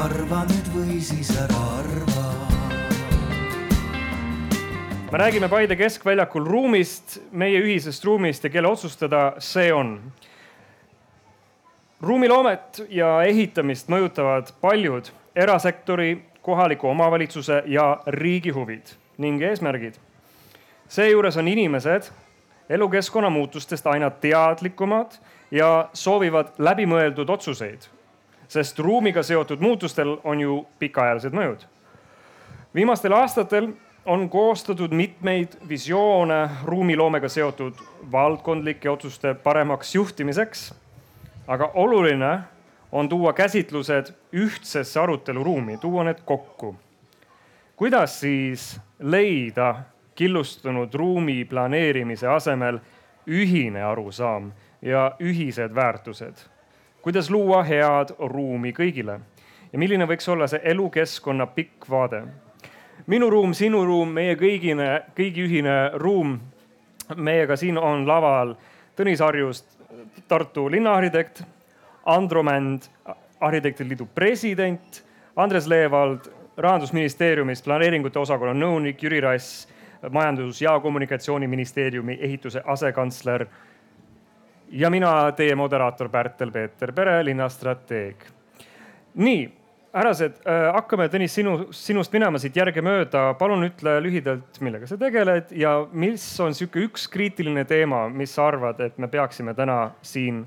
[0.00, 2.30] arva nüüd või siis ära arva
[5.10, 9.98] me räägime Paide keskväljakul ruumist, meie ühisest ruumist ja kelle otsustada see on.
[12.00, 19.94] ruumiloomet ja ehitamist mõjutavad paljud erasektori, kohaliku omavalitsuse ja riigi huvid ning eesmärgid.
[20.88, 22.10] seejuures on inimesed
[22.68, 25.18] elukeskkonna muutustest aina teadlikumad
[25.50, 27.82] ja soovivad läbimõeldud otsuseid,
[28.50, 31.62] sest ruumiga seotud muutustel on ju pikaajalised mõjud.
[32.74, 33.68] viimastel aastatel
[34.06, 37.78] on koostatud mitmeid visioone ruumiloomega seotud
[38.12, 40.74] valdkondlike otsuste paremaks juhtimiseks.
[41.46, 42.38] aga oluline
[42.92, 46.76] on tuua käsitlused ühtsesse aruteluruumi, tuua need kokku.
[47.76, 49.74] kuidas siis leida
[50.14, 52.78] killustunud ruumi planeerimise asemel
[53.26, 56.34] ühine arusaam ja ühised väärtused?
[57.02, 59.20] Kuidas luua head ruumi kõigile
[59.72, 62.22] ja milline võiks olla see elukeskkonna pikk vaade?
[63.06, 66.38] minu ruum, sinu ruum, meie kõigine, kõigi ühine ruum.
[67.16, 68.54] meiega siin on laval
[68.96, 69.64] Tõnis Harjust,
[70.28, 71.42] Tartu linnaarhitekt,
[72.06, 72.82] Andro Mänd,
[73.40, 75.02] Arhitektide Liidu president,
[75.36, 79.68] Andres Leevald rahandusministeeriumist planeeringute osakonna nõunik, Jüri Rass,
[80.10, 83.46] majandus- ja kommunikatsiooniministeeriumi ehituse asekantsler.
[84.70, 88.26] Ja mina, teie moderaator Pärtel-Peeter Pere, linnastrateeg.
[89.14, 89.48] nii
[89.92, 93.34] härrased, äh, hakkame Tõnis sinu, sinust minema siit järgemööda.
[93.38, 98.46] palun ütle lühidalt, millega sa tegeled ja mis on sihuke üks kriitiline teema, mis sa
[98.46, 100.46] arvad, et me peaksime täna siin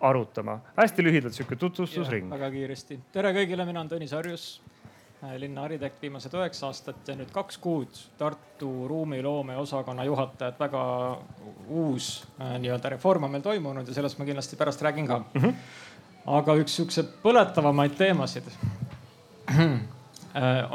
[0.00, 0.60] arutama?
[0.76, 2.30] hästi lühidalt sihuke tutvustusring.
[2.30, 3.00] väga kiiresti.
[3.12, 4.62] tere kõigile, mina olen Tõnis Harjus,
[5.38, 10.82] linna arhitekt viimased üheksa aastat ja nüüd kaks kuud Tartu ruumiloome osakonna juhataja, et väga
[11.68, 15.40] uus äh, nii-öelda reform on meil toimunud ja sellest ma kindlasti pärast räägin ka mm.
[15.40, 15.90] -hmm
[16.26, 18.46] aga üks sihukese põletavamaid teemasid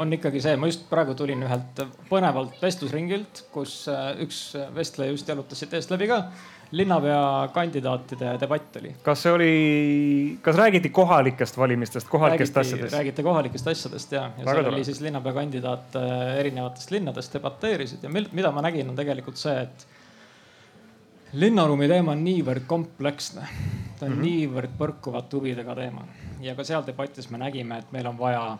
[0.02, 1.80] on ikkagi see, ma just praegu tulin ühelt
[2.10, 6.20] põnevalt vestlusringilt, kus äh, üks vestleja just jalutas siit eest läbi ka.
[6.70, 8.94] Linnapea kandidaatide debatt oli.
[9.02, 9.52] kas see oli,
[10.42, 12.96] kas räägiti kohalikest valimistest, kohalikest räägiti, asjadest?
[12.96, 15.96] räägiti kohalikest asjadest ja, ja seal oli siis linnapea kandidaat
[16.38, 19.86] erinevatest linnadest debateerisid ja mida ma nägin, on tegelikult see, et
[21.32, 23.48] linnaruumi teema on niivõrd kompleksne,
[23.98, 24.22] ta on mm -hmm.
[24.28, 26.04] niivõrd põrkuvate huvidega teema
[26.40, 28.58] ja ka seal debatis me nägime, et meil on vaja,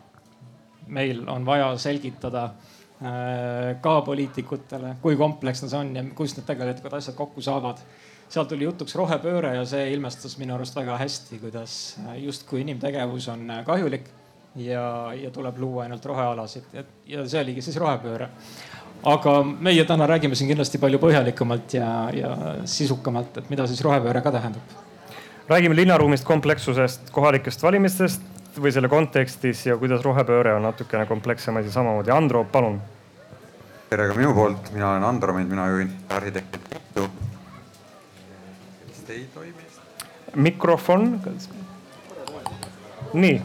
[0.86, 6.97] meil on vaja selgitada äh, ka poliitikutele, kui kompleksne see on ja kust need tegelikult
[6.98, 7.82] asjad kokku saavad.
[8.28, 13.28] seal tuli jutuks rohepööre ja see ilmestas minu arust väga hästi, kuidas äh, justkui inimtegevus
[13.32, 14.10] on äh, kahjulik
[14.56, 18.28] ja, ja tuleb luua ainult rohealasid ja, ja see oligi siis rohepööre
[19.06, 22.34] aga meie täna räägime siin kindlasti palju põhjalikumalt ja, ja
[22.66, 24.76] sisukamalt, et mida siis rohepööre ka tähendab.
[25.48, 31.72] räägime linnaruumist, komplekssusest, kohalikest valimistest või selle kontekstis ja kuidas rohepööre on natukene komplekssem asi
[31.72, 32.12] samamoodi.
[32.14, 32.80] Andro, palun.
[33.91, 37.08] tere ka minu poolt, mina olen Andro mina juhin arhitektide liitu.
[38.88, 39.70] vist ei toimi?
[40.34, 41.20] mikrofon.
[43.12, 43.42] nii,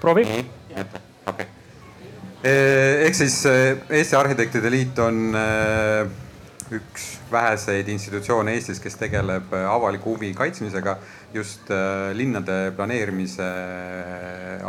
[0.00, 0.22] proovi.
[0.22, 0.84] okei
[1.26, 1.46] okay
[2.44, 6.10] Eh, ehk siis eh, Eesti Arhitektide Liit on eh,
[6.78, 10.96] üks väheseid institutsioone Eestis, kes tegeleb avaliku huvi kaitsmisega
[11.34, 11.70] just
[12.14, 13.48] linnade planeerimise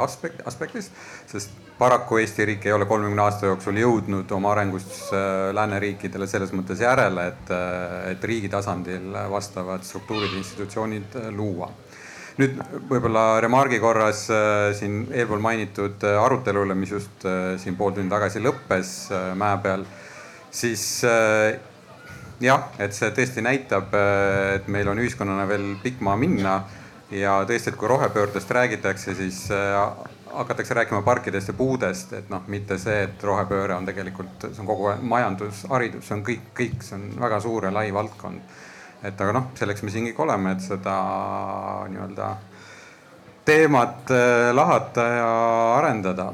[0.02, 0.90] aspekt, aspektis.
[1.28, 5.10] sest paraku Eesti riik ei ole kolmekümne aasta jooksul jõudnud oma arengus
[5.54, 7.56] lääneriikidele selles mõttes järele, et,
[8.14, 11.70] et riigi tasandil vastavad struktuurid institutsioonid luua
[12.40, 12.58] nüüd
[12.90, 18.12] võib-olla remargi korras äh, siin eelpool mainitud äh, arutelule, mis just äh, siin pool tundi
[18.12, 18.96] tagasi lõppes
[19.40, 19.86] mäe peal,
[20.56, 20.84] siis
[22.42, 23.94] jah, et see tõesti näitab,
[24.56, 26.60] et meil on ühiskonnana veel pikk maa minna
[27.12, 29.46] ja tõesti, et kui rohepöördest räägitakse, siis
[30.36, 34.68] hakatakse rääkima parkidest ja puudest, et noh, mitte see, et rohepööre on tegelikult, see on
[34.68, 38.56] kogu majandus, haridus, see on kõik, kõik, see on väga suur ja lai valdkond
[39.06, 40.96] et aga noh, selleks me siin kõik oleme, et seda
[41.92, 42.30] nii-öelda
[43.46, 45.30] teemat äh, lahata ja
[45.78, 46.32] arendada.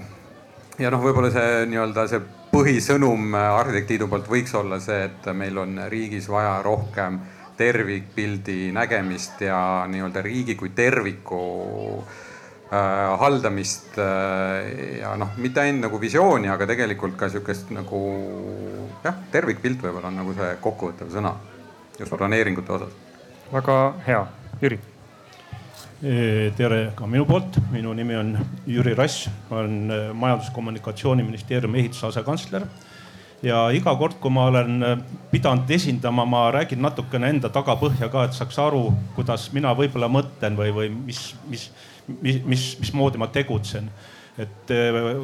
[0.82, 5.58] Ja noh, võib-olla see nii-öelda see põhisõnum äh, Arhitektliidu poolt võiks olla see, et meil
[5.62, 7.20] on riigis vaja rohkem
[7.58, 11.42] tervikpildi nägemist ja nii-öelda riigi kui terviku
[12.02, 18.04] äh, haldamist äh, ja noh, mitte ainult nagu visiooni, aga tegelikult ka sihukest nagu
[19.06, 21.36] jah, tervikpilt võib-olla on nagu see kokkuvõttev sõna
[22.00, 22.96] just planeeringute osas.
[23.52, 24.26] väga hea,
[24.64, 24.80] Jüri.
[26.02, 28.32] Tere ka minu poolt, minu nimi on
[28.66, 32.66] Jüri Rass, ma olen Majandus-Kommunikatsiooniministeeriumi ehituse asekantsler.
[33.44, 34.98] ja iga kord, kui ma olen äh,
[35.32, 40.58] pidanud esindama, ma räägin natukene enda tagapõhja ka, et saaks aru, kuidas mina võib-olla mõtlen
[40.58, 41.70] või, või mis, mis,
[42.22, 43.90] mis, mis, mismoodi ma tegutsen.
[44.38, 44.72] et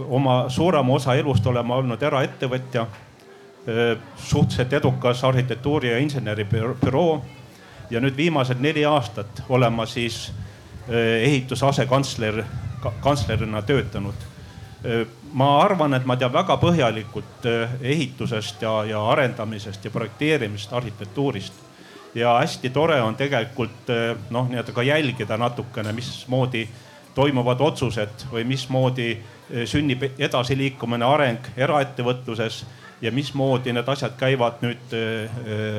[0.10, 2.88] oma suurema osa elust olen ma olnud eraettevõtja,
[4.18, 7.22] suhteliselt edukas arhitektuuri ja inseneribüroo
[7.90, 10.28] ja nüüd viimased neli aastat olen ma siis
[10.90, 12.44] ehituse asekantsler,
[13.04, 14.28] kantslerina töötanud
[15.34, 21.54] ma arvan, et ma tean väga põhjalikult eh, ehitusest ja, ja arendamisest ja projekteerimisest, arhitektuurist.
[22.16, 26.68] ja hästi tore on tegelikult eh, noh, nii-öelda ka jälgida natukene, mismoodi
[27.16, 32.64] toimuvad otsused või mismoodi eh, sünnib edasiliikumine, areng eraettevõtluses
[33.02, 34.94] ja mismoodi need asjad käivad nüüd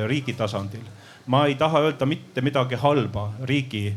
[0.07, 0.85] riigi tasandil.
[1.27, 3.91] ma ei taha öelda mitte midagi halba riigi,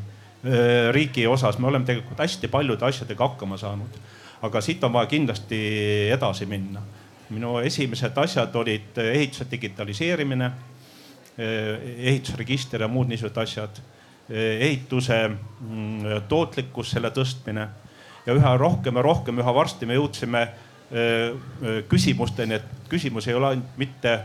[0.93, 4.01] riigi osas, me oleme tegelikult hästi paljude asjadega hakkama saanud
[4.43, 5.63] aga siit on vaja kindlasti
[6.13, 6.83] edasi minna.
[7.33, 10.51] minu esimesed asjad olid ehituse digitaliseerimine,
[11.41, 13.79] ehitusregister ja muud niisugused asjad,
[14.29, 17.65] ehituse mm, tootlikkus, selle tõstmine
[18.27, 20.45] ja üha rohkem ja rohkem, üha varsti me jõudsime
[21.89, 24.19] küsimusteni, et küsimus ei ole ainult mitte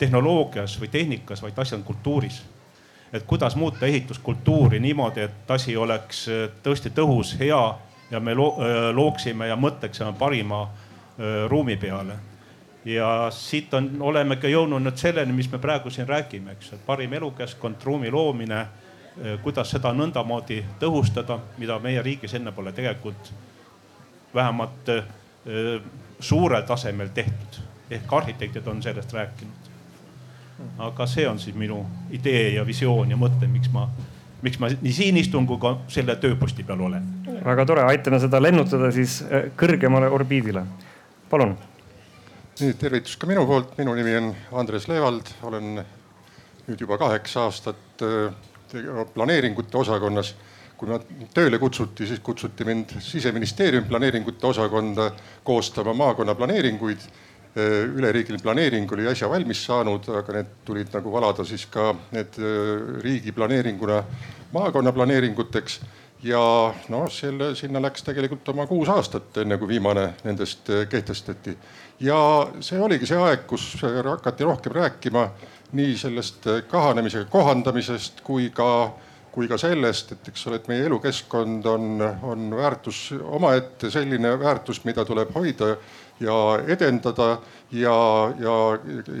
[0.00, 2.40] tehnoloogias või tehnikas, vaid asi on kultuuris.
[3.12, 6.26] Et kuidas muuta ehituskultuuri niimoodi, et asi oleks
[6.62, 7.62] tõesti tõhus, hea
[8.10, 8.34] ja me
[8.92, 10.68] looksime ja mõtleksime parima
[11.48, 12.14] ruumi peale.
[12.84, 17.12] ja siit on, olemegi jõudnud nüüd selleni, mis me praegu siin räägime, eks, et parim
[17.12, 18.66] elukeskkond, ruumi loomine,
[19.42, 23.32] kuidas seda nõndamoodi tõhustada, mida meie riigis enne pole tegelikult
[24.34, 24.90] vähemalt
[26.20, 27.60] suurel tasemel tehtud.
[27.90, 29.71] ehk arhitektid on sellest rääkinud.
[30.78, 33.88] Aga see on siis minu idee ja visioon ja mõte, miks ma
[34.42, 37.04] miks ma nii siin istun kui ka selle tööposti peal olen.
[37.44, 40.64] väga tore, aitame seda lennutada siis äh, kõrgemale orbiidile.
[41.30, 41.56] palun.
[42.60, 45.76] nii, tervitus ka minu poolt, minu nimi on Andres Leevald, olen
[46.66, 50.34] nüüd juba kaheksa aastat äh, planeeringute osakonnas.
[50.82, 50.96] kui ma
[51.30, 55.12] tööle kutsuti, siis kutsuti mind siseministeeriumi planeeringute osakonda
[55.46, 57.04] koostama maakonnaplaneeringuid
[57.56, 63.02] üleriigiline planeering oli äsja valmis saanud, aga need tulid nagu valada siis ka need äh,
[63.04, 64.02] riigi planeeringuna
[64.52, 65.80] maakonnaplaneeringuteks.
[66.22, 66.40] ja
[66.88, 71.56] noh, selle, sinna läks tegelikult oma kuus aastat, enne kui viimane nendest äh, kehtestati.
[72.00, 72.18] ja
[72.60, 75.28] see oligi see aeg, kus hakati rohkem rääkima
[75.72, 78.92] nii sellest kahanemisega kohandamisest kui ka
[79.32, 84.82] kui ka sellest, et eks ole, et meie elukeskkond on, on väärtus omaette, selline väärtus,
[84.84, 85.70] mida tuleb hoida
[86.22, 86.38] ja
[86.70, 87.36] edendada
[87.72, 87.96] ja,
[88.40, 88.56] ja,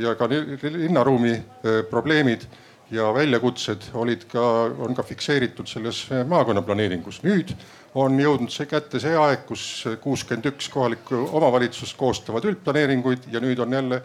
[0.00, 2.46] ja ka linnaruumi eh, probleemid
[2.92, 4.42] ja väljakutsed olid ka,
[4.84, 7.22] on ka fikseeritud selles eh, maakonnaplaneeringus.
[7.26, 7.54] nüüd
[7.98, 13.60] on jõudnud see kätte see aeg, kus kuuskümmend üks kohalikku omavalitsust koostavad üldplaneeringuid ja nüüd
[13.60, 14.02] on jälle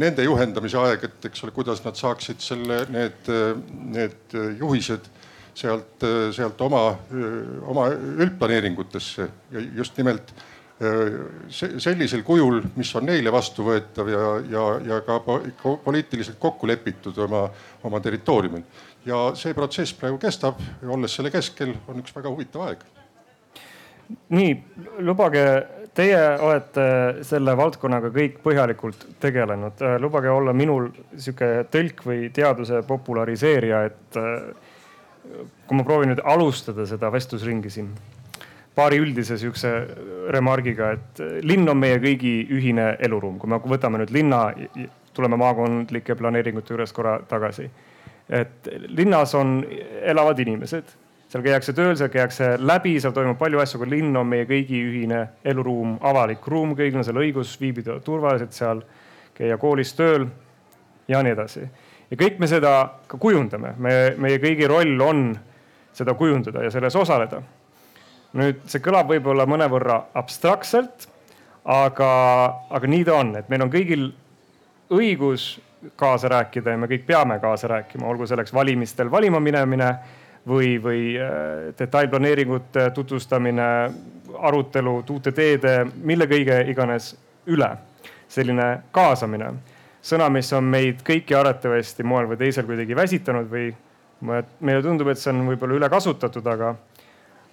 [0.00, 3.28] nende juhendamise aeg, et eks ole, kuidas nad saaksid selle, need,
[3.92, 5.10] need juhised
[5.54, 6.84] sealt, sealt oma,
[7.68, 10.32] oma üldplaneeringutesse ja just nimelt
[11.50, 15.18] sellisel kujul, mis on neile vastuvõetav ja, ja, ja ka
[15.84, 17.42] poliitiliselt kokku lepitud oma,
[17.84, 18.62] oma territooriumil.
[19.04, 22.86] ja see protsess praegu kestab, olles selle keskel, on üks väga huvitav aeg.
[24.32, 24.54] nii,
[25.04, 25.44] lubage,
[25.94, 26.86] teie olete
[27.28, 34.20] selle valdkonnaga kõik põhjalikult tegelenud, lubage olla minul sihuke tõlk või teaduse populariseerija, et
[35.68, 37.92] kui ma proovin nüüd alustada seda vestlusringi siin
[38.74, 39.72] paari üldise sihukese
[40.32, 44.46] remargiga, et linn on meie kõigi ühine eluruum, kui me võtame nüüd linna,
[45.16, 47.70] tuleme maakondlike planeeringute juures korra tagasi.
[48.30, 49.64] et linnas on,
[50.06, 50.92] elavad inimesed,
[51.28, 54.78] seal käiakse tööl, seal käiakse läbi, seal toimub palju asju, aga linn on meie kõigi
[54.86, 58.84] ühine eluruum, avalik ruum, kõigil on seal õigus viibida turvaliselt seal,
[59.34, 60.28] käia koolis, tööl
[61.10, 61.66] ja nii edasi.
[62.10, 62.74] ja kõik me seda
[63.10, 65.32] ka kujundame, me, meie kõigi roll on
[65.92, 67.42] seda kujundada ja selles osaleda
[68.38, 71.08] nüüd see kõlab võib-olla mõnevõrra abstraktselt,
[71.64, 72.12] aga,
[72.70, 74.06] aga nii ta on, et meil on kõigil
[74.90, 75.52] õigus
[75.96, 79.90] kaasa rääkida ja me kõik peame kaasa rääkima, olgu selleks valimistel valima minemine
[80.48, 83.68] või, või äh, detailplaneeringute tutvustamine,
[84.38, 87.14] arutelud uute teede, mille kõige iganes
[87.46, 87.76] üle.
[88.30, 89.48] selline kaasamine,
[90.06, 93.72] sõna, mis on meid kõiki arvatavasti moel või teisel kuidagi väsitanud või
[94.22, 96.76] meile tundub, et see on võib-olla ülekasutatud, aga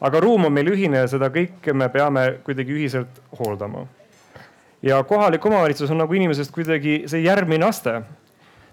[0.02, 3.88] aga ruum on meil ühine ja seda kõike me peame kuidagi ühiselt hooldama.
[4.82, 8.02] ja kohalik omavalitsus on nagu inimesest kuidagi see järgmine aste.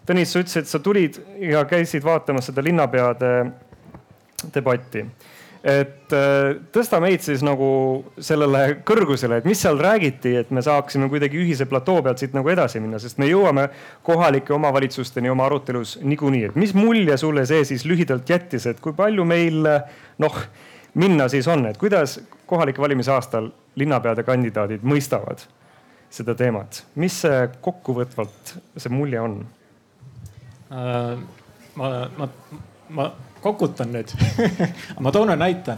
[0.05, 3.31] Tõnis, sa ütlesid, sa tulid ja käisid vaatamas seda linnapeade
[4.53, 5.07] debatti.
[5.65, 11.09] et äh, tõsta meid siis nagu sellele kõrgusele, et mis seal räägiti, et me saaksime
[11.09, 13.71] kuidagi ühise platoo pealt siit nagu edasi minna, sest me jõuame
[14.05, 16.45] kohalike omavalitsusteni oma arutelus niikuinii.
[16.51, 19.65] et mis mulje sulle see siis lühidalt jättis, et kui palju meil
[20.21, 20.37] noh,
[20.95, 25.47] minna siis on, et kuidas kohalike valimise aastal linnapeade kandidaadid mõistavad
[26.15, 29.39] seda teemat, mis see kokkuvõtvalt see mulje on
[30.71, 31.17] äh,?
[31.75, 32.29] ma, ma,
[32.95, 33.13] ma
[33.45, 34.13] kokutan nüüd
[35.05, 35.77] ma toon ühe näite.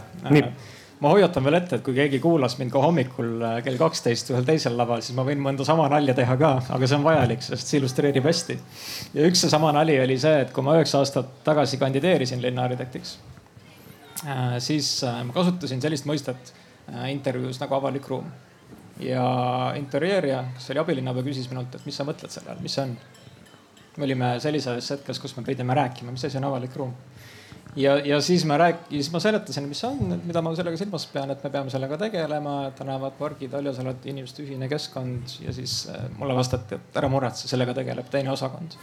[0.99, 4.45] ma hoiatan veel ette, et kui keegi kuulas mind ka hommikul äh, kell kaksteist ühel
[4.47, 7.69] teisel laval, siis ma võin mõnda sama nalja teha ka, aga see on vajalik, sest
[7.69, 8.57] see illustreerib hästi.
[9.17, 13.36] ja üks seesama nali oli see, et kui ma üheksa aastat tagasi kandideerisin linnaarhitektiks, äh,
[14.63, 16.53] siis äh, ma kasutasin sellist mõistet
[17.11, 18.29] intervjuus nagu avalik ruum.
[19.03, 19.23] ja
[19.77, 22.95] intervjueerija, kes oli abilinnapea, küsis minult, et mis sa mõtled selle all, mis see on?
[23.97, 26.93] me olime sellises hetkes, kus me pidime rääkima, mis asi on avalik ruum
[27.77, 31.07] ja, ja siis ma rääk-, siis ma seletasin, mis see on, mida ma sellega silmas
[31.13, 36.07] pean, et me peame sellega tegelema, tänavad, pargid, haljasalad, inimeste ühine keskkond ja siis äh,
[36.17, 38.77] mulle vastati, et ära muretse, sellega tegeleb teine osakond.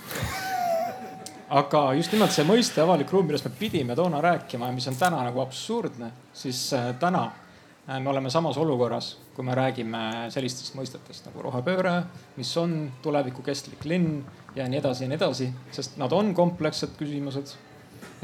[1.55, 4.99] Aga just nimelt see mõiste avalik ruum, millest me pidime toona rääkima ja mis on
[4.99, 10.75] täna nagu absurdne, siis äh, täna äh, me oleme samas olukorras, kui me räägime sellistest
[10.79, 12.01] mõistetest nagu rohepööre,
[12.39, 14.25] mis on tulevikukestlik linn
[14.57, 17.57] ja nii edasi ja nii edasi, sest nad on komplekssed küsimused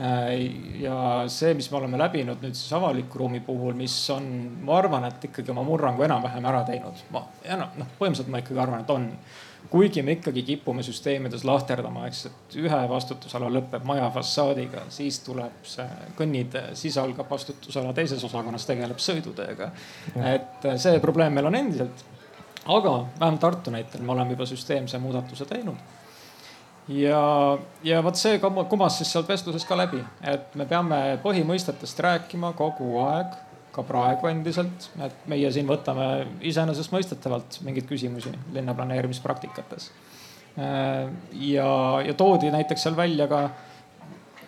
[0.00, 4.26] Äh, ja see, mis me oleme läbinud nüüd siis avaliku ruumi puhul, mis on,
[4.64, 7.02] ma arvan, et ikkagi oma murrangu enam-vähem ära teinud.
[7.12, 9.08] ma enam, noh, põhimõtteliselt ma ikkagi arvan, et on.
[9.70, 15.62] Kuigi me ikkagi kipume süsteemides lahterdama, eks, et ühe vastutusala lõpeb maja fassaadiga, siis tuleb
[15.66, 15.86] see
[16.18, 19.70] kõnnitee, siis algab vastutusala teises osakonnas tegeleb sõiduteega.
[20.34, 22.04] et see probleem meil on endiselt.
[22.66, 25.76] aga vähemalt Tartu näitel me oleme juba süsteemse muudatuse teinud
[26.88, 32.52] ja, ja vot see kumas siis sealt vestlusest ka läbi, et me peame põhimõistetest rääkima
[32.58, 33.36] kogu aeg,
[33.72, 36.06] ka praegu endiselt, et meie siin võtame
[36.46, 39.90] iseenesestmõistetavalt mingeid küsimusi linnaplaneerimispраktikates.
[40.56, 41.72] ja,
[42.06, 43.44] ja toodi näiteks seal välja ka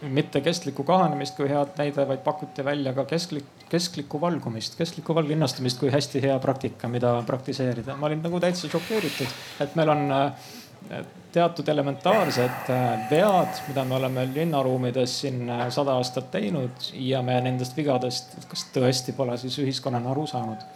[0.02, 5.78] mitte kestlikku kahanemist kui head näide, vaid pakuti välja ka kesklik, kesklikku valgumist, kesklikku valglinnastumist
[5.80, 7.96] kui hästi hea praktika, mida praktiseerida.
[7.96, 10.10] ma olin nagu täitsa šokeeritud, et meil on
[11.32, 17.38] teatud elementaarsed äh, vead, mida me oleme linnaruumides siin äh, sada aastat teinud ja me
[17.40, 20.66] nendest vigadest, kas tõesti pole siis ühiskonnana aru saanud.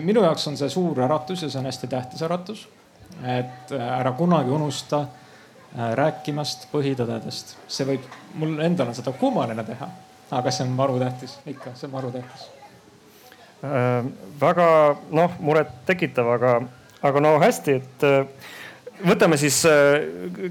[0.00, 2.68] minu jaoks on see suur äratus ja see on hästi tähtis äratus.
[3.22, 5.06] et äh, ära kunagi unusta
[5.76, 8.04] rääkimast põhitõdedest, see võib,
[8.40, 9.88] mul endal on seda kummaline teha,
[10.30, 12.46] aga see on marutähtis, ikka, see on marutähtis
[13.62, 14.04] äh,.
[14.40, 14.68] väga
[15.10, 16.60] noh, murettekitav, aga,
[17.02, 18.06] aga no hästi, et
[19.04, 20.06] võtame siis äh,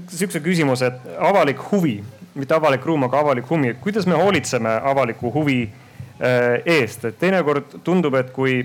[0.08, 1.98] sihukese küsimuse, et avalik huvi,
[2.36, 7.78] mitte avalik ruum, aga avalik huvi, kuidas me hoolitseme avaliku huvi äh, eest, et teinekord
[7.86, 8.60] tundub, et kui,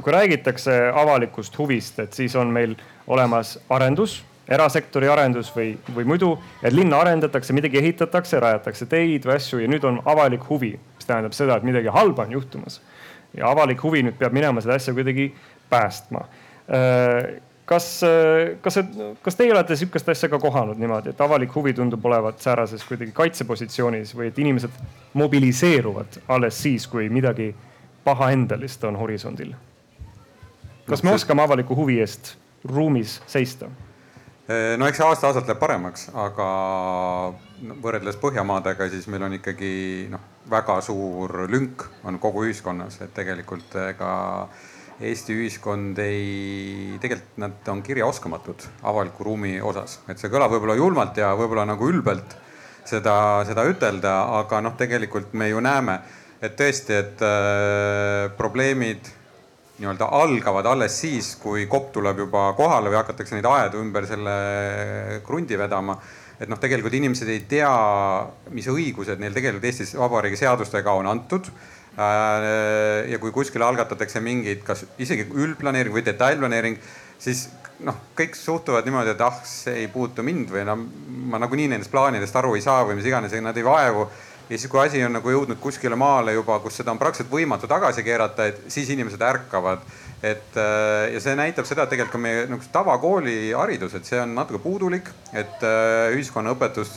[0.00, 2.76] kui räägitakse avalikust huvist, et siis on meil
[3.10, 9.38] olemas arendus, erasektori arendus või, või muidu, et linna arendatakse, midagi ehitatakse, rajatakse teid või
[9.38, 12.80] asju ja nüüd on avalik huvi, mis tähendab seda, et midagi halba on juhtumas.
[13.34, 15.32] ja avalik huvi nüüd peab minema seda asja kuidagi
[15.70, 16.20] päästma.
[16.70, 18.00] Äh, kas,
[18.60, 18.78] kas,
[19.22, 23.12] kas teie olete sihukest asja ka kohanud niimoodi, et avalik huvi tundub olevat säärases kuidagi
[23.16, 24.82] kaitsepositsioonis või et inimesed
[25.14, 27.54] mobiliseeruvad alles siis, kui midagi
[28.04, 29.54] pahaendelist on horisondil?
[30.84, 32.34] kas me oskame avaliku huvi eest
[32.68, 33.70] ruumis seista?
[34.76, 36.46] no eks see aasta-aastalt läheb paremaks, aga
[37.80, 39.72] võrreldes Põhjamaadega, siis meil on ikkagi
[40.12, 44.12] noh, väga suur lünk on kogu ühiskonnas, et tegelikult ega ka
[45.02, 51.18] Eesti ühiskond ei, tegelikult nad on kirjaoskamatud avaliku ruumi osas, et see kõlab võib-olla julmalt
[51.18, 52.36] ja võib-olla nagu ülbelt
[52.86, 53.16] seda,
[53.48, 55.98] seda ütelda, aga noh, tegelikult me ju näeme,
[56.44, 59.10] et tõesti, et äh, probleemid
[59.80, 64.34] nii-öelda algavad alles siis, kui kopp tuleb juba kohale või hakatakse neid aedu ümber selle
[65.26, 65.98] krundi vedama.
[66.38, 67.70] et noh, tegelikult inimesed ei tea,
[68.50, 71.50] mis õigused neil tegelikult Eestis Vabariigi seadustega on antud
[71.96, 76.80] ja kui kuskil algatatakse mingeid, kas isegi üldplaneering või detailplaneering,
[77.22, 77.46] siis
[77.86, 80.76] noh, kõik suhtuvad niimoodi, et ah, see ei puutu mind või no
[81.30, 84.08] ma nagunii nendest plaanidest aru ei saa või mis iganes, nad ei vaevu.
[84.48, 87.70] ja siis, kui asi on nagu jõudnud kuskile maale juba, kus seda on praktiliselt võimatu
[87.70, 89.86] tagasi keerata, et siis inimesed ärkavad
[90.24, 94.20] et äh, ja see näitab seda, et tegelikult ka meie nagu tavakooli haridus, et see
[94.22, 96.94] on natuke puudulik, et äh, ühiskonnaõpetus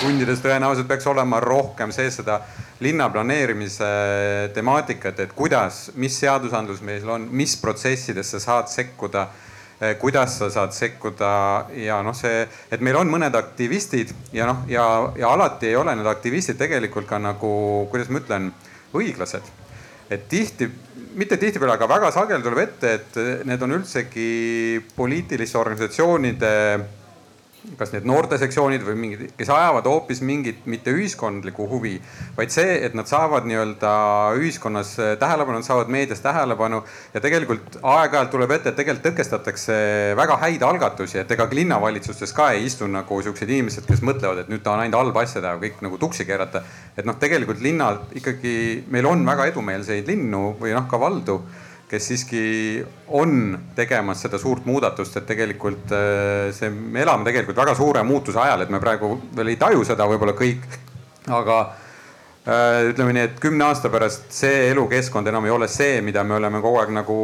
[0.00, 2.38] tundides tõenäoliselt peaks olema rohkem sees seda
[2.80, 3.90] linna planeerimise
[4.56, 10.48] temaatikat, et kuidas, mis seadusandlus meil on, mis protsessides sa saad sekkuda äh, kuidas sa
[10.52, 11.32] saad sekkuda
[11.84, 14.86] ja noh, see, et meil on mõned aktivistid ja noh, ja,
[15.20, 17.52] ja alati ei ole need aktivistid tegelikult ka nagu,
[17.92, 18.52] kuidas ma ütlen,
[18.96, 19.56] õiglased
[20.10, 20.66] et tihti,
[21.14, 26.54] mitte tihtipeale, aga väga sageli tuleb ette, et need on üldsegi poliitiliste organisatsioonide
[27.78, 31.96] kas need noortesektsioonid või mingid, kes ajavad hoopis mingit mitte ühiskondlikku huvi,
[32.36, 33.92] vaid see, et nad saavad nii-öelda
[34.40, 36.82] ühiskonnas tähelepanu, nad saavad meedias tähelepanu
[37.14, 39.78] ja tegelikult aeg-ajalt tuleb ette, et tegelikult tõkestatakse
[40.18, 44.52] väga häid algatusi, et ega linnavalitsustes ka ei istu nagu siuksed inimesed, kes mõtlevad, et
[44.52, 46.64] nüüd tahan ainult halba asja teha, kõik nagu tuksi keerata.
[46.96, 51.42] et noh, tegelikult linnad ikkagi, meil on väga edumeelseid linnu või noh, ka valdu
[51.90, 52.42] kes siiski
[53.18, 58.38] on tegemas seda suurt muudatust, et tegelikult äh, see, me elame tegelikult väga suure muutuse
[58.38, 60.68] ajal, et me praegu veel ei taju seda võib-olla kõik.
[61.40, 61.56] aga
[62.46, 66.38] äh, ütleme nii, et kümne aasta pärast see elukeskkond enam ei ole see, mida me
[66.38, 67.18] oleme kogu aeg nagu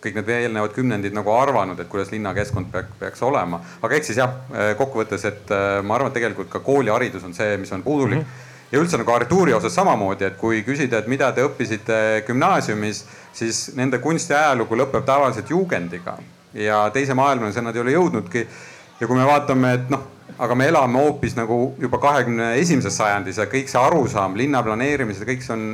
[0.00, 3.62] kõik need eelnevad kümnendid nagu arvanud, et kuidas linnakeskkond peaks, peaks olema.
[3.80, 7.56] aga eks siis jah, äh, kokkuvõttes, et ma arvan, et tegelikult ka kooliharidus on see,
[7.60, 8.28] mis on puudulik mm.
[8.28, 11.96] -hmm ja üldse nagu arhitektuuri osas samamoodi, et kui küsida, et mida te õppisite
[12.26, 16.16] gümnaasiumis, siis nende kunstiajalugu lõpeb tavaliselt juugendiga
[16.54, 18.46] ja teise maailmasõna nad ei ole jõudnudki.
[19.00, 20.02] ja kui me vaatame, et noh,
[20.38, 25.26] aga me elame hoopis nagu juba kahekümne esimeses sajandis ja kõik see arusaam linna planeerimisest,
[25.28, 25.66] kõik see on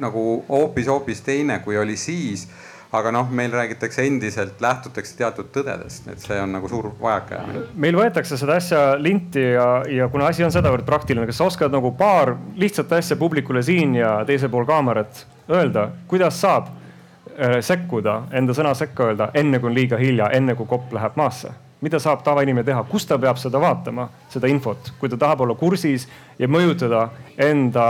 [0.00, 2.48] nagu hoopis-hoopis teine, kui oli siis
[2.94, 7.64] aga noh, meil räägitakse endiselt, lähtutakse teatud tõdedest, et see on nagu suur vajakajäämine.
[7.86, 11.74] meil võetakse seda asja linti ja, ja kuna asi on sedavõrd praktiline, kas sa oskad
[11.74, 18.20] nagu paar lihtsat asja publikule siin ja teisel pool kaamerat öelda, kuidas saab äh, sekkuda,
[18.32, 21.54] enda sõna sekka öelda, enne kui on liiga hilja, enne kui kopp läheb maasse?
[21.84, 25.52] mida saab tavainimene teha, kust ta peab seda vaatama, seda infot, kui ta tahab olla
[25.58, 26.06] kursis
[26.40, 27.84] ja mõjutada enda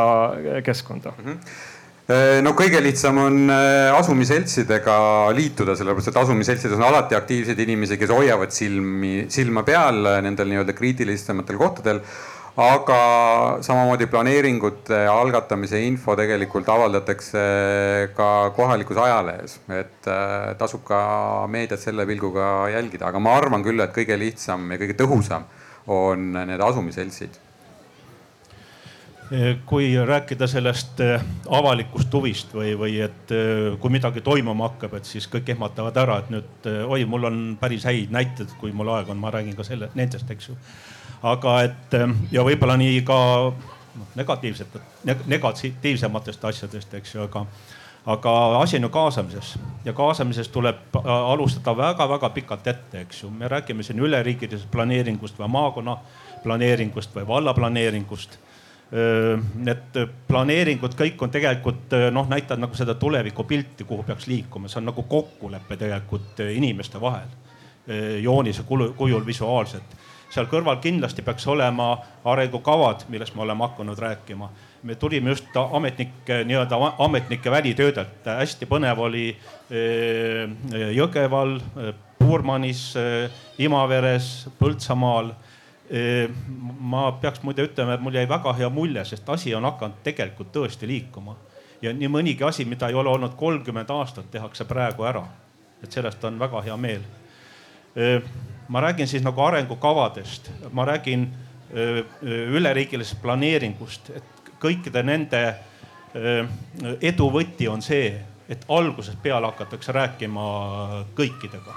[0.66, 1.24] keskkonda mm?
[1.30, 1.62] -hmm
[2.44, 4.96] no kõige lihtsam on äh, asumiseltsidega
[5.32, 10.76] liituda, sellepärast et asumiseltsides on alati aktiivseid inimesi, kes hoiavad silmi, silma peal nendel nii-öelda
[10.76, 12.04] kriitilisematel kohtadel.
[12.54, 12.96] aga
[13.66, 17.40] samamoodi planeeringute algatamise info tegelikult avaldatakse
[18.14, 21.00] ka kohalikus ajalehes, et äh, tasub ka
[21.48, 25.48] meediat selle pilguga jälgida, aga ma arvan küll, et kõige lihtsam ja kõige tõhusam
[25.88, 27.43] on need asumiseltsid
[29.66, 35.08] kui rääkida sellest eh, avalikust huvist või, või et eh, kui midagi toimuma hakkab, et
[35.08, 38.92] siis kõik ehmatavad ära, et nüüd eh, oi, mul on päris häid näiteid, kui mul
[38.92, 40.58] aega on, ma räägin ka selle, nendest, eks ju.
[41.24, 41.96] aga et
[42.32, 43.16] ja võib-olla nii ka
[43.48, 44.76] noh, negatiivset,
[45.26, 47.46] negatiivsematest asjadest, eks ju, aga
[48.04, 53.30] aga asi on ju kaasamises ja kaasamises tuleb alustada väga-väga pikalt ette, eks ju.
[53.30, 55.96] me räägime siin üleriigilisest planeeringust või maakonna
[56.42, 58.36] planeeringust või valla planeeringust
[58.94, 59.96] Need
[60.28, 65.02] planeeringud kõik on tegelikult noh, näitavad nagu seda tulevikupilti, kuhu peaks liikuma, see on nagu
[65.10, 67.32] kokkulepe tegelikult inimeste vahel
[68.22, 68.62] joonise
[68.96, 69.96] kujul visuaalselt.
[70.34, 71.92] seal kõrval kindlasti peaks olema
[72.26, 74.48] arengukavad, millest me oleme hakanud rääkima.
[74.82, 79.36] me tulime just ametnike, nii-öelda ametnike välitöödelt, hästi põnev oli
[80.94, 81.60] Jõgeval,
[82.18, 82.94] Puurmanis,
[83.58, 85.30] Imaveres, Põltsamaal
[86.80, 90.52] ma peaks muide ütlema, et mul jäi väga hea mulje, sest asi on hakanud tegelikult
[90.52, 91.36] tõesti liikuma.
[91.82, 95.24] ja nii mõnigi asi, mida ei ole olnud kolmkümmend aastat, tehakse praegu ära.
[95.82, 97.02] et sellest on väga hea meel.
[98.68, 101.28] ma räägin siis nagu arengukavadest, ma räägin
[102.22, 104.24] üleriigilisest planeeringust, et
[104.60, 105.54] kõikide nende
[107.02, 108.14] edu võti on see,
[108.48, 110.44] et algusest peale hakatakse rääkima
[111.14, 111.74] kõikidega.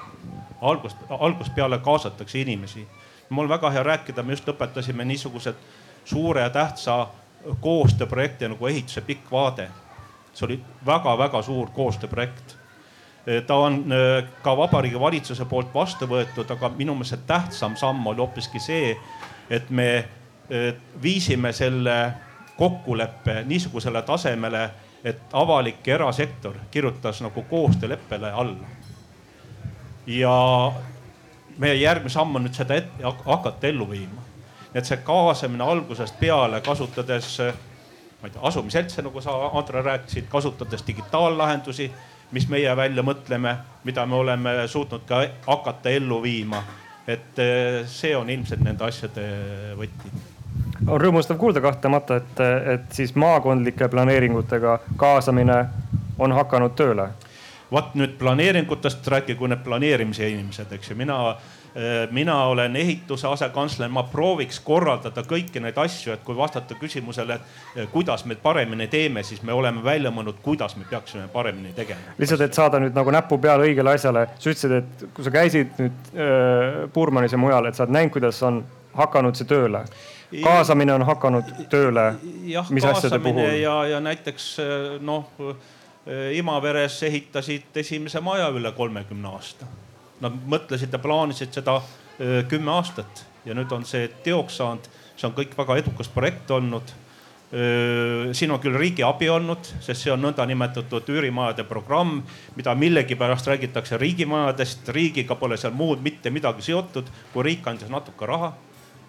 [0.62, 2.88] algusest, algusest peale kaasatakse inimesi
[3.30, 5.56] mul väga hea rääkida, me just lõpetasime niisugused
[6.06, 7.08] suure ja tähtsa
[7.62, 9.70] koostööprojekti nagu ehituse pikk vaade.
[10.34, 12.56] see oli väga-väga suur koostööprojekt.
[13.48, 18.18] ta on äh, ka Vabariigi Valitsuse poolt vastu võetud, aga minu meelest tähtsam samm oli
[18.18, 18.98] hoopiski see,
[19.50, 22.13] et me äh, viisime selle
[22.58, 24.70] kokkuleppe niisugusele tasemele,
[25.04, 28.68] et avalik ja erasektor kirjutas nagu koostööleppele alla.
[30.08, 30.72] ja
[31.58, 32.91] meie järgmine samm on nüüd seda et,
[33.26, 34.26] hakata ellu viima.
[34.76, 37.38] et see kaasamine algusest peale, kasutades,
[38.22, 41.88] ma ei tea, asumiseltse, nagu sa, Andre, rääkisid, kasutades digitaallahendusi,
[42.32, 43.56] mis meie välja mõtleme,
[43.88, 46.63] mida me oleme suutnud ka hakata ellu viima.
[47.08, 49.24] et eh, see on ilmselt nende asjade
[49.80, 50.12] võti
[50.88, 52.41] on rõõmustav kuulda kahtlemata, et,
[52.74, 55.62] et siis maakondlike planeeringutega kaasamine
[56.20, 57.08] on hakanud tööle
[57.71, 63.89] vot nüüd planeeringutest rääkigu need planeerimise inimesed, eks ju, mina äh, mina olen ehituse asekantsler,
[63.91, 68.88] ma prooviks korraldada kõiki neid asju, et kui vastata küsimusele, et äh, kuidas me paremini
[68.88, 72.15] teeme, siis me oleme välja mõelnud, kuidas me peaksime paremini tegema.
[72.17, 75.80] lihtsalt, et saada nüüd nagu näpu peale õigele asjale, sa ütlesid, et kui sa käisid
[75.82, 78.63] nüüd äh, Puurmanis ja mujal, et sa oled näinud, kuidas on
[78.97, 79.86] hakanud see tööle
[80.43, 82.13] kaasamine on hakanud tööle?
[82.47, 82.67] jah,
[83.23, 83.43] puhul?
[83.62, 84.47] ja, ja näiteks
[84.99, 85.30] noh,
[86.34, 89.67] Imaveres ehitasid esimese maja üle kolmekümne aasta.
[90.24, 91.82] Nad mõtlesid ja plaanisid seda
[92.50, 94.88] kümme aastat ja nüüd on see teoks saanud.
[95.17, 96.93] see on kõik väga edukas projekt olnud
[98.32, 102.20] siin on küll riigi abi olnud, sest see on nõndanimetatud üürimajade programm,
[102.60, 108.28] mida millegipärast räägitakse riigimajadest, riigiga pole seal muud mitte midagi seotud, kui riik andis natuke
[108.28, 108.54] raha.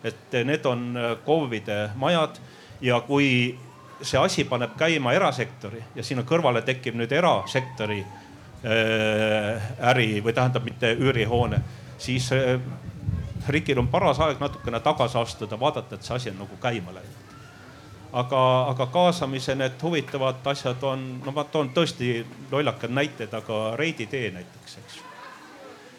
[0.05, 0.95] et need on
[1.27, 2.37] KOV-ide majad
[2.81, 3.59] ja kui
[4.03, 8.05] see asi paneb käima erasektori ja sinna kõrvale tekib nüüd erasektori
[8.59, 11.61] äri või tähendab mitte üürihoone,
[11.99, 12.33] siis
[13.49, 17.29] riigil on paras aeg natukene tagasi astuda, vaadata, et see asi on nagu käima läinud
[18.13, 18.41] aga,
[18.73, 24.31] aga kaasamise need huvitavad asjad on, no ma toon tõesti lollakad näited, aga Reidi tee
[24.35, 24.99] näiteks, eks.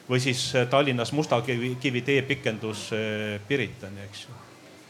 [0.09, 4.37] või siis äh, Tallinnas Mustakivi kivi tee pikendus äh, Piritani, eks ju.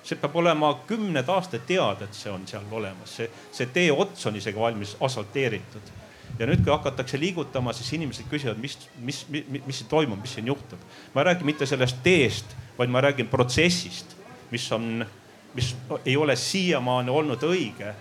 [0.09, 4.25] See peab olema kümned aastad teada, et see on seal olemas, see, see tee ots
[4.25, 5.93] on isegi valmis asfalteeritud
[6.39, 10.33] ja nüüd, kui hakatakse liigutama, siis inimesed küsivad, mis, mis, mis, mis siin toimub, mis
[10.37, 10.81] siin juhtub.
[11.13, 14.15] ma ei räägi mitte sellest teest, vaid ma räägin protsessist,
[14.51, 15.05] mis on
[15.53, 17.95] mis ei ole siiamaani olnud õige.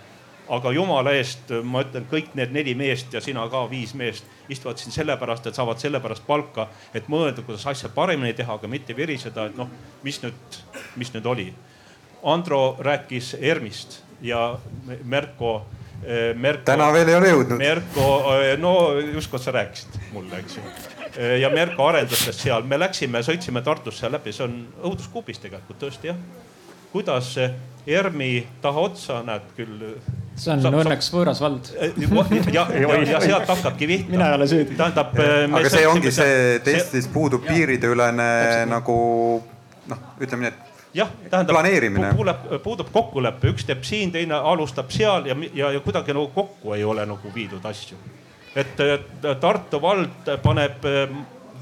[0.48, 4.80] aga jumala eest, ma ütlen, kõik need neli meest ja sina ka viis meest istuvad
[4.80, 9.44] siin sellepärast, et saavad sellepärast palka, et mõelda, kuidas asja paremini teha, aga mitte viriseda,
[9.50, 9.68] et noh,
[10.02, 10.56] mis nüüd,
[10.96, 11.46] mis nüüd oli.
[12.22, 14.58] Andro rääkis ERM-ist ja
[15.04, 15.66] Merko
[16.02, 16.64] eh, Merko.
[16.64, 17.58] täna veel ei ole jõudnud.
[17.58, 20.66] Merko, eh, no justkui sa rääkisid mulle, eks ju.
[21.16, 26.12] Eh, ja Merko arendusest seal, me läksime, sõitsime Tartusse läbi, see on õuduskubis tegelikult tõesti
[26.12, 26.20] jah
[26.92, 27.34] kuidas
[27.86, 29.82] ERM-i taha otsa näed küll.
[30.38, 31.18] see on saab, õnneks saab...
[31.18, 31.70] võõras vald.
[32.52, 34.12] ja, ja, ja sealt hakkabki pihta.
[34.12, 34.76] mina ei ole süüdi.
[34.78, 35.12] tähendab.
[35.60, 38.30] aga see ongi see, et Eestis puudub piirideülene
[38.70, 38.98] nagu
[39.88, 42.14] noh, ütleme nii, et jah, tähendab planeerimine.
[42.62, 46.84] puudub kokkulepe, üks teeb siin, teine alustab seal ja, ja, ja kuidagi nagu kokku ei
[46.84, 47.96] ole nagu viidud asju.
[48.56, 48.76] et
[49.40, 50.84] Tartu vald paneb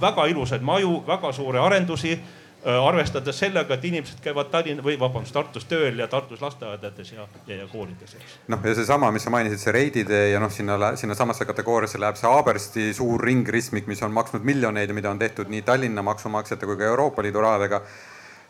[0.00, 2.18] väga ilusaid maju, väga suuri arendusi
[2.66, 7.26] Äh, arvestades sellega, et inimesed käivad Tallinn või vabandust, Tartus tööl ja Tartus lasteaedades ja,
[7.46, 8.32] ja, ja koolides, eks.
[8.50, 12.26] noh, ja seesama, mis sa mainisid, see reiditee ja noh, sinna, sinnasamasse kategooriasse läheb see
[12.26, 16.80] Haabersti suur ringristmik, mis on maksnud miljoneid ja mida on tehtud nii Tallinna maksumaksjate kui
[16.80, 17.84] ka Euroopa Liidu rahadega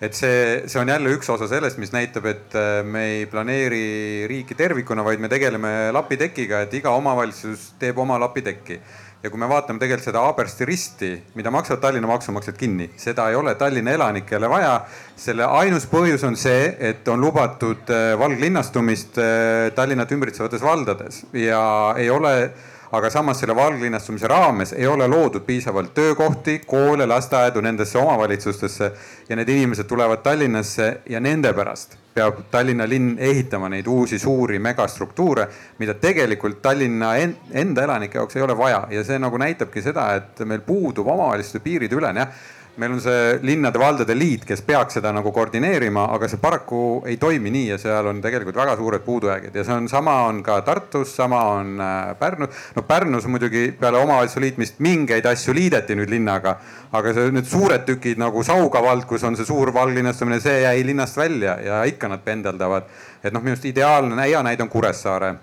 [0.01, 4.27] et see, see on jälle üks osa sellest, mis näitab, et äh, me ei planeeri
[4.29, 8.81] riiki tervikuna, vaid me tegeleme lapitekiga, et iga omavalitsus teeb oma lapitekki
[9.27, 13.39] ja kui me vaatame tegelikult seda Haabersti risti, mida maksavad Tallinna maksumaksjad kinni, seda ei
[13.39, 14.77] ole Tallinna elanikele vaja.
[15.17, 21.95] selle ainus põhjus on see, et on lubatud äh, valglinnastumist äh, Tallinnat ümbritsevates valdades ja
[21.97, 22.35] ei ole
[22.93, 28.91] aga samas selle valglinnastumise raames ei ole loodud piisavalt töökohti, koole, lasteaedu nendesse omavalitsustesse
[29.29, 34.59] ja need inimesed tulevad Tallinnasse ja nende pärast peab Tallinna linn ehitama neid uusi suuri
[34.59, 38.87] megastruktuure, mida tegelikult Tallinna enda elanike jaoks ei ole vaja.
[38.91, 42.45] Ja see nagu näitabki seda, et meil puudub omavalitsuste piirideülene jah
[42.77, 47.51] meil on see linnade-valdade liit, kes peaks seda nagu koordineerima, aga see paraku ei toimi
[47.53, 51.15] nii ja seal on tegelikult väga suured puudujäägid ja see on sama on ka Tartus,
[51.17, 52.61] sama on äh, Pärnus.
[52.77, 56.59] no Pärnus muidugi peale omavalitsuse liitmist mingeid asju liideti nüüd linnaga,
[56.93, 60.85] aga see need suured tükid nagu Sauga vald, kus on see suur valglinnastumine, see jäi
[60.87, 62.93] linnast välja ja ikka nad pendeldavad.
[63.25, 65.35] et noh, minu arust ideaalne hea näide on Kuressaare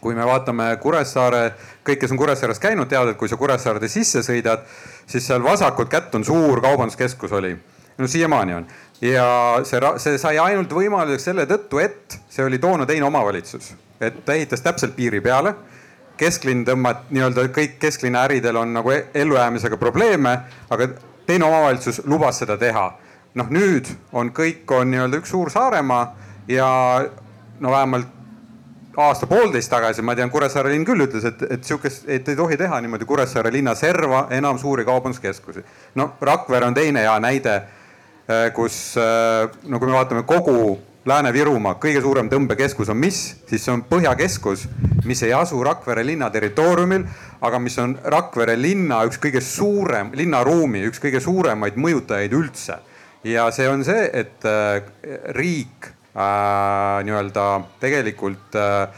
[0.00, 1.42] kui me vaatame Kuressaare,
[1.86, 4.66] kõik, kes on Kuressaares käinud, teavad, et kui sa Kuressaarde sisse sõidad,
[5.06, 7.56] siis seal vasakut kätt on suur kaubanduskeskus oli.
[7.98, 8.66] no siiamaani on
[9.00, 9.26] ja
[9.64, 14.36] see, see sai ainult võimaluseks selle tõttu, et see oli toona teine omavalitsus, et ta
[14.36, 15.54] ehitas täpselt piiri peale
[16.16, 20.32] kesklinn tõmbab nii-öelda kõik kesklinna äridel on nagu e-, ellujäämisega probleeme,
[20.70, 20.88] aga
[21.28, 22.92] teine omavalitsus lubas seda teha.
[23.36, 26.04] noh, nüüd on kõik on nii-öelda üks suur Saaremaa
[26.48, 26.68] ja
[27.60, 28.15] no vähemalt
[28.96, 32.80] aasta-poolteist tagasi, ma tean, Kuressaare linn küll ütles, et, et sihukest, et ei tohi teha
[32.80, 35.64] niimoodi Kuressaare linna serva enam suuri kaubanduskeskusi.
[35.94, 37.56] no Rakvere on teine hea näide,
[38.26, 43.62] äh, kus äh, no kui me vaatame kogu Lääne-Virumaa kõige suurem tõmbekeskus on mis, siis
[43.62, 44.64] see on Põhjakeskus,
[45.06, 47.04] mis ei asu Rakvere linna territooriumil,
[47.46, 52.80] aga mis on Rakvere linna üks kõige suurem, linnaruumi üks kõige suuremaid mõjutajaid üldse.
[53.24, 54.82] ja see on see, et äh,
[55.34, 57.46] riik äh, nii-öelda
[57.80, 58.88] tegelikult äh,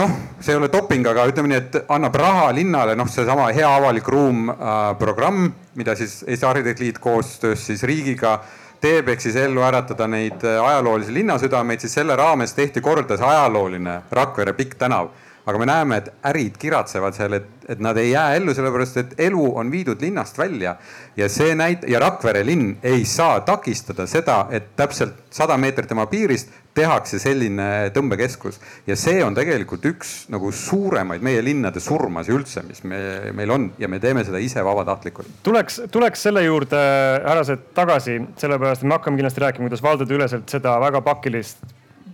[0.00, 3.68] noh, see ei ole doping, aga ütleme nii, et annab raha linnale, noh, seesama Hea
[3.68, 8.38] avalik ruum äh, programm, mida siis Eesti Arhitektiliit koostöös siis riigiga
[8.80, 13.28] teeb, ehk siis ellu äratada neid äh, ajaloolisi linnasüdameid, siis selle raames tehti korda see
[13.28, 15.10] ajalooline Rakvere pikk tänav.
[15.50, 19.14] Aga me näeme, et ärid kiratsevad seal, et, et nad ei jää ellu, sellepärast et
[19.28, 20.76] elu on viidud linnast välja.
[21.16, 26.06] ja see näit- ja Rakvere linn ei saa takistada seda, et täpselt sada meetrit tema
[26.06, 32.62] piirist tehakse selline tõmbekeskus ja see on tegelikult üks nagu suuremaid meie linnade surmasi üldse,
[32.66, 33.00] mis me,
[33.36, 35.42] meil on ja me teeme seda ise vabatahtlikult.
[35.42, 36.80] tuleks, tuleks selle juurde,
[37.26, 41.62] härrased, tagasi, sellepärast et me hakkame kindlasti rääkima, kuidas valdadeüleselt seda väga pakilist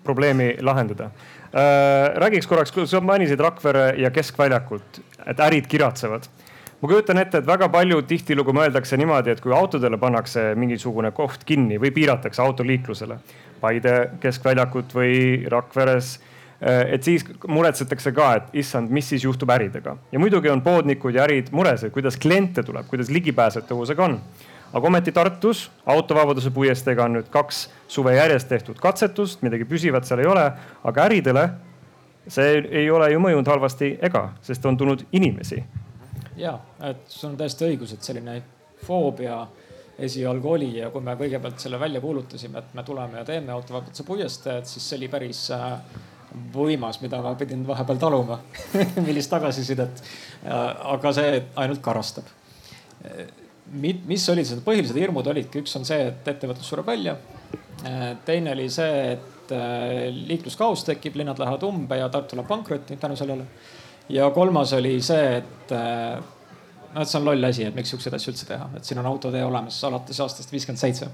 [0.07, 1.36] probleemi lahendada äh,.
[1.53, 6.29] Räägiks korraks, sa mainisid Rakvere ja Keskväljakut, et ärid kiratsevad.
[6.81, 11.45] Ma kujutan ette, et väga palju tihtilugu mõeldakse niimoodi, et kui autodele pannakse mingisugune koht
[11.49, 13.19] kinni või piiratakse autoliiklusele,
[13.61, 16.27] Paide keskväljakut või Rakveres äh,
[16.61, 19.97] et siis muretsetakse ka, et issand, mis siis juhtub äridega.
[20.13, 24.21] Ja muidugi on poodnikud ja ärid mures, et kuidas kliente tuleb, kuidas ligipääsetavusega on
[24.73, 30.25] aga ometi Tartus autovabaduse puiesteega on nüüd kaks suve järjest tehtud katsetust, midagi püsivat seal
[30.25, 30.47] ei ole,
[30.85, 31.49] aga äridele
[32.29, 35.63] see ei ole ju mõjunud halvasti ega, sest on tulnud inimesi.
[36.37, 38.43] ja, et sul on täiesti õigus, et selline
[38.87, 39.47] foobia
[39.99, 44.05] esialgu oli ja kui me kõigepealt selle välja kuulutasime, et me tuleme ja teeme autovabaduse
[44.05, 45.79] puiestee, et siis see oli päris äh,
[46.53, 48.41] võimas, mida ma pidin vahepeal taluma
[49.07, 50.03] millist tagasisidet.
[50.45, 52.29] aga see ainult karastab
[53.73, 57.17] mis olid need põhilised hirmud olidki, üks on see, et ettevõtlus sureb välja.
[58.25, 63.17] teine oli see, et äh, liikluskaos tekib, linnad lähevad umbe ja Tartu läheb pankrotti tänu
[63.17, 63.47] sellele.
[64.09, 66.23] ja kolmas oli see, et äh,
[66.95, 69.07] noh, et see on loll asi, et miks siukseid asju üldse teha, et siin on
[69.07, 71.11] autotee olemas alates aastast viiskümmend seitse.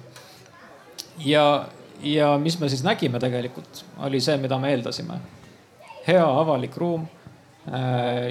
[1.25, 1.65] ja,
[2.03, 5.19] ja mis me siis nägime tegelikult, oli see, mida me eeldasime.
[6.07, 7.22] hea avalik ruum Äh,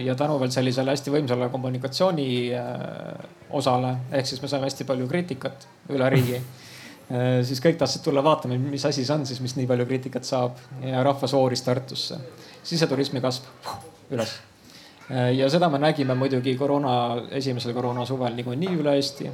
[0.05, 3.21] ja tänu veel sellisele hästi võimsale kommunikatsiooni äh,
[3.55, 8.23] osale, ehk siis me saime hästi palju kriitikat üle riigi äh, siis kõik tahtsid tulla
[8.25, 12.19] vaatama, mis asi see on siis, mis nii palju kriitikat saab ja rahvas vooris Tartusse.
[12.63, 13.47] siseturismi kasv
[14.11, 14.33] üles.
[15.35, 16.93] ja seda me nägime muidugi koroona,
[17.31, 19.31] esimesel koroona suvel niikuinii üle Eesti.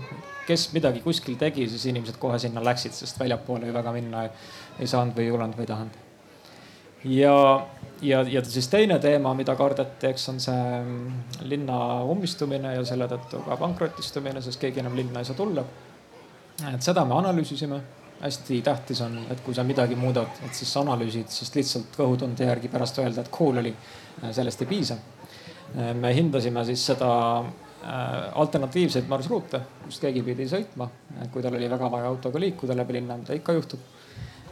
[0.47, 4.27] kes midagi kuskil tegi, siis inimesed kohe sinna läksid, sest väljapoole ju väga minna
[4.79, 5.97] ei, saanud või ei julenud või ei tahanud.
[7.17, 7.35] ja
[8.01, 11.77] ja, ja siis teine teema, mida kardeti, eks on see mm, linna
[12.09, 15.63] ummistumine ja selle tõttu ka pankrotistumine, sest keegi enam linna ei saa tulla.
[16.73, 17.81] et seda me analüüsisime.
[18.17, 22.67] hästi tähtis on, et kui sa midagi muudad, et siis analüüsid, sest lihtsalt kõhutunde järgi
[22.67, 23.73] pärast öelda, et cool oli,
[24.31, 24.97] sellest ei piisa.
[25.93, 30.89] me hindasime siis seda äh, alternatiivseid marsruute, kust keegi pidi sõitma,
[31.31, 33.79] kui tal oli väga vaja autoga liikuda läbi linna, mida ikka juhtub.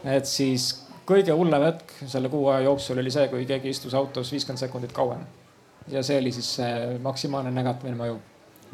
[0.03, 4.31] et siis kõige hullem hetk selle kuu aja jooksul oli see, kui keegi istus autos
[4.33, 5.25] viiskümmend sekundit kauem.
[5.91, 8.15] ja see oli siis see maksimaalne negatiivne mõju.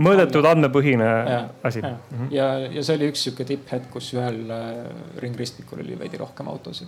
[0.01, 1.81] mõõdetud andmepõhine ja, asi.
[1.83, 2.29] Ja, mm -hmm.
[2.31, 4.85] ja, ja see oli üks sihuke tipphetk, kus ühel äh,
[5.23, 6.87] ringristmikul oli veidi rohkem autosid.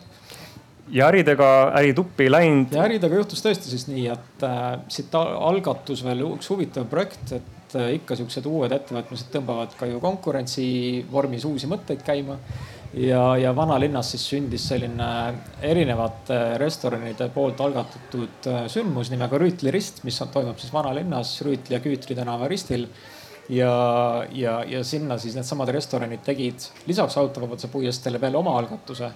[0.89, 2.71] ja äridega ärituppi ei läinud?
[2.71, 7.75] ja äridega juhtus tõesti siis nii, et äh, siit algatus veel üks huvitav projekt, et
[7.75, 12.39] äh, ikka siuksed uued ettevõtmised tõmbavad ka ju konkurentsi vormis uusi mõtteid käima
[12.93, 15.07] ja, ja vanalinnas siis sündis selline
[15.61, 21.77] erinevate restoranide poolt algatatud äh, sündmus nimega Rüütli rist, mis on, toimub siis vanalinnas Rüütli
[21.77, 22.87] ja Küütri tänava ristil.
[23.49, 23.71] ja,
[24.31, 29.09] ja, ja sinna siis needsamad restoranid tegid lisaks autovabaduse puiesteele veel oma algatuse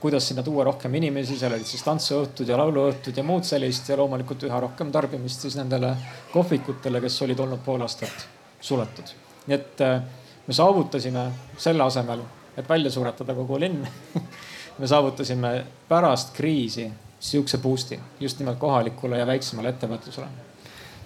[0.00, 3.96] kuidas sinna tuua rohkem inimesi, seal olid siis tantsuõhtud ja lauluõhtud ja muud sellist ja
[4.00, 5.94] loomulikult üha rohkem tarbimist siis nendele
[6.32, 8.26] kohvikutele, kes olid olnud pool aastat
[8.60, 9.14] suletud.
[9.46, 10.02] nii et äh,
[10.46, 11.24] me saavutasime
[11.56, 12.24] selle asemel
[12.56, 13.86] et välja suretada kogu linn
[14.80, 20.26] me saavutasime pärast kriisi sihukese boost'i just nimelt kohalikule ja väiksemale ettevõtlusele.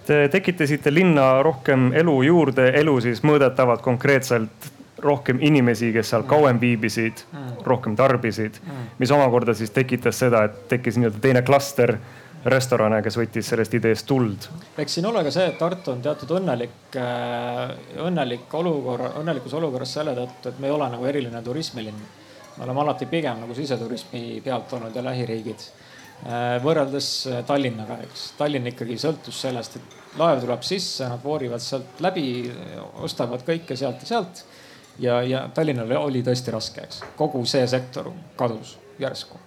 [0.07, 4.69] Te tekitasite linna rohkem elu juurde, elu siis mõõdetavalt konkreetselt
[5.05, 10.45] rohkem inimesi, kes seal kauem viibisid mm., rohkem tarbisid mm., mis omakorda siis tekitas seda,
[10.45, 11.97] et tekkis nii-öelda teine klaster
[12.45, 14.49] restorane, kes võttis sellest ideest tuld.
[14.79, 17.73] eks siin ole ka see, et Tartu on teatud õnnelik, äh,
[18.05, 22.05] õnnelik olukorra, õnnelikus olukorras selle tõttu, et me ei ole nagu eriline turismilinn.
[22.57, 25.65] me oleme alati pigem nagu siseturismi pealt olnud ja lähiriigid.
[26.25, 28.33] Äh, võrreldes äh, Tallinnaga, eks.
[28.39, 32.53] Tallinn ikkagi sõltus sellest, et laev tuleb sisse, nad voorivad sealt läbi,
[33.03, 34.45] ostavad kõike sealt ja sealt.
[34.99, 37.03] ja, ja Tallinnal oli tõesti raske, eks.
[37.17, 39.41] kogu see sektor kadus järsku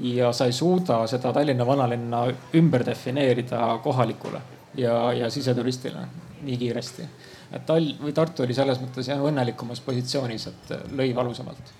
[0.00, 2.24] ja sa ei suuda seda Tallinna vanalinna
[2.56, 4.40] ümber defineerida kohalikule
[4.76, 6.06] ja, ja siseturistile
[6.42, 7.08] nii kiiresti.
[7.52, 11.72] et Tall- või Tartu oli selles mõttes jah õnnelikumas positsioonis, et lõi valusamalt.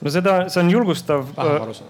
[0.00, 1.26] no seda, see on julgustav.
[1.36, 1.86] vähem valusam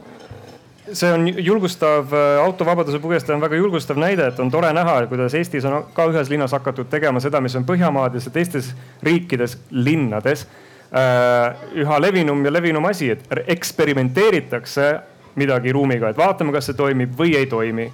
[0.93, 5.65] see on julgustav, autovabaduse puiestee on väga julgustav näide, et on tore näha, kuidas Eestis
[5.65, 11.65] on ka ühes linnas hakatud tegema seda, mis on Põhjamaades ja teistes riikides, linnades äh,
[11.81, 13.25] üha levinum ja levinum asi, et
[13.57, 14.93] eksperimenteeritakse
[15.37, 17.91] midagi ruumiga, et vaatame, kas see toimib või ei toimi.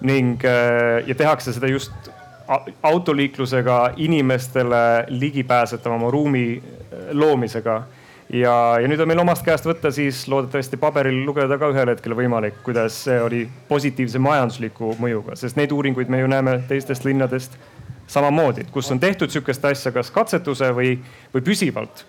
[0.00, 0.42] ning
[1.06, 1.92] ja tehakse seda just
[2.82, 6.62] autoliiklusega inimestele ligipääsetavama ruumi
[7.12, 7.82] loomisega
[8.32, 12.14] ja, ja nüüd on meil omast käest võtta siis loodetavasti paberil lugeda ka ühel hetkel
[12.18, 17.56] võimalik, kuidas see oli positiivse majandusliku mõjuga, sest neid uuringuid me ju näeme teistest linnadest
[18.10, 20.96] samamoodi, kus on tehtud sihukest asja, kas katsetuse või,
[21.34, 22.04] või püsivalt.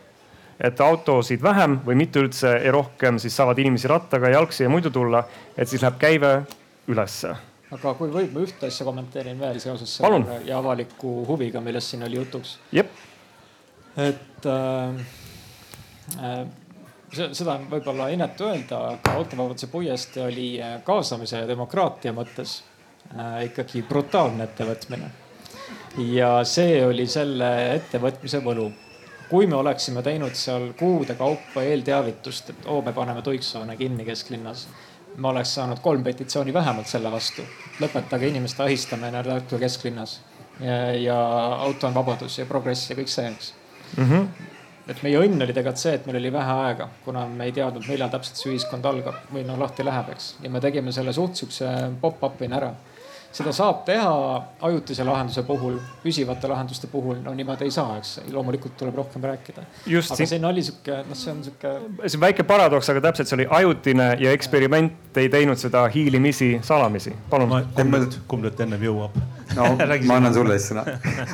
[0.62, 4.92] Et autosid vähem või mitte üldse ja rohkem, siis saavad inimesi rattaga, jalgsi ja muidu
[4.94, 5.24] tulla,
[5.58, 6.36] et siis läheb käive
[6.88, 7.36] ülesse
[7.72, 12.04] aga kui võib, ma ühte asja kommenteerin veel seoses selle ja avaliku huviga, millest siin
[12.04, 12.58] oli jutuks.
[13.96, 15.04] et äh,
[16.20, 16.44] Äh,
[17.12, 22.62] seda on võib-olla inetu öelda, aga autovabaduse puiestee oli äh, kaasamise ja demokraatia mõttes
[23.16, 25.12] äh, ikkagi brutaalne ettevõtmine.
[26.12, 28.72] ja see oli selle ettevõtmise võlu.
[29.32, 34.66] Kui me oleksime teinud seal kuude kaupa eelteavitust, et oo, me paneme tuiksoone kinni kesklinnas,
[35.16, 37.46] me oleks saanud kolm petitsiooni vähemalt selle vastu.
[37.80, 40.20] lõpetage inimeste ahistamine Tartu kesklinnas
[40.60, 41.18] ja, ja
[41.64, 43.54] auto on vabadus ja progress ja kõik see, eks
[43.98, 44.10] mm.
[44.10, 44.50] -hmm
[44.92, 47.86] et meie õnn oli tegelikult see, et meil oli vähe aega, kuna me ei teadnud,
[47.88, 50.36] millal täpselt see ühiskond algab või noh lahti läheb, eks.
[50.44, 51.70] ja me tegime selle suht sihukese
[52.02, 52.72] pop-up'ina ära.
[53.32, 54.12] Seda saab teha
[54.68, 58.18] ajutise lahenduse puhul, püsivate lahenduste puhul, no niimoodi ei saa, eks.
[58.32, 59.64] loomulikult tuleb rohkem rääkida.
[59.64, 60.30] aga siin...
[60.34, 61.74] siin oli sihuke, noh, see on sihuke.
[62.06, 66.54] see on väike paradoks, aga täpselt see oli ajutine ja eksperiment ei teinud seda hiilimisi
[66.68, 67.16] salamisi.
[67.30, 67.56] palun.
[67.76, 69.18] kumb nüüd, kumb nüüd ennem jõuab?
[69.56, 69.74] no
[70.10, 70.86] ma annan sulle siis sõna.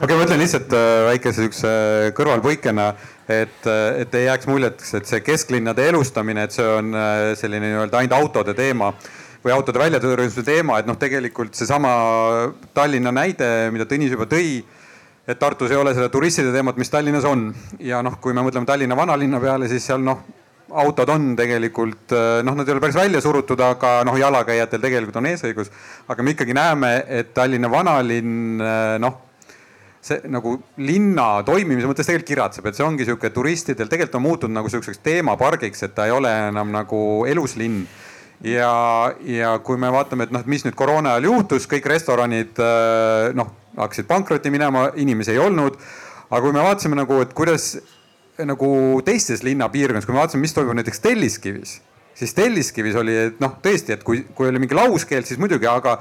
[0.01, 1.69] okei ma ütlen lihtsalt äh, väikese siukse
[2.17, 2.91] kõrvalpõikena
[3.27, 3.69] et,
[4.01, 8.19] et ei jääks muljeteks, et see kesklinnade elustamine, et see on äh, selline nii-öelda ainult
[8.21, 8.93] autode teema
[9.43, 11.91] või autode väljatõrjumise teema, et noh, tegelikult seesama
[12.73, 14.61] Tallinna näide, mida Tõnis juba tõi
[15.27, 17.49] et Tartus ei ole seda turistide teemat, mis Tallinnas on
[17.83, 20.23] ja noh, kui me mõtleme Tallinna vanalinna peale, siis seal noh,
[20.71, 22.15] autod on tegelikult
[22.47, 25.71] noh, nad ei ole päris välja surutud, aga noh, jalakäijatel tegelikult on eesõigus.
[26.07, 28.63] aga me ikkagi näeme, et Tallinna vanalinn
[29.03, 29.23] noh
[30.07, 34.55] see nagu linna toimimise mõttes tegelikult kiratseb, et see ongi sihuke turistidel tegelikult on muutunud
[34.55, 37.83] nagu sihukeseks teemapargiks, et ta ei ole enam nagu elus linn
[38.45, 38.71] ja,
[39.25, 43.31] ja kui me vaatame, et noh, et mis nüüd koroona ajal juhtus, kõik restoranid äh,
[43.37, 45.79] noh, hakkasid pankrotti minema, inimesi ei olnud.
[46.27, 47.77] aga kui me vaatasime nagu, et kuidas
[48.45, 48.69] nagu
[49.05, 51.77] teistes linnapiirkondades, kui me vaatasime, mis toimub näiteks Telliskivis,
[52.17, 55.97] siis Telliskivis oli, et noh, tõesti, et kui, kui oli mingi lauskeeld, siis muidugi, aga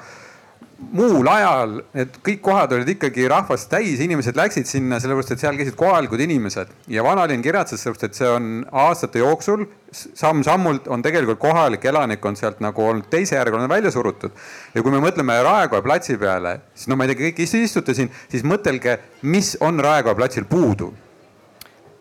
[0.77, 5.57] muul ajal need kõik kohad olid ikkagi rahvast täis, inimesed läksid sinna sellepärast, et seal
[5.57, 8.51] käisid kohalikud inimesed ja vanalinn kiratses sellepärast, et see on
[8.85, 9.65] aastate jooksul
[9.97, 14.37] samm-sammult on tegelikult kohalik elanikkond sealt nagu olnud teisejärguline välja surutud.
[14.75, 18.13] ja kui me mõtleme Raekoja platsi peale, siis no ma ei tea, kõik istute siin,
[18.29, 20.93] siis mõtelge, mis on Raekoja platsil puudu.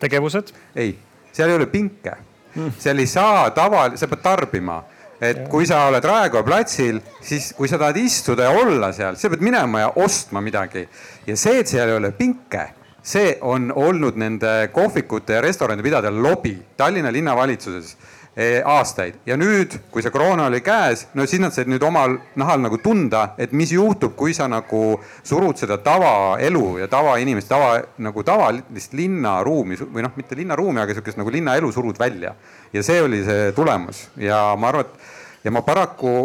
[0.00, 0.52] tegevused?
[0.76, 0.98] ei,
[1.32, 2.12] seal ei ole pinke
[2.54, 4.82] mm., seal ei saa tava, sa pead tarbima
[5.20, 5.48] et ja.
[5.48, 9.44] kui sa oled Raekoja platsil, siis kui sa tahad istuda ja olla seal, sa pead
[9.44, 10.86] minema ja ostma midagi.
[11.26, 12.68] ja see, et seal ei ole pinke,
[13.06, 17.96] see on olnud nende kohvikute ja restoranide pidajate lobi Tallinna linnavalitsuses
[18.36, 22.18] eh, aastaid ja nüüd, kui see koroona oli käes, no siis nad said nüüd omal
[22.36, 27.78] nahal nagu tunda, et mis juhtub, kui sa nagu surud seda tavaelu ja tavainimest, tava
[28.02, 32.34] nagu tavalist linnaruumi või noh, mitte linnaruumi, aga sihukest nagu linnaelu surud välja.
[32.76, 34.06] Ja see oli see tulemus.
[34.20, 36.16] Ja ma arvan, et ja ma paraku,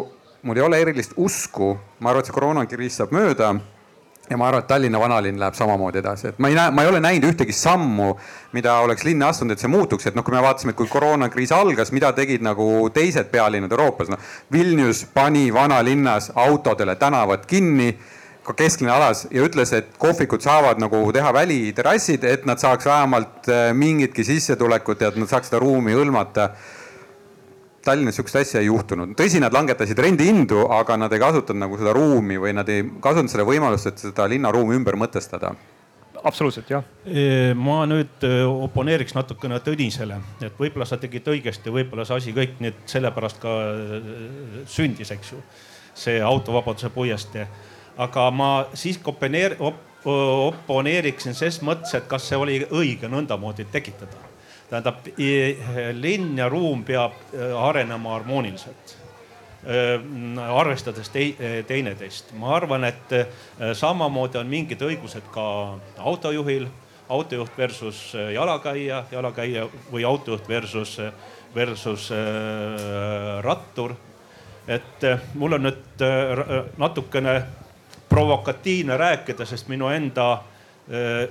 [0.44, 3.54] mul ei ole erilist usku, ma arvan, et see koroonakriis saab mööda.
[4.30, 6.90] Ja ma arvan, et Tallinna vanalinn läheb samamoodi edasi, et ma ei näe, ma ei
[6.92, 8.14] ole näinud ühtegi sammu,
[8.56, 11.52] mida oleks linna astunud, et see muutuks, et noh, kui me vaatasime, et kui koroonakriis
[11.58, 14.22] algas, mida tegid nagu teised pealinnad Euroopas, noh.
[14.54, 17.90] Vilnius pani vanalinnas autodele tänavad kinni,
[18.44, 23.50] ka kesklinna alas ja ütles, et kohvikud saavad nagu teha väliterrassid, et nad saaks vähemalt
[23.50, 26.52] eh, mingitki sissetulekut ja et nad saaks seda ruumi hõlmata
[27.82, 29.16] Tallinnas sihukest asja ei juhtunud.
[29.18, 33.34] tõsi, nad langetasid rendihindu, aga nad ei kasutanud nagu seda ruumi või nad ei kasutanud
[33.34, 35.56] seda võimalust, et seda linnaruumi ümber mõtestada
[36.24, 36.84] absoluutselt jah.
[37.58, 42.78] ma nüüd oponeeriks natukene Tõnisele, et võib-olla sa tegid õigesti, võib-olla see asi kõik nüüd
[42.90, 43.56] sellepärast ka
[44.70, 45.42] sündis, eks ju.
[45.98, 47.48] see autovabaduse puiestee,
[47.98, 54.32] aga ma siiski oponeer, op, oponeeriksin ses mõttes, et kas see oli õige nõndamoodi tekitada
[54.72, 55.08] tähendab
[56.00, 58.94] linn ja ruum peab äh, arenema harmooniliselt
[59.68, 59.98] äh,
[60.56, 61.26] arvestades te,
[61.68, 62.32] teineteist.
[62.40, 63.26] ma arvan, et äh,
[63.76, 65.46] samamoodi on mingid õigused ka
[66.00, 66.70] autojuhil,
[67.12, 70.96] autojuht versus jalakäija, jalakäija või autojuht versus,
[71.56, 72.08] versus
[73.44, 73.98] rattur.
[74.68, 75.04] et
[75.36, 76.04] mul on nüüd
[76.80, 77.34] natukene
[78.12, 80.44] provokatiivne rääkida, sest minu enda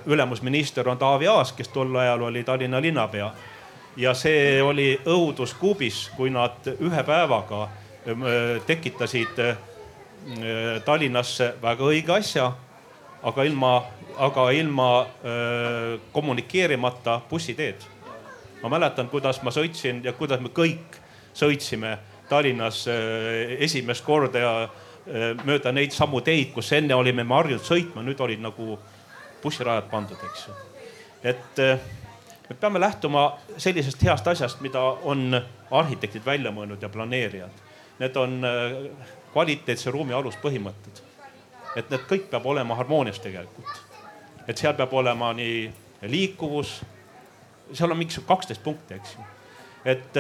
[0.07, 3.33] ülemusminister on Taavi Aas, kes tol ajal oli Tallinna linnapea.
[3.97, 7.69] ja see oli õuduskuubis, kui nad ühe päevaga
[8.67, 9.43] tekitasid
[10.85, 12.53] Tallinnasse väga õige asja,
[13.23, 13.83] aga ilma,
[14.17, 15.07] aga ilma
[16.13, 17.77] kommunikeerimata bussiteed.
[18.63, 20.97] ma mäletan, kuidas ma sõitsin ja kuidas me kõik
[21.35, 22.87] sõitsime Tallinnas
[23.59, 24.69] esimest korda ja
[25.45, 28.77] mööda neid samu teid, kus enne olime me harjunud sõitma, nüüd olid nagu
[29.43, 30.57] bussirajad pandud, eks ju.
[31.23, 31.61] et
[32.51, 33.25] me peame lähtuma
[33.57, 35.41] sellisest heast asjast, mida on
[35.71, 37.67] arhitektid välja mõelnud ja planeerijad.
[38.01, 38.41] Need on
[39.33, 41.03] kvaliteetse ruumi aluspõhimõtted.
[41.77, 43.83] et need kõik peab olema harmoonias tegelikult.
[44.49, 45.73] et seal peab olema nii
[46.03, 46.81] liikuvus,
[47.73, 49.25] seal on mingisugune kaksteist punkti, eks ju.
[49.85, 50.13] et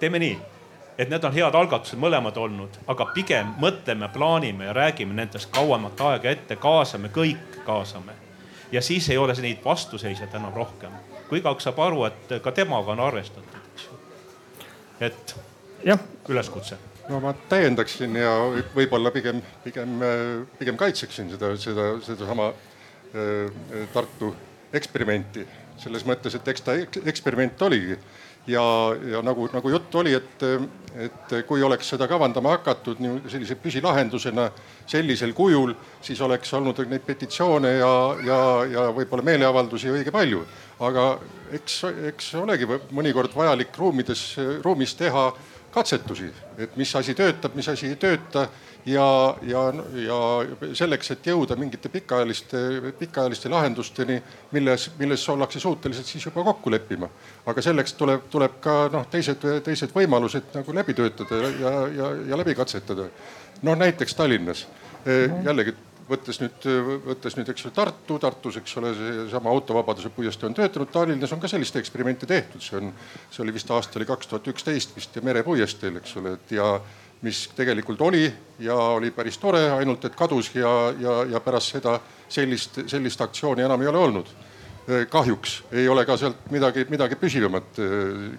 [0.00, 0.38] teeme nii,
[0.98, 6.00] et need on head algatused mõlemad olnud, aga pigem mõtleme, plaanime ja räägime nendest kauemat
[6.00, 8.12] aega ette, kaasame kõik, kaasame.
[8.72, 10.92] ja siis ei ole neid vastuseisjaid enam rohkem,
[11.28, 13.98] kui igaüks saab aru, et ka temaga on arvestatud, eks ju.
[15.00, 15.36] et
[15.84, 16.78] jah, üleskutse.
[17.08, 18.32] No ma täiendaksin ja
[18.74, 20.00] võib-olla pigem, pigem,
[20.58, 24.32] pigem kaitseksin seda, seda, sedasama äh, Tartu
[24.74, 25.46] eksperimenti.
[25.78, 26.74] Selles mõttes, et eks ta
[27.04, 27.98] eksperiment oligi
[28.46, 28.64] ja,
[29.10, 30.42] ja nagu, nagu juttu oli, et,
[31.06, 34.48] et kui oleks seda kavandama hakatud nii sellise püsilahendusena
[34.86, 37.92] sellisel kujul, siis oleks olnud neid petitsioone ja,
[38.26, 38.38] ja,
[38.70, 40.44] ja võib-olla meeleavaldusi õige palju.
[40.86, 41.08] aga
[41.56, 41.82] eks,
[42.12, 44.24] eks olegi mõnikord vajalik ruumides,
[44.64, 45.30] ruumis teha
[45.72, 48.46] katsetusi, et mis asi töötab, mis asi ei tööta
[48.86, 49.62] ja, ja,
[50.06, 50.18] ja
[50.78, 52.60] selleks, et jõuda mingite pikaajaliste,
[52.98, 54.20] pikaajaliste lahendusteni,
[54.54, 57.08] milles, milles ollakse suutelised siis juba kokku leppima.
[57.46, 62.38] aga selleks tuleb, tuleb ka noh, teised, teised võimalused nagu läbi töötada ja, ja, ja
[62.38, 63.10] läbi katsetada.
[63.62, 64.66] noh, näiteks Tallinnas
[65.44, 65.74] jällegi
[66.06, 66.66] võttes nüüd,
[67.06, 71.42] võttes nüüd, eks ju Tartu, Tartus, eks ole, seesama autovabaduse puiestee on töötanud, Tallinnas on
[71.42, 72.92] ka sellist eksperimente tehtud, see on,
[73.30, 76.68] see oli vist aasta oli kaks tuhat üksteist vist ja merepuiesteel, eks ole, et ja
[77.26, 78.24] mis tegelikult oli
[78.62, 81.98] ja oli päris tore, ainult et kadus ja, ja, ja pärast seda
[82.28, 84.36] sellist, sellist aktsiooni enam ei ole olnud.
[85.10, 87.80] kahjuks ei ole ka sealt midagi, midagi püsivamat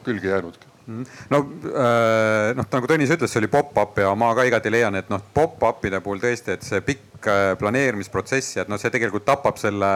[0.03, 0.55] külge jäänud
[0.87, 1.03] Mhm.
[1.29, 5.09] no äh, noh, nagu Tõnis ütles, see oli pop-up ja ma ka igati leian, et
[5.11, 9.59] noh, pop-up'ide puhul tõesti, et see pikk äh, planeerimisprotsess ja et noh, see tegelikult tapab
[9.59, 9.89] selle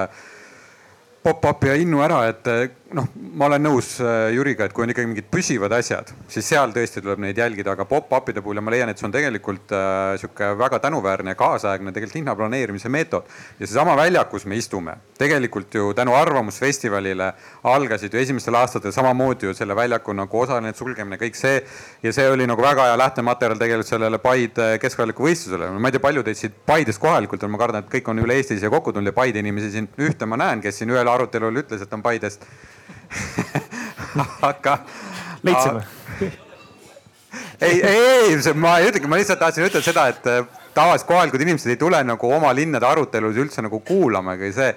[1.24, 2.50] pop-up'i ja innu ära, et
[2.96, 6.74] noh, ma olen nõus äh, Jüriga, et kui on ikkagi mingid püsivad asjad, siis seal
[6.76, 10.16] tõesti tuleb neid jälgida, aga pop-up'ide puhul ja ma leian, et see on tegelikult äh,
[10.22, 13.30] sihuke väga tänuväärne ja kaasaegne tegelikult linna planeerimise meetod.
[13.60, 17.32] ja seesama väljak, kus me istume, tegelikult ju tänu Arvamusfestivalile
[17.72, 21.64] algasid ju esimestel aastatel samamoodi ju selle väljaku nagu osaline sulgemine, kõik see.
[22.04, 25.72] ja see oli nagu väga hea lähtematerjal tegelikult sellele Paide keskväljaku võistlusele.
[25.78, 28.36] ma ei tea, palju teid siit Paidest kohalikult on, ma kardan, et kõik on üle
[28.42, 31.64] Eesti siia kokku tulnud ja Paide inimesi siin ühte ma näen, kes siin ühel arutelul
[31.64, 32.46] ütles, et on Paidest
[34.51, 34.78] aga.
[35.43, 35.84] leidsime.
[37.62, 38.01] ei, ei,
[38.32, 40.43] ei, ma ei ütlegi, ma lihtsalt tahtsin ütelda seda, et äh,
[40.76, 44.74] tavaliselt kohalikud inimesed ei tule nagu oma linnade arutelusid üldse nagu kuulama ega see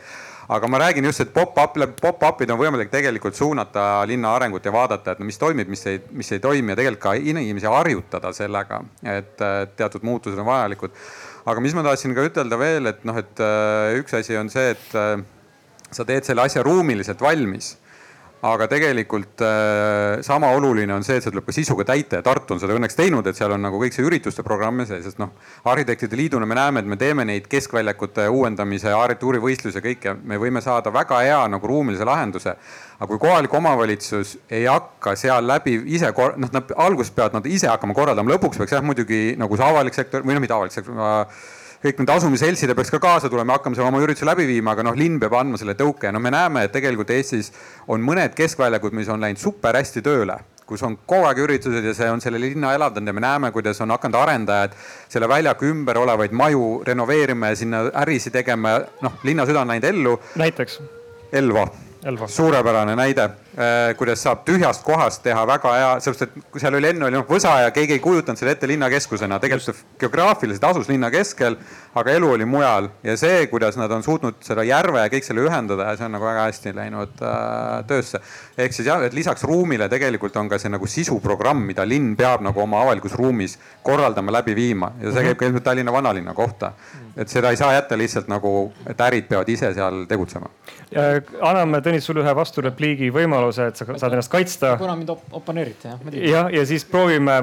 [0.49, 5.15] aga ma räägin just, et pop-up, pop-up'id on võimalik tegelikult suunata linna arengut ja vaadata,
[5.15, 8.83] et no mis toimib, mis ei, mis ei toimi ja tegelikult ka inimesi harjutada sellega,
[9.09, 9.45] et
[9.79, 10.93] teatud muutused on vajalikud.
[11.47, 14.75] aga mis ma tahtsin ka ütelda veel, et noh, et äh, üks asi on see,
[14.77, 15.25] et äh,
[15.91, 17.75] sa teed selle asja ruumiliselt valmis
[18.45, 22.57] aga tegelikult äh, sama oluline on see, et see tuleb ka sisuga täita ja Tartu
[22.57, 25.21] on seda õnneks teinud, et seal on nagu kõik see ürituste programm ja see, sest
[25.23, 25.33] noh,
[25.71, 30.61] arhitektide liiduna me näeme, et me teeme neid keskväljakute uuendamise, arhitektuurivõistlusi ja kõike, me võime
[30.65, 32.57] saada väga hea nagu ruumilise lahenduse.
[32.95, 37.69] aga kui kohalik omavalitsus ei hakka seal läbi ise, noh, nad alguses peavad nad ise
[37.73, 41.01] hakkama korraldama, lõpuks peaks jah muidugi nagu see avalik sektor või noh, mitte avalik sektor
[41.85, 44.97] kõik need asumisseltsid peaks ka kaasa tulema, hakkame seal oma üritusi läbi viima, aga noh,
[44.97, 46.13] linn peab andma selle tõuke.
[46.13, 47.53] no me näeme, et tegelikult Eestis
[47.89, 51.93] on mõned keskväljakud, mis on läinud super hästi tööle kus on kogu aeg üritused ja
[51.93, 54.77] see on selle linna elavdanud ja me näeme, kuidas on hakanud arendajad
[55.13, 59.75] selle väljaku ümber olevaid maju renoveerima ja sinna ärisid tegema ja noh, linna süda on
[59.75, 60.15] läinud ellu.
[60.41, 60.81] näiteks?
[61.37, 61.67] Elva
[62.29, 63.29] suurepärane näide,
[63.99, 67.53] kuidas saab tühjast kohast teha väga hea, sellepärast et seal oli enne oli noh Võsa
[67.63, 71.57] ja keegi ei kujutanud seda ette linnakeskusena, tegelikult geograafiliselt asus linna keskel,
[71.95, 75.45] aga elu oli mujal ja see, kuidas nad on suutnud seda järve ja kõik selle
[75.47, 78.21] ühendada ja see on nagu väga hästi läinud äh, töösse.
[78.59, 82.43] ehk siis jah, et lisaks ruumile tegelikult on ka see nagu sisuprogramm, mida linn peab
[82.43, 86.73] nagu oma avalikus ruumis korraldama, läbi viima ja see käib ka ilmselt Tallinna vanalinna kohta.
[87.17, 90.51] et seda ei saa jätta lihtsalt nagu, et ärid peavad ise seal tegutsema.
[91.41, 94.77] anname Tõnis sulle ühe vasturepliigi võimaluse, et sa saad ennast kaitsta.
[94.81, 96.09] kuna mind op oponeeriti jah.
[96.31, 97.41] jah, ja siis proovime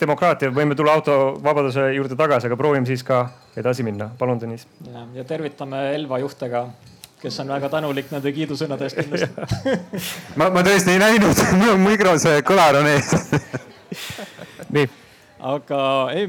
[0.00, 3.26] demokraatia, võime tulla autovabaduse juurde tagasi, aga proovime siis ka
[3.56, 4.10] edasi minna.
[4.18, 4.66] palun, Tõnis.
[4.90, 6.68] ja, ja tervitame Elva juhte ka
[7.24, 9.84] kes on väga tänulik nende kiidusõnade eest kindlasti
[10.38, 13.14] ma, ma tõesti ei näinud, mul mikro see kõlar on ees
[14.76, 14.90] nii.
[15.54, 15.78] aga
[16.12, 16.26] ei,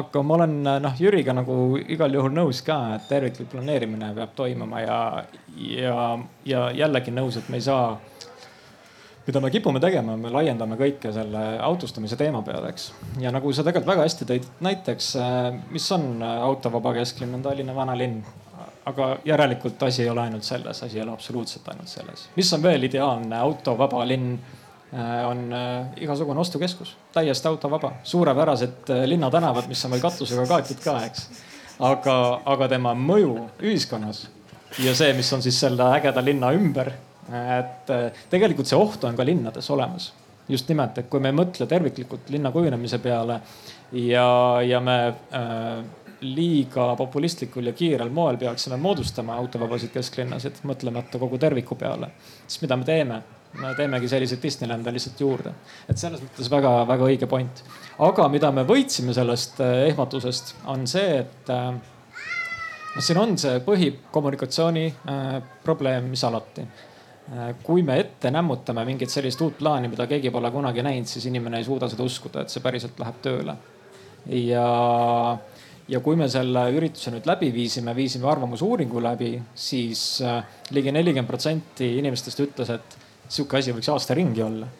[0.00, 0.54] aga ma olen
[0.84, 5.00] noh Jüriga nagu igal juhul nõus ka, et terviklik planeerimine peab toimuma ja,
[5.56, 5.96] ja,
[6.46, 7.96] ja jällegi nõus, et me ei saa
[9.26, 12.90] mida me kipume tegema, me laiendame kõike selle autostumise teema peale, eks.
[13.22, 15.12] ja nagu sa tegelikult väga hästi tõid näiteks,
[15.74, 18.20] mis on autovaba kesklinn, on Tallinna vanalinn.
[18.86, 22.28] aga järelikult asi ei ole ainult selles, asi ei ole absoluutselt ainult selles.
[22.36, 24.38] mis on veel ideaalne autovaba linn?
[25.26, 25.50] on
[25.98, 31.26] igasugune ostukeskus, täiesti autovaba, suurepärased linnatänavad, mis on veel katusega kaetud ka, eks.
[31.82, 32.14] aga,
[32.46, 33.34] aga tema mõju
[33.66, 34.28] ühiskonnas
[34.78, 36.92] ja see, mis on siis selle ägeda linna ümber
[37.32, 40.12] et äh, tegelikult see oht on ka linnades olemas.
[40.48, 43.40] just nimelt, et kui me ei mõtle terviklikult linna kujunemise peale
[43.98, 44.26] ja,
[44.62, 44.98] ja me
[45.34, 45.80] äh,
[46.20, 52.12] liiga populistlikul ja kiirel moel peaksime moodustama autovabasid kesklinnasid, mõtlemata kogu terviku peale,
[52.46, 53.22] siis mida me teeme?
[53.56, 55.52] me teemegi selliseid Disneylande lihtsalt juurde.
[55.88, 57.62] et selles mõttes väga-väga õige point.
[57.98, 63.60] aga mida me võitsime sellest äh, ehmatusest, on see, et äh, noh, siin on see
[63.66, 66.85] põhikommunikatsiooni äh, probleem, mis alati Äh,
[67.66, 71.58] kui me ette nämmutame mingit sellist uut plaani, mida keegi pole kunagi näinud, siis inimene
[71.58, 73.56] ei suuda seda uskuda, et see päriselt läheb tööle.
[74.30, 74.66] ja,
[75.88, 80.38] ja kui me selle ürituse nüüd läbi viisime, viisime arvamusuuringu läbi, siis äh,
[80.70, 82.96] ligi nelikümmend protsenti inimestest ütles, et
[83.28, 84.70] sihuke asi võiks aasta ringi olla.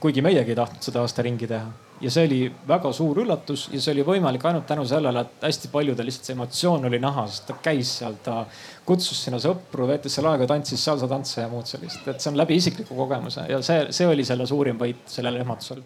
[0.00, 1.68] Kuigi meiegi ei tahtnud seda aasta ringi teha.
[1.98, 5.70] Ja see oli väga suur üllatus ja see oli võimalik ainult tänu sellele, et hästi
[5.72, 8.44] paljudel lihtsalt see emotsioon oli näha, sest ta käis seal, ta
[8.86, 12.38] kutsus sinna sõpru, veetis seal aega, tantsis salsa tantse ja muud sellist, et see on
[12.38, 15.82] läbi isikliku kogemuse ja see, see oli selle suurim võit sellel ehmatusel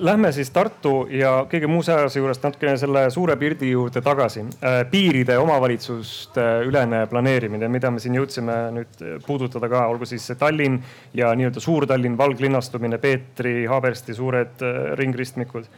[0.00, 4.44] lähme siis Tartu ja kõige muu säärase juurest natukene selle suure pildi juurde tagasi.
[4.62, 10.38] Äh, piiride omavalitsuste ülene planeerimine, mida me siin jõudsime nüüd puudutada ka, olgu siis see
[10.38, 10.78] Tallinn
[11.18, 15.70] ja nii-öelda Suur-Tallinn, valglinnastumine, Peetri, Haabersti suured äh, ringristmikud.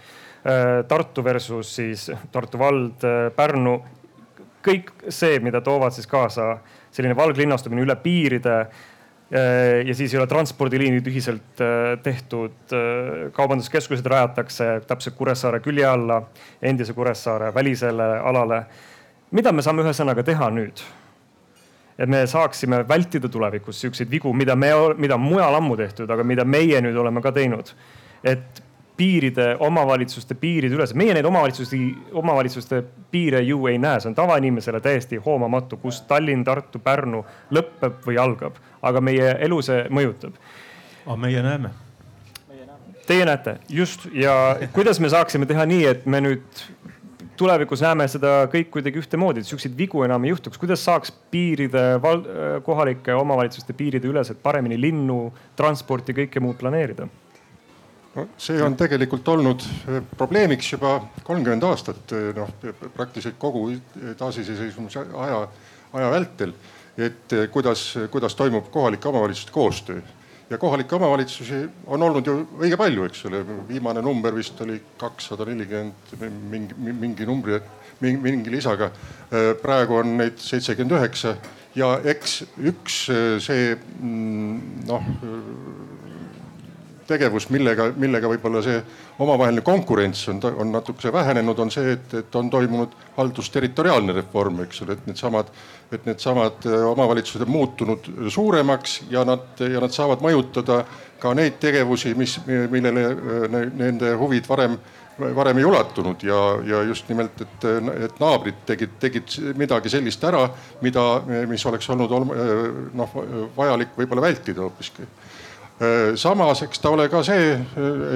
[0.89, 3.03] Tartu versus siis Tartu vald,
[3.37, 3.75] Pärnu.
[4.65, 6.55] kõik see, mida toovad siis kaasa
[6.91, 8.90] selline valglinnastumine üle piiride Äh,
[9.87, 12.57] ja siis ei ole transpordiliinid ühiselt äh, tehtud.
[12.75, 16.23] Äh, kaubanduskeskused rajatakse täpselt Kuressaare külje alla,
[16.63, 18.65] endise Kuressaare välisele alale.
[19.31, 20.83] mida me saame ühesõnaga teha nüüd?
[22.01, 26.45] et me saaksime vältida tulevikus siukseid vigu, mida me, mida mujal ammu tehtud, aga mida
[26.45, 27.75] meie nüüd oleme ka teinud.
[28.25, 28.63] et
[29.01, 31.79] piiride, omavalitsuste piirid üles, meie neid omavalitsusi,
[32.21, 32.83] omavalitsuste
[33.13, 37.23] piire ju ei näe, see on tavainimesele täiesti hoomamatu, kus Tallinn, Tartu, Pärnu
[37.57, 40.37] lõpeb või algab, aga meie elu see mõjutab.
[41.07, 41.73] aga meie näeme.
[43.07, 44.35] Teie näete, just ja
[44.73, 46.61] kuidas me saaksime teha nii, et me nüüd
[47.41, 50.61] tulevikus näeme seda kõik kuidagi ühtemoodi, et siukseid vigu enam ei juhtuks.
[50.61, 51.87] kuidas saaks piiride,
[52.69, 57.09] kohalike omavalitsuste piiride üleselt paremini linnu, transporti, kõike muud planeerida?
[58.41, 60.97] See on tegelikult olnud eh, probleemiks juba
[61.27, 62.51] kolmkümmend aastat, eh, noh
[62.95, 63.69] praktiliselt kogu
[64.19, 65.43] taasiseseisvumise aja,
[65.93, 66.55] aja vältel.
[66.99, 70.01] et eh, kuidas, kuidas toimub kohalike omavalitsuste koostöö
[70.51, 75.47] ja kohalikke omavalitsusi on olnud ju õige palju, eks ole, viimane number vist oli kakssada
[75.47, 77.61] nelikümmend mingi, mingi numbri,
[78.01, 78.91] mingi, mingi lisaga.
[79.63, 81.37] praegu on neid seitsekümmend üheksa
[81.79, 83.05] ja eks üks
[83.47, 85.07] see mm, noh
[87.11, 88.79] tegevus, millega, millega võib-olla see
[89.21, 94.85] omavaheline konkurents on, on natukese vähenenud, on see, et, et on toimunud haldusterritoriaalne reform, eks
[94.85, 95.53] ole, et needsamad,
[95.91, 100.85] et needsamad äh, omavalitsused on muutunud suuremaks ja nad, ja nad saavad mõjutada
[101.21, 104.81] ka neid tegevusi, mis, millele äh, nende huvid varem
[105.21, 107.65] varem ei ulatunud ja, ja just nimelt, et,
[108.07, 110.47] et naabrid tegid, tegid midagi sellist ära,
[110.81, 111.03] mida,
[111.51, 112.63] mis oleks olnud äh,
[112.97, 113.19] noh,
[113.57, 115.05] vajalik võib-olla vältida hoopiski
[116.21, 117.55] samas, eks ta ole ka see,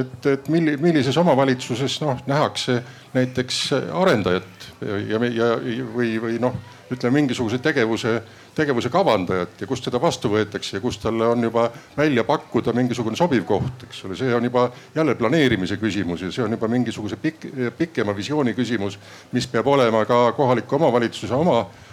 [0.01, 2.83] et, et milli, millises omavalitsuses noh nähakse
[3.15, 3.61] näiteks
[4.03, 4.67] arendajat
[5.09, 5.49] ja, ja
[5.95, 6.59] või, või noh,
[6.93, 8.19] ütleme mingisuguse tegevuse,
[8.55, 13.17] tegevuse kavandajat ja kust teda vastu võetakse ja kus talle on juba välja pakkuda mingisugune
[13.17, 17.17] sobiv koht, eks ole, see on juba jälle planeerimise küsimus ja see on juba mingisuguse
[17.17, 17.49] pik,
[17.79, 18.99] pikema visiooni küsimus,
[19.33, 21.84] mis peab olema ka kohaliku omavalitsuse oma Äh,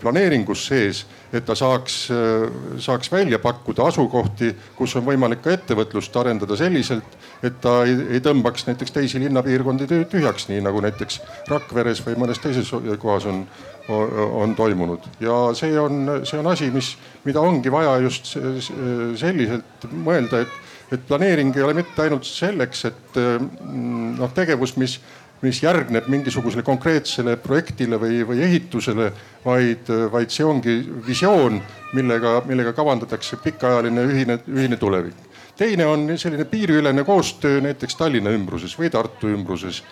[0.00, 2.44] planeeringus sees, et ta saaks, äh,
[2.78, 8.20] saaks välja pakkuda asukohti, kus on võimalik ka ettevõtlust arendada selliselt, et ta ei, ei
[8.24, 12.68] tõmbaks näiteks teisi linnapiirkondi tühjaks, nii nagu näiteks Rakveres või mõnes teises
[13.00, 13.44] kohas on,
[13.88, 15.08] on toimunud.
[15.20, 16.92] ja see on, see on asi, mis,
[17.24, 20.60] mida ongi vaja just selliselt mõelda, et,
[20.92, 24.98] et planeering ei ole mitte ainult selleks, et mm, noh, tegevus, mis
[25.42, 29.10] mis järgneb mingisugusele konkreetsele projektile või, või ehitusele,
[29.44, 30.76] vaid, vaid see ongi
[31.06, 31.60] visioon,
[31.96, 35.28] millega, millega kavandatakse pikaajaline ühine, ühine tulevik.
[35.56, 39.82] teine on selline piiriülene koostöö näiteks Tallinna ümbruses või Tartu ümbruses.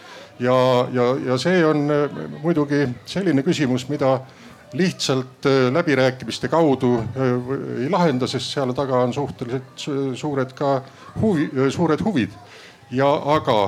[0.40, 1.88] ja, ja, ja see on
[2.42, 4.20] muidugi selline küsimus, mida
[4.72, 6.98] lihtsalt läbirääkimiste kaudu
[7.80, 10.82] ei lahenda, sest seal taga on suhteliselt suured ka
[11.20, 12.36] huvi, suured huvid
[12.94, 13.58] ja aga,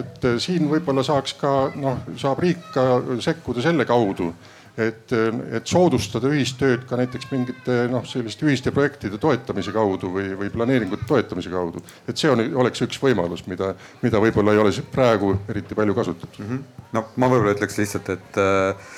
[0.00, 2.84] et siin võib-olla saaks ka noh, saab riik ka
[3.24, 4.30] sekkuda selle kaudu,
[4.78, 5.10] et,
[5.58, 11.08] et soodustada ühistööd ka näiteks mingite noh, selliste ühiste projektide toetamise kaudu või, või planeeringute
[11.08, 11.82] toetamise kaudu.
[12.06, 13.72] et see on, oleks üks võimalus, mida,
[14.04, 16.52] mida võib-olla ei ole praegu eriti palju kasutatud mm.
[16.52, 16.86] -hmm.
[16.94, 18.94] no ma võib-olla ütleks lihtsalt, et äh,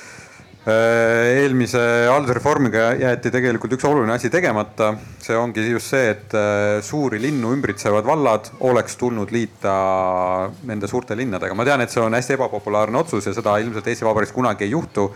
[0.68, 1.80] eelmise
[2.11, 4.92] haldusreformiga jäeti tegelikult üks oluline asi tegemata.
[5.20, 11.16] see ongi just see, et äh, suuri linnu ümbritsevad vallad oleks tulnud liita nende suurte
[11.16, 11.54] linnadega.
[11.54, 14.70] ma tean, et see on hästi ebapopulaarne otsus ja seda ilmselt Eesti Vabariigis kunagi ei
[14.70, 15.11] juhtu.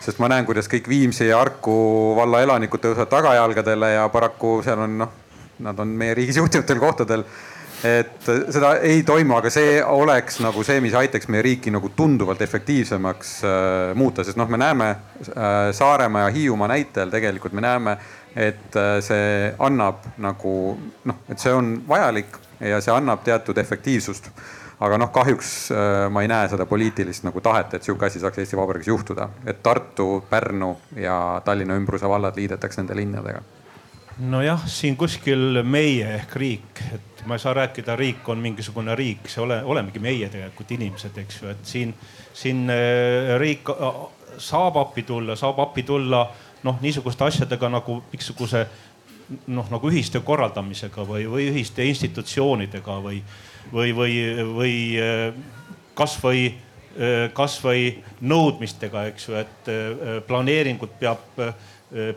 [0.00, 4.78] sest ma näen, kuidas kõik Viimsi ja Harku valla elanikud tõusevad tagajalgadele ja paraku seal
[4.86, 5.10] on noh,
[5.58, 7.26] nad on meie riigis juhtivatel kohtadel
[7.84, 12.40] et seda ei toimu, aga see oleks nagu see, mis aitaks meie riiki nagu tunduvalt
[12.44, 17.96] efektiivsemaks äh, muuta, sest noh, me näeme äh, Saaremaa ja Hiiumaa näitel tegelikult me näeme,
[18.36, 20.56] et äh, see annab nagu
[21.04, 24.30] noh, et see on vajalik ja see annab teatud efektiivsust.
[24.84, 28.40] aga noh, kahjuks äh, ma ei näe seda poliitilist nagu tahet, et sihuke asi saaks
[28.42, 33.44] Eesti Vabariigis juhtuda, et Tartu, Pärnu ja Tallinna ümbruse vallad liidetaks nende linnadega
[34.18, 39.28] nojah, siin kuskil meie ehk riik, et ma ei saa rääkida, riik on mingisugune riik,
[39.28, 41.94] see ole, olemegi meie tegelikult inimesed, eks ju, et siin,
[42.36, 44.00] siin äh, riik äh,
[44.38, 46.24] saab appi tulla, saab appi tulla
[46.64, 48.66] noh, niisuguste asjadega nagu mingisuguse
[49.46, 53.22] noh, nagu ühistöö korraldamisega või, või ühiste institutsioonidega või,
[53.72, 54.18] või, või,
[54.52, 55.26] või äh,
[55.94, 56.46] kasvõi,
[57.34, 57.88] kasvõi
[58.22, 59.70] nõudmistega, eks ju, et
[60.28, 61.24] planeeringut peab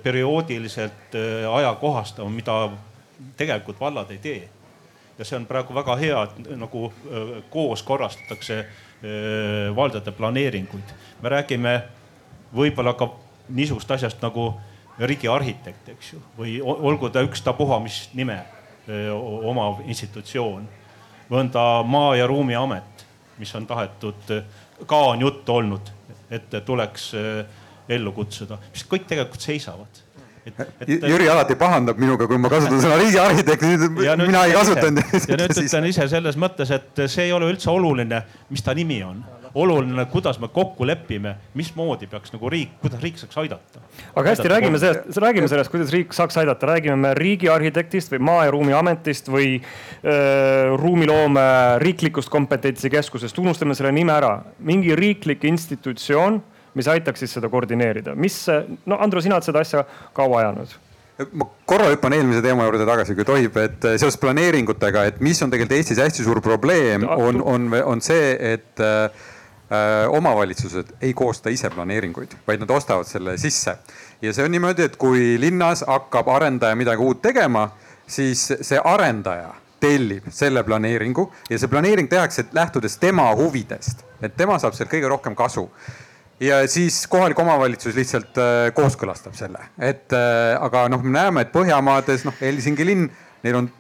[0.04, 1.18] perioodiliselt
[1.50, 2.58] ajakohastama, mida
[3.38, 4.44] tegelikult vallad ei tee.
[5.18, 8.66] Ja see on praegu väga hea, et nagu äh, koos korrastatakse
[9.78, 10.94] valdade planeeringuid.
[11.22, 11.74] me räägime
[12.56, 13.12] võib-olla ka
[13.50, 14.48] niisugust asjast nagu
[14.98, 18.40] riigiarhitekt, eks ju, või olgu ta ükstapuha mis nime
[19.14, 20.66] omav institutsioon.
[21.30, 23.06] või on ta Maa- ja Ruumiamet,
[23.38, 24.44] mis on tahetud,
[24.86, 25.92] ka on juttu olnud,
[26.32, 27.12] et tuleks
[27.90, 30.02] ellu kutsuda, mis kõik tegelikult seisavad.
[30.48, 33.66] Et, et, Jüri alati pahandab minuga, kui ma kasutan sõna riigiarhitekt,
[34.24, 35.16] mina ei kasutanud.
[35.28, 38.24] ja nüüd ütlen ise selles mõttes, et see ei ole üldse oluline,
[38.54, 39.26] mis ta nimi on
[39.58, 43.82] oluline, kuidas me kokku lepime, mismoodi peaks nagu riik, kuidas riik saaks aidata.
[44.14, 48.44] aga hästi, räägime sellest, räägime sellest, kuidas riik saaks aidata, räägime me riigiarhitektist või Maa-
[48.46, 51.48] ja Ruumiametist või äh, ruumiloome
[51.84, 54.36] riiklikust kompetentsikeskusest, unustame selle nime ära.
[54.60, 56.42] mingi riiklik institutsioon
[56.78, 58.16] mis aitaks siis seda koordineerida.
[58.16, 58.44] mis,
[58.86, 59.86] no Andro, sina oled seda asja
[60.18, 60.78] kaua ajanud
[61.34, 65.42] ma korra hüppan eelmise teema juurde tagasi, kui tohib, et eh, seoses planeeringutega, et mis
[65.42, 69.26] on tegelikult Eestis hästi suur probleem, on, on, on see, et äh,
[70.14, 73.78] omavalitsused ei koosta ise planeeringuid, vaid nad ostavad selle sisse.
[74.22, 77.68] ja see on niimoodi, et kui linnas hakkab arendaja midagi uut tegema,
[78.08, 84.58] siis see arendaja tellib selle planeeringu ja see planeering tehakse lähtudes tema huvidest, et tema
[84.62, 85.68] saab sealt kõige rohkem kasu
[86.40, 91.54] ja siis kohalik omavalitsus lihtsalt äh, kooskõlastab selle, et äh, aga noh, me näeme, et
[91.54, 93.08] Põhjamaades noh, Helsingi linn,
[93.46, 93.72] neil on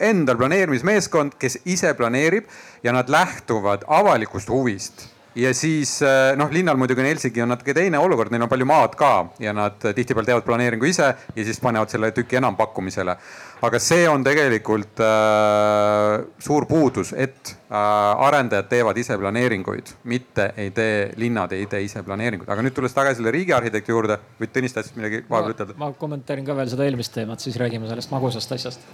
[0.00, 2.48] endal planeerimismeeskond, kes ise planeerib
[2.84, 5.06] ja nad lähtuvad avalikust huvist
[5.36, 8.68] ja siis äh, noh, linnal muidugi on Helsingi on natuke teine olukord, neil on palju
[8.68, 9.12] maad ka
[9.42, 13.16] ja nad tihtipeale teevad planeeringu ise ja siis panevad selle tüki enampakkumisele
[13.64, 20.72] aga see on tegelikult äh, suur puudus, et äh, arendajad teevad ise planeeringuid, mitte ei
[20.76, 22.50] tee, linnad ei tee ise planeeringuid.
[22.52, 25.78] aga nüüd tulles tagasi selle riigiarhitekti juurde, või Tõnis tahtsid midagi vahepeal ütelda?
[25.80, 28.84] ma kommenteerin ka veel seda eelmist teemat, siis räägime sellest magusast asjast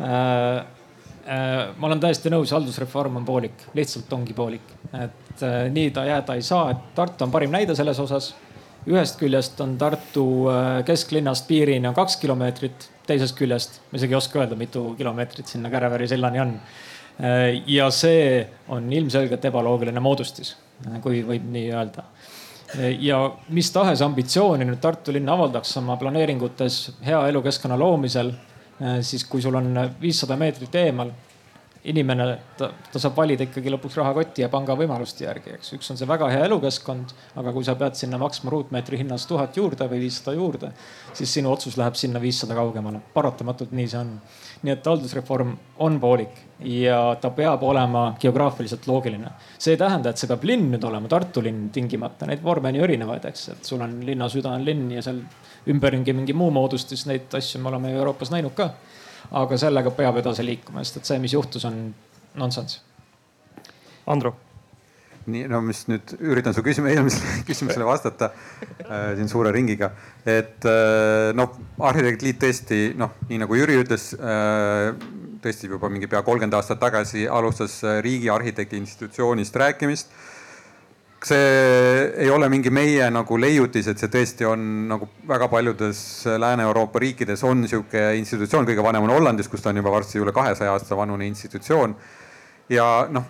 [0.00, 0.64] äh,
[1.28, 6.36] ma olen täiesti nõus, haldusreform on poolik, lihtsalt ongi poolik, et äh, nii ta jääda
[6.38, 8.34] ei saa, et Tartu on parim näide selles osas.
[8.88, 14.20] ühest küljest on Tartu äh, kesklinnast piirini on kaks kilomeetrit teisest küljest ma isegi ei
[14.20, 16.54] oska öelda, mitu kilomeetrit sinna Käreväri sillani on.
[17.66, 20.52] ja see on ilmselgelt ebaloogiline moodustis,
[21.02, 22.04] kui võib nii öelda.
[23.00, 23.18] ja
[23.48, 26.76] mis tahes ambitsiooni nüüd Tartu linn avaldaks oma planeeringutes
[27.06, 28.30] hea elukeskkonna loomisel,
[29.02, 31.10] siis kui sul on viissada meetrit eemal
[31.88, 32.26] inimene,
[32.58, 35.70] ta, ta saab valida ikkagi lõpuks rahakoti ja panga võimaluste järgi, eks.
[35.76, 39.56] üks on see väga hea elukeskkond, aga kui sa pead sinna maksma ruutmeetri hinnas tuhat
[39.56, 40.72] juurde või viissada juurde,
[41.16, 43.00] siis sinu otsus läheb sinna viissada kaugemale.
[43.14, 44.12] paratamatult nii see on.
[44.62, 45.52] nii et haldusreform
[45.86, 49.30] on poolik ja ta peab olema geograafiliselt loogiline.
[49.58, 52.80] see ei tähenda, et see peab linn nüüd olema, Tartu linn tingimata, neid vorme on
[52.80, 55.22] ju erinevaid, eks, et sul on linna süda on linn ja seal
[55.68, 58.72] ümberringi mingi muu moodustis, neid asju me oleme ju Euroopas näinud ka
[59.30, 61.88] aga sellega peab edasi liikuma, sest et see, mis juhtus, on
[62.38, 62.84] nonsense.
[64.08, 64.36] Andro
[65.28, 69.90] nii, no mis nüüd üritan su küsimuse, eelmisele küsimusele vastata äh, siin suure ringiga.
[70.24, 71.52] et äh, noh,
[71.88, 74.94] Arhitektliit tõesti noh, nii nagu Jüri ütles äh,,
[75.44, 80.16] tõesti juba mingi pea kolmkümmend aastat tagasi alustas äh, riigi arhitekti institutsioonist rääkimist.
[81.26, 86.00] See ei ole mingi meie nagu leiutis, et see tõesti on nagu väga paljudes
[86.38, 90.34] Lääne-Euroopa riikides on sihuke institutsioon, kõige vanem on Hollandis, kus ta on juba varsti üle
[90.36, 91.96] kahesaja aasta vanune institutsioon.
[92.68, 93.24] ja noh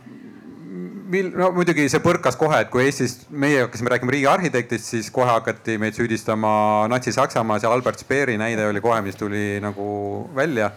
[1.09, 5.29] mil-, no muidugi see põrkas kohe, et kui Eestis meie hakkasime rääkima riigiarhitektist, siis kohe
[5.31, 6.51] hakati meid süüdistama
[6.93, 9.89] Natsi-Saksamaas ja Albert Speeri näide oli kohe, mis tuli nagu
[10.37, 10.71] välja.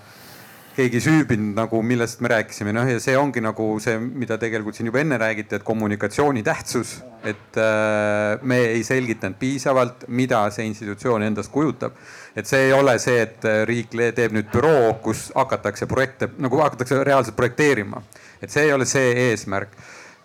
[0.75, 4.87] Keegi süübinud nagu, millest me rääkisime, noh ja see ongi nagu see, mida tegelikult siin
[4.87, 6.99] juba enne räägiti, et kommunikatsiooni tähtsus.
[7.23, 11.93] et äh, me ei selgitanud piisavalt, mida see institutsioon endast kujutab.
[12.35, 17.03] et see ei ole see, et riik teeb nüüd büroo, kus hakatakse projekte nagu hakatakse
[17.03, 18.01] reaalselt projekteerima.
[18.41, 19.75] et see ei ole see eesmärk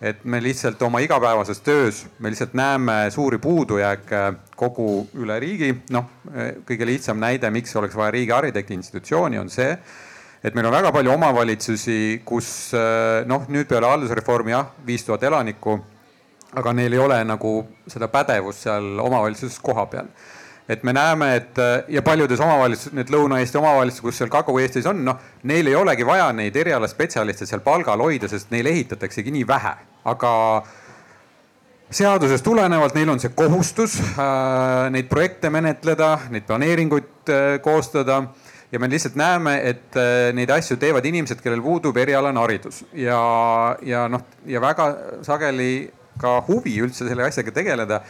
[0.01, 5.73] et me lihtsalt oma igapäevases töös, me lihtsalt näeme suuri puudujääke kogu üle riigi.
[5.89, 6.05] noh,
[6.65, 9.71] kõige lihtsam näide, miks oleks vaja riigi arhitekti institutsiooni, on see,
[10.43, 12.71] et meil on väga palju omavalitsusi, kus
[13.27, 15.79] noh, nüüd peale haldusreformi jah, viis tuhat elanikku,
[16.57, 17.59] aga neil ei ole nagu
[17.89, 20.11] seda pädevust seal omavalitsuses kohapeal
[20.69, 25.21] et me näeme, et ja paljudes omavalitsustes, need Lõuna-Eesti omavalitsused, kus seal Kagu-Eestis on, noh,
[25.47, 29.73] neil ei olegi vaja neid erialaspetsialiste seal palgal hoida, sest neil ehitataksegi nii vähe,
[30.11, 30.33] aga
[31.87, 38.25] seadusest tulenevalt neil on see kohustus äh, neid projekte menetleda, neid planeeringuid äh, koostada
[38.71, 42.83] ja me lihtsalt näeme, et äh, neid asju teevad inimesed, kellel puudub erialane haridus.
[42.95, 43.19] Ja,
[43.85, 44.89] ja noh, ja väga
[45.27, 45.87] sageli
[46.19, 48.01] ka huvi üldse selle asjaga tegeleda.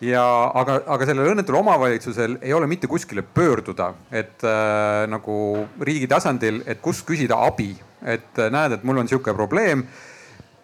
[0.00, 0.22] Ja
[0.56, 6.62] aga, aga sellel õnnetul omavalitsusel ei ole mitte kuskile pöörduda, et äh, nagu riigi tasandil,
[6.64, 9.84] et kust küsida abi, et äh, näed, et mul on sihuke probleem.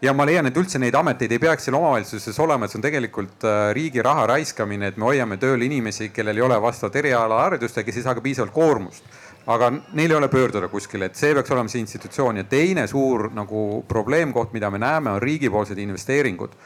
[0.01, 2.85] ja ma leian, et üldse neid ameteid ei peaks seal omavalitsuses olema, et see on
[2.85, 7.77] tegelikult äh, riigi raha raiskamine, et me hoiame tööl inimesi, kellel ei ole vastavat erialaharidust
[7.77, 9.05] ja kes ei saa ka piisavalt koormust
[9.47, 12.41] aga neil ei ole pöörduda kuskile, et see peaks olema see institutsioon.
[12.43, 16.57] Ja teine suur nagu probleemkoht, mida me näeme, on riigipoolsed investeeringud.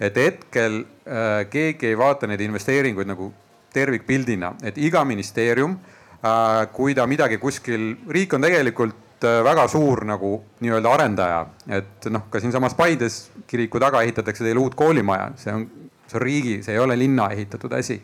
[0.00, 3.30] Et hetkel äh, keegi ei vaata neid investeeringuid nagu
[3.74, 10.04] tervikpildina, et iga ministeerium äh,, kui ta midagi kuskil, riik on tegelikult äh, väga suur
[10.08, 11.40] nagu nii-öelda arendaja,
[11.78, 13.20] et noh, ka siinsamas Paides
[13.50, 15.66] kiriku taga ehitatakse teile uut koolimaja, see on,
[16.08, 18.00] see on riigi, see ei ole linna ehitatud asi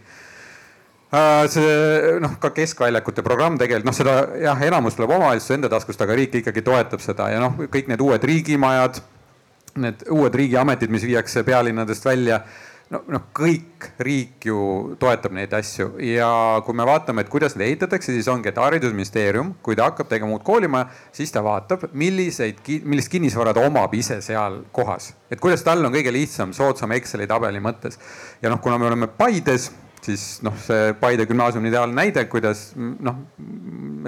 [1.10, 6.14] see noh, ka keskväljakute programm tegelikult noh, seda jah, enamus tuleb omavalitsuse enda taskust, aga
[6.14, 9.00] riik ikkagi toetab seda ja noh, kõik need uued riigimajad
[9.78, 12.40] need uued riigiametid, mis viiakse pealinnadest välja
[12.90, 14.60] no, noh, kõik riik ju
[15.00, 16.30] toetab neid asju ja
[16.66, 20.34] kui me vaatame, et kuidas neid ehitatakse, siis ongi, et haridusministeerium, kui ta hakkab tegema
[20.36, 25.12] uut koolimaja, siis ta vaatab, milliseid, millist kinnisvara ta omab ise seal kohas.
[25.30, 27.98] et kuidas tal on kõige lihtsam, soodsam Exceli tabeli mõttes.
[28.42, 29.70] ja noh, kuna me oleme Paides,
[30.04, 33.22] siis noh, see Paide gümnaasium on ideaalne näide, kuidas noh,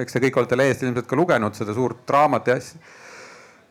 [0.02, 2.82] eks te kõik olete lehest ilmselt ka lugenud seda suurt draamat ja asja.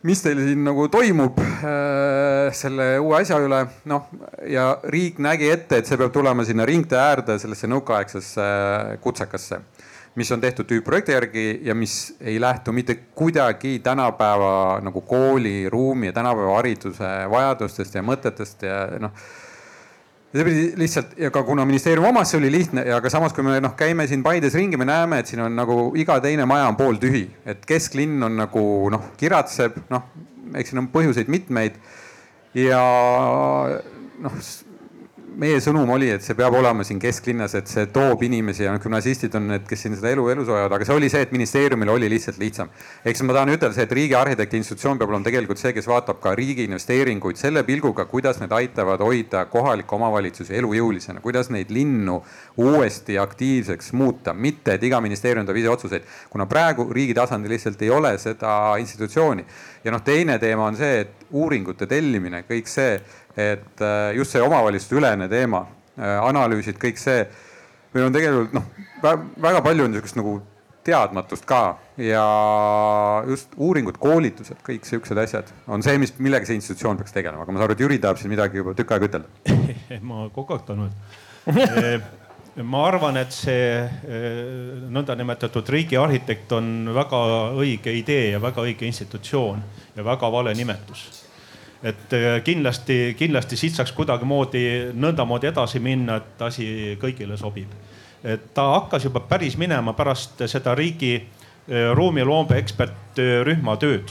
[0.02, 4.08] Mis teil siin nagu toimub äh, selle uue asja üle, noh
[4.50, 9.60] ja riik nägi ette, et see peab tulema sinna ringtee äärde sellesse nõukaaegsesse äh, kutsekasse,
[10.18, 16.16] mis on tehtud tüüpprojekti järgi ja mis ei lähtu mitte kuidagi tänapäeva nagu kooliruumi ja
[16.18, 19.14] tänapäeva hariduse vajadustest ja mõtetest ja noh
[20.32, 23.44] see pidi lihtsalt ja ka kuna ministeeriumi omas see oli lihtne ja ka samas, kui
[23.44, 26.70] me noh, käime siin Paides ringi, me näeme, et siin on nagu iga teine maja
[26.72, 30.08] on pooltühi, et kesklinn on nagu noh, kiratseb, noh,
[30.56, 31.76] eks siin on põhjuseid mitmeid.
[32.56, 32.80] ja
[34.24, 34.42] noh,
[35.38, 39.34] meie sõnum oli, et see peab olema siin kesklinnas, et see toob inimesi ja gümnasistid
[39.38, 42.08] on need, kes siin seda elu elus hoiavad, aga see oli see, et ministeeriumil oli
[42.12, 42.70] lihtsalt lihtsam.
[43.04, 45.88] ehk siis ma tahan ütelda see, et riigi arhitekti institutsioon peab olema tegelikult see, kes
[45.88, 51.72] vaatab ka riigi investeeringuid selle pilguga, kuidas need aitavad hoida kohalikke omavalitsusi elujõulisena, kuidas neid
[51.72, 52.20] linnu
[52.62, 57.82] uuesti aktiivseks muuta, mitte et iga ministeerium teeb ise otsuseid, kuna praegu riigi tasandil lihtsalt
[57.82, 59.44] ei ole seda institutsiooni.
[59.84, 63.00] ja noh, teine teema on see, et uuringute tellimine, kõik see
[63.36, 65.64] et äh, just see omavalitsuste ülene teema,
[65.96, 67.26] äh, analüüsid, kõik see.
[67.92, 68.68] meil on tegelikult noh,
[69.02, 70.38] väga palju on niisugust nagu
[70.82, 72.22] teadmatust ka ja
[73.28, 77.52] just uuringud, koolitused, kõik siuksed asjad on see, mis, millega see institutsioon peaks tegelema, aga
[77.52, 79.60] ma saan aru, et Jüri tahab siin midagi juba tükk aega ütelda.
[80.10, 82.10] ma kokatan nüüd
[82.68, 83.80] ma arvan, et see
[84.92, 87.20] nõndanimetatud riigiarhitekt on väga
[87.56, 89.62] õige idee ja väga õige institutsioon
[89.96, 91.21] ja väga vale nimetus
[91.82, 94.64] et äh, kindlasti, kindlasti siit saaks kuidagimoodi
[94.94, 96.66] nõndamoodi edasi minna, et asi
[97.00, 97.70] kõigile sobib.
[98.24, 101.16] et ta hakkas juba päris minema pärast seda riigi
[101.94, 104.10] ruumiloome ekspertrühma tööd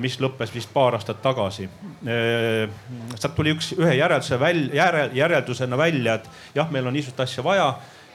[0.00, 1.68] mis lõppes vist paar aastat tagasi.
[2.02, 7.44] sealt tuli üks, ühe järelduse välja, järel, järeldusena välja, et jah, meil on niisugust asja
[7.44, 7.68] vaja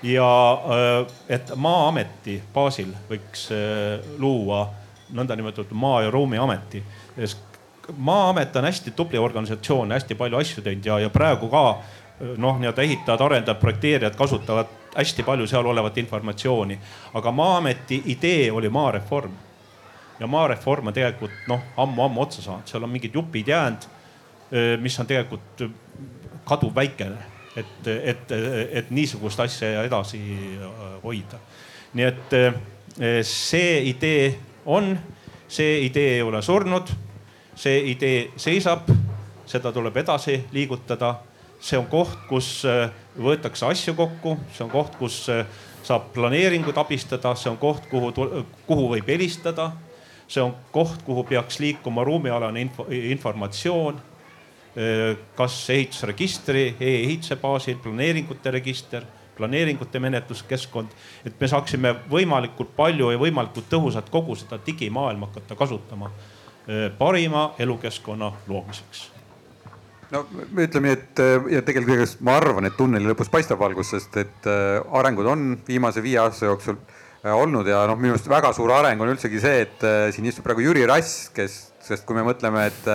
[0.04, 0.30] ja
[1.30, 3.48] et Maa-ameti baasil võiks
[4.20, 4.66] luua
[5.14, 6.84] nõndanimetatud Maa ja Ruumiameti.
[7.98, 11.64] Maa-amet on hästi tubli organisatsioon, hästi palju asju teinud ja, ja praegu ka
[12.38, 16.80] noh, nii-öelda ehitajad, arendajad, projekteerijad kasutavad hästi palju seal olevat informatsiooni.
[17.14, 19.32] aga Maa-ameti idee oli maareform.
[20.20, 23.88] ja maareform on tegelikult noh, ammu-ammu otsa saanud, seal on mingid jupid jäänud,
[24.80, 25.64] mis on tegelikult
[26.46, 27.18] kaduvväikene,
[27.56, 28.32] et, et,
[28.72, 30.22] et niisugust asja edasi
[31.04, 31.40] hoida.
[31.94, 32.38] nii et
[33.26, 35.00] see idee on,
[35.48, 36.94] see idee ei ole surnud,
[37.56, 38.90] see idee seisab,
[39.46, 41.16] seda tuleb edasi liigutada.
[41.64, 45.46] see on koht, kus äh, võetakse asju kokku, see on koht, kus äh,
[45.84, 48.12] saab planeeringut abistada, see on koht, kuhu,
[48.68, 49.72] kuhu võib helistada.
[50.28, 54.02] see on koht, kuhu peaks liikuma ruumialane info, informatsioon.
[54.76, 60.92] Äh, kas ehitusregistri e, e-ehituse baasil, planeeringute register planeeringute menetluskeskkond,
[61.26, 66.12] et me saaksime võimalikult palju ja võimalikult tõhusalt kogu seda digimaailma hakata kasutama
[66.98, 69.10] parima elukeskkonna loomiseks.
[70.14, 70.22] No
[70.62, 71.22] ütleme nii, et
[71.56, 76.04] ja tegelikult ma arvan, et tunneli lõpus paistab valgus, sest et äh, arengud on viimase
[76.06, 79.64] viie aasta jooksul äh, olnud ja noh, minu arust väga suur areng on üldsegi see,
[79.66, 82.92] et siin istub praegu Jüri Rass, kes, sest kui me mõtleme, et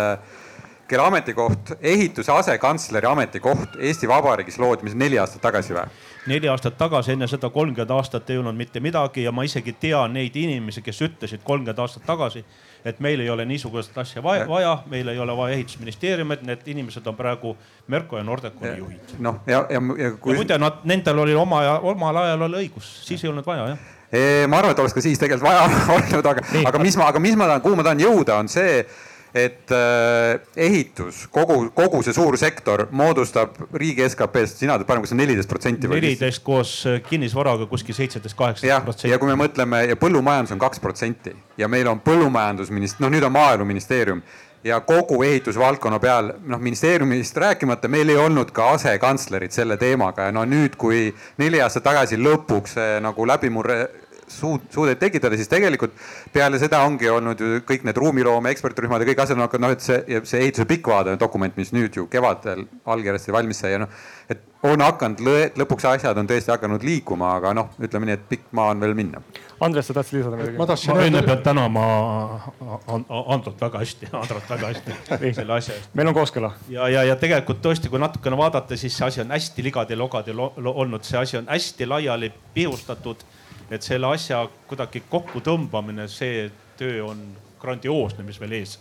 [0.89, 5.85] kelle ametikoht, ehituse asekantsleri ametikoht Eesti Vabariigis loodi, mis neli aastat tagasi või?
[6.29, 10.13] neli aastat tagasi, enne seda kolmkümmend aastat ei olnud mitte midagi ja ma isegi tean
[10.17, 12.45] neid inimesi, kes ütlesid kolmkümmend aastat tagasi,
[12.85, 17.07] et meil ei ole niisugust asja vaja, vaja, meil ei ole vaja ehitusministeeriumit, need inimesed
[17.07, 19.15] on praegu Merko ja Nordeconi juhid.
[19.19, 20.37] noh, ja, ja, ja kui.
[20.37, 21.63] muide, nad, nendel oli oma,
[21.93, 23.87] omal ajal oli õigus, siis ei olnud vaja jah
[24.49, 25.67] ma arvan, et oleks ka siis tegelikult vaja
[25.99, 28.81] olnud, aga, aga mis ma, aga mis ma tahan, kuhu ma tahan jõuda, on see
[29.39, 35.13] et äh, ehitus, kogu, kogu see suur sektor moodustab riigi SKP-st, sina tead parem, kas
[35.13, 36.03] see on neliteist protsenti või?
[36.03, 39.13] neliteist koos äh, kinnisvaraga kuskil seitseteist, kaheksateist protsenti.
[39.13, 43.27] ja kui me mõtleme ja põllumajandus on kaks protsenti ja meil on põllumajandusminist-, noh, nüüd
[43.29, 44.23] on maaeluministeerium
[44.65, 50.35] ja kogu ehitusvaldkonna peal, noh ministeeriumist rääkimata, meil ei olnud ka asekantslerit selle teemaga ja
[50.35, 51.09] no nüüd, kui
[51.39, 52.75] neli aastat tagasi lõpuks
[53.05, 53.79] nagu läbimurre
[54.33, 55.97] suud, suudeid tekitada, siis tegelikult
[56.33, 59.77] peale seda ongi olnud ju kõik need ruumiloome ekspertrühmad ja kõik asjad on hakanud noh,
[59.77, 63.83] et see, see ehituse pikk vaade dokument, mis nüüd ju kevadel allkirjastati valmis sai ja
[63.85, 63.99] noh,
[64.31, 65.21] et on hakanud
[65.59, 68.95] lõpuks asjad on tõesti hakanud liikuma, aga noh, ütleme nii, et pikk maa on veel
[68.99, 69.23] minna.
[69.63, 70.59] Andres, sa tahtsid lisada midagi?
[70.59, 71.85] ma tahtsin ma enne pean tänama
[73.35, 75.91] Androt väga hästi, Androt väga hästi selle asja eest.
[75.99, 76.53] meil on kooskõla.
[76.75, 81.07] ja, ja, ja tegelikult tõesti, kui natukene vaadata, siis see asi on hästi ligadi-logadi olnud,
[81.07, 83.27] see asi on hästi laiali pihustatud
[83.71, 87.25] et selle asja kuidagi kokkutõmbamine, see töö on
[87.61, 88.79] grandioosne, mis veel ees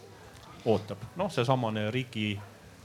[0.66, 0.98] ootab.
[1.16, 2.40] noh, seesamane riigi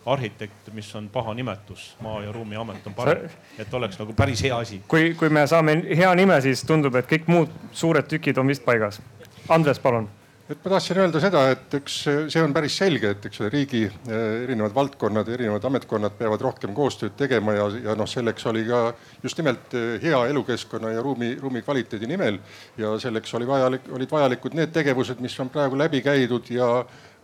[0.06, 3.28] arhitekt, mis on paha nimetus, Maa- ja Ruumiamet on parem,
[3.58, 4.82] et oleks nagu päris hea asi.
[4.88, 8.64] kui, kui me saame hea nime, siis tundub, et kõik muud suured tükid on vist
[8.64, 9.00] paigas.
[9.48, 10.08] Andres, palun
[10.52, 13.82] et ma tahtsin öelda seda, et üks, see on päris selge, et eks ole, riigi
[13.86, 18.82] eh, erinevad valdkonnad, erinevad ametkonnad peavad rohkem koostööd tegema ja, ja noh, selleks oli ka
[19.24, 22.40] just nimelt eh, hea elukeskkonna ja ruumi, ruumi kvaliteedi nimel.
[22.76, 26.68] ja selleks oli vajalik, olid vajalikud need tegevused, mis on praegu läbi käidud ja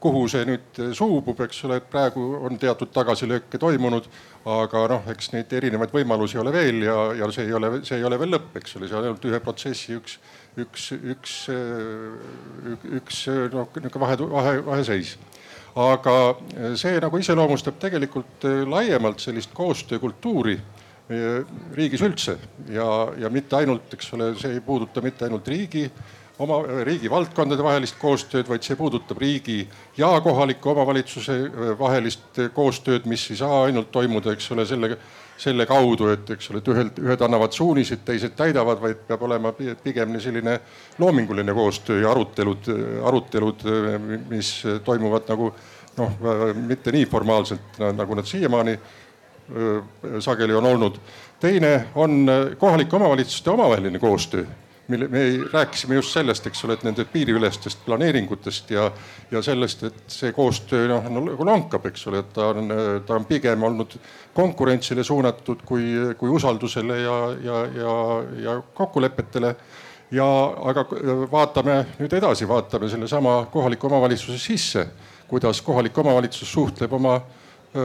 [0.01, 4.07] kuhu see nüüd suubub, eks ole, et praegu on teatud tagasilööke toimunud,
[4.49, 8.07] aga noh, eks neid erinevaid võimalusi ole veel ja, ja see ei ole, see ei
[8.07, 10.21] ole veel lõpp, eks ole, see on ainult ühe protsessi üks
[10.57, 11.35] üks, üks,
[12.99, 13.23] üks
[13.53, 15.17] noh, niisugune vahe, vahe, vaheseis.
[15.79, 16.15] aga
[16.81, 20.59] see nagu iseloomustab tegelikult laiemalt sellist koostöökultuuri
[21.77, 22.35] riigis üldse
[22.69, 25.87] ja, ja mitte ainult, eks ole, see ei puuduta mitte ainult riigi
[26.39, 29.63] oma riigi valdkondade vahelist koostööd, vaid see puudutab riigi
[29.99, 31.39] ja kohaliku omavalitsuse
[31.79, 34.93] vahelist koostööd, mis ei saa ainult toimuda, eks ole, selle
[35.39, 39.53] selle kaudu, et eks ole, et ühel, ühed annavad suuniseid, teised täidavad, vaid peab olema
[39.55, 40.59] pigem selline
[40.99, 42.71] loominguline koostöö ja arutelud,
[43.07, 43.67] arutelud,
[44.31, 44.53] mis
[44.85, 45.53] toimuvad nagu
[45.99, 46.17] noh,
[46.59, 48.79] mitte nii formaalselt nagu nad siiamaani
[50.21, 50.99] sageli on olnud.
[51.41, 52.27] teine on
[52.59, 54.45] kohalike omavalitsuste omavaheline koostöö
[54.89, 55.19] mille me
[55.53, 58.87] rääkisime just sellest, eks ole, et nende piiriülestest planeeringutest ja,
[59.31, 62.73] ja sellest, et see koostöö noh nagu lonkab, eks ole, et ta on,
[63.07, 63.99] ta on pigem olnud
[64.35, 67.95] konkurentsile suunatud kui, kui usaldusele ja, ja, ja,
[68.47, 69.55] ja kokkulepetele.
[70.11, 70.27] ja
[70.65, 70.87] aga
[71.31, 74.87] vaatame nüüd edasi, vaatame sellesama kohaliku omavalitsuse sisse,
[75.29, 77.21] kuidas kohalik omavalitsus suhtleb oma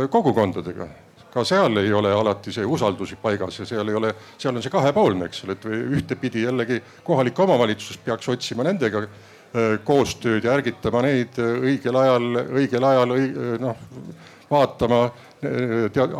[0.09, 0.87] kogukondadega
[1.33, 4.73] ka seal ei ole alati see usaldus paigas ja seal ei ole, seal on see
[4.73, 5.65] kahepoolne, eks ole, et
[5.97, 9.05] ühtepidi jällegi kohalik omavalitsus peaks otsima nendega
[9.85, 13.17] koostööd ja ärgitama neid õigel ajal, õigel ajal
[13.61, 13.83] noh
[14.53, 15.03] vaatama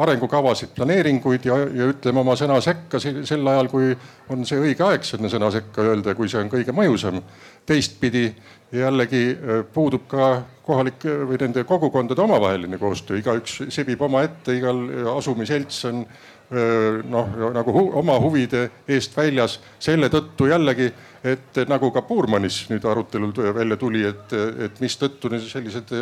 [0.03, 3.93] arengukavasid, planeeringuid ja, ja ütlema oma sõna sekka sel ajal, kui
[4.33, 7.21] on see õige aeg sinna sõna sekka öelda, kui see on kõige mõjusam.
[7.65, 8.25] teistpidi
[8.73, 9.37] jällegi
[9.73, 10.27] puudub ka
[10.65, 14.79] kohalik või nende kogukondade omavaheline koostöö, igaüks sebib omaette, igal
[15.17, 16.05] asumiselts on
[17.09, 19.59] noh, nagu hu oma huvide eest väljas.
[19.79, 20.91] selle tõttu jällegi,
[21.23, 24.33] et nagu ka Puurmanis nüüd arutelul välja tuli, et,
[24.65, 25.93] et mistõttu sellised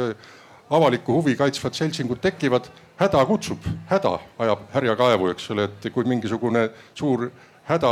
[0.71, 2.69] avalikku huvi kaitsvad seltsingud tekivad,
[2.99, 7.27] häda kutsub, häda ajab härja kaevu, eks ole, et kui mingisugune suur
[7.71, 7.91] häda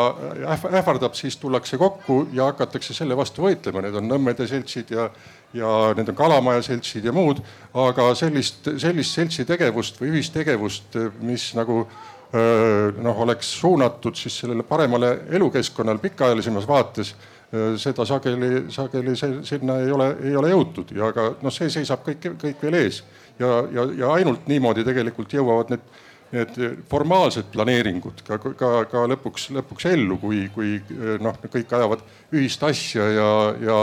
[0.80, 5.09] ähvardab, siis tullakse kokku ja hakatakse selle vastu võitlema, need on Nõmmede seltsid ja,
[5.55, 7.41] ja need on Kalamaja seltsid ja muud.
[7.73, 11.84] aga sellist, sellist seltsi tegevust või ühistegevust, mis nagu
[12.30, 17.15] noh, oleks suunatud siis sellele paremale elukeskkonnale pikaajalisemas vaates
[17.49, 22.03] Äh, seda sageli, sageli sinna ei ole, ei ole jõutud ja ka noh, see seisab
[22.05, 22.99] kõik, kõik veel ees
[23.41, 25.88] ja, ja, ja ainult niimoodi tegelikult jõuavad need,
[26.36, 30.77] need formaalsed planeeringud ka, ka, ka lõpuks, lõpuks ellu, kui, kui
[31.23, 32.03] noh, kõik ajavad
[32.36, 33.30] ühist asja ja,
[33.65, 33.82] ja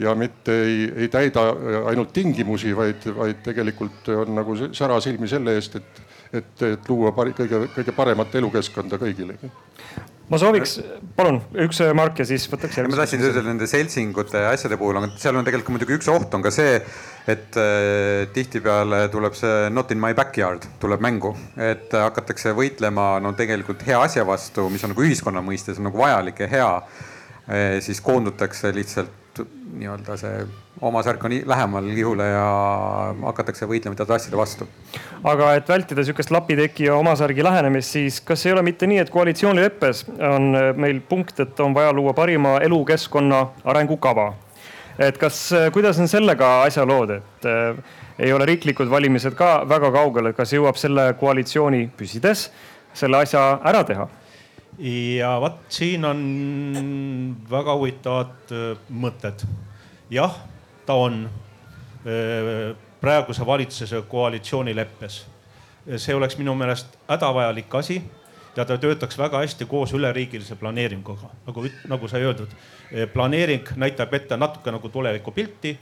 [0.00, 1.42] ja mitte ei, ei täida
[1.90, 5.98] ainult tingimusi, vaid, vaid tegelikult on nagu sära silmi selle eest, et,
[6.30, 9.34] et, et luua pari, kõige, kõige paremat elukeskkonda kõigile
[10.28, 10.76] ma sooviks,
[11.16, 12.96] palun üks mark ja siis võtaks järgmise.
[12.96, 16.44] ma tahtsin öelda nende seltsingute asjade puhul, aga seal on tegelikult muidugi üks oht on
[16.44, 16.78] ka see,
[17.28, 23.32] et äh, tihtipeale tuleb see not in my backyard tuleb mängu, et hakatakse võitlema no
[23.38, 26.72] tegelikult hea asja vastu, mis on nagu ühiskonna mõistes on nagu vajalik ja hea
[27.48, 27.62] e,.
[27.84, 29.17] siis koondutakse lihtsalt
[29.78, 30.46] nii-öelda see
[30.80, 32.46] oma särk on lähemal kihule ja
[33.22, 34.68] hakatakse võitlema teatud asjade vastu.
[35.24, 38.98] aga et vältida sihukest lapiteki ja oma särgi lähenemist, siis kas ei ole mitte nii,
[39.02, 44.32] et koalitsioonileppes on meil punkt, et on vaja luua parima elukeskkonna arengukava?
[44.98, 47.82] et kas, kuidas on sellega asjalood, et äh,
[48.18, 52.48] ei ole riiklikud valimised ka väga kaugel, et kas jõuab selle koalitsiooni püsides
[52.94, 54.08] selle asja ära teha?
[54.78, 56.20] Ja vot siin on
[57.50, 59.46] väga huvitavad äh, mõtted.
[60.10, 60.34] jah
[60.86, 61.28] ta on
[63.00, 65.26] praeguse valitsuse koalitsioonileppes.
[65.96, 68.02] see oleks minu meelest hädavajalik asi
[68.56, 72.50] ja ta töötaks väga hästi koos üleriigilise planeeringuga, nagu, nagu sai öeldud.
[73.12, 75.78] planeering näitab ette natuke nagu tulevikupilti.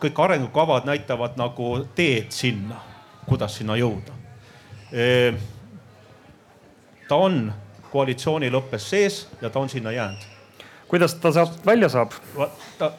[0.00, 2.80] kõik arengukavad näitavad nagu teed sinna,
[3.26, 4.12] kuidas sinna jõuda.
[7.08, 7.52] ta on
[7.92, 10.28] koalitsioonileppes sees ja ta on sinna jäänud.
[10.88, 12.12] kuidas ta sealt välja saab?
[12.78, 12.92] ta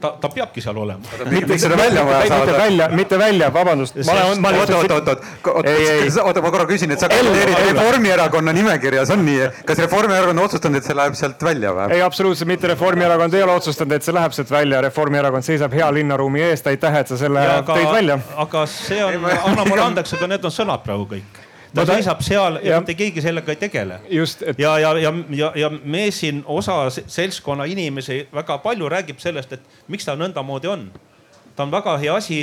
[0.00, 1.02] ta, ta peabki seal olema.
[1.30, 2.44] miks seda välja vaja saada?
[2.44, 3.96] mitte välja, mitte välja, vabandust.
[3.96, 9.48] oot, oot, oot, oot, oota, ma korra küsin, et sa kandideerid Reformierakonna nimekirjas, on nii?
[9.66, 11.90] kas Reformierakond on otsustanud, et see läheb sealt välja või?
[11.96, 15.90] ei, absoluutselt mitte, Reformierakond ei ole otsustanud, et see läheb sealt välja, Reformierakond seisab hea
[16.00, 18.20] linnaruumi eest, aitäh, et sa selle tõid välja.
[18.46, 22.22] aga see on, anna mulle andeks, aga need on sõnad praegu kõik ta no, seisab
[22.24, 24.00] seal ja, ja mitte keegi sellega ei tegele.
[24.08, 24.58] Et...
[24.58, 29.88] ja, ja, ja, ja, ja me siin osa seltskonna inimesi väga palju räägib sellest, et
[29.88, 30.88] miks ta nõndamoodi on.
[31.56, 32.40] ta on väga hea asi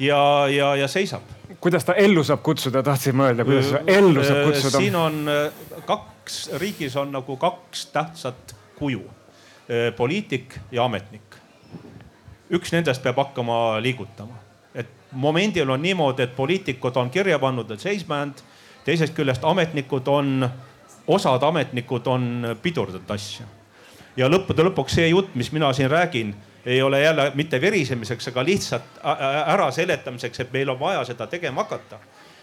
[0.00, 1.22] ja, ja, ja seisab.
[1.60, 4.78] kuidas ta ellu saab kutsuda, tahtsin mõelda, kuidas ta ellu saab kutsuda?
[4.78, 9.04] siin on äh, kaks, riigis on nagu kaks tähtsat kuju.
[9.70, 11.22] Äh, poliitik ja ametnik.
[12.50, 14.34] üks nendest peab hakkama liigutama.
[14.74, 18.42] et momendil on niimoodi, et poliitikud on kirja pannud, et seisma jäänud
[18.84, 20.48] teisest küljest ametnikud on,
[21.06, 23.46] osad ametnikud on pidurdanud asja.
[24.16, 26.34] ja lõppude lõpuks see jutt, mis mina siin räägin,
[26.66, 29.00] ei ole jälle mitte verisemiseks, aga lihtsalt
[29.46, 31.98] äraseletamiseks, et meil on vaja seda tegema hakata.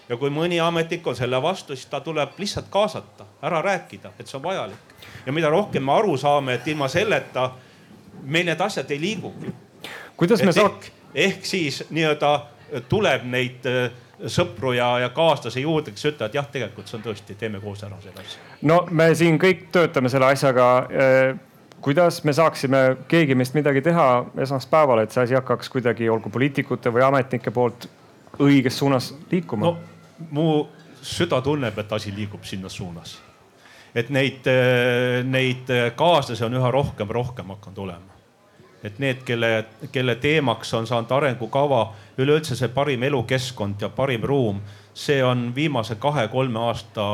[0.09, 4.27] ja kui mõni ametnik on selle vastu, siis ta tuleb lihtsalt kaasata, ära rääkida, et
[4.27, 4.95] see on vajalik.
[5.25, 7.51] ja mida rohkem me aru saame, et ilma selleta
[8.23, 9.53] meil need asjad ei liigugi.
[10.17, 10.91] kuidas me saaks?
[11.15, 12.39] ehk siis nii-öelda
[12.89, 13.67] tuleb neid
[14.27, 17.97] sõpru ja, ja kaaslasi juurde, kes ütlevad jah, tegelikult see on tõesti, teeme koos ära
[18.03, 18.43] selle asja.
[18.67, 20.67] no me siin kõik töötame selle asjaga.
[20.89, 21.39] Eh,
[21.81, 24.07] kuidas me saaksime keegi meist midagi teha
[24.43, 27.89] esmaspäeval, et see asi hakkaks kuidagi, olgu poliitikute või ametnike poolt
[28.39, 29.71] õiges suunas liikuma?
[29.71, 30.47] no mu
[31.01, 33.17] süda tunneb, et asi liigub sinna suunas.
[33.95, 38.20] et neid, eh, neid kaaslasi on üha rohkem, rohkem hakanud olema
[38.83, 41.81] et need, kelle, kelle teemaks on saanud arengukava,
[42.17, 44.61] üleüldse see parim elukeskkond ja parim ruum,
[44.93, 47.05] see on viimase kahe-kolme aasta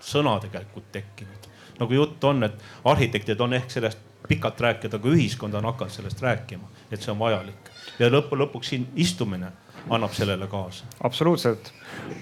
[0.00, 1.32] sõna tegelikult tekkinud.
[1.78, 6.22] nagu jutt on, et arhitektid on ehk sellest pikalt rääkida, aga ühiskond on hakanud sellest
[6.22, 9.52] rääkima, et see on vajalik ja lõppu lõpuks siin istumine
[9.90, 10.84] annab sellele kaasa.
[11.02, 11.72] absoluutselt.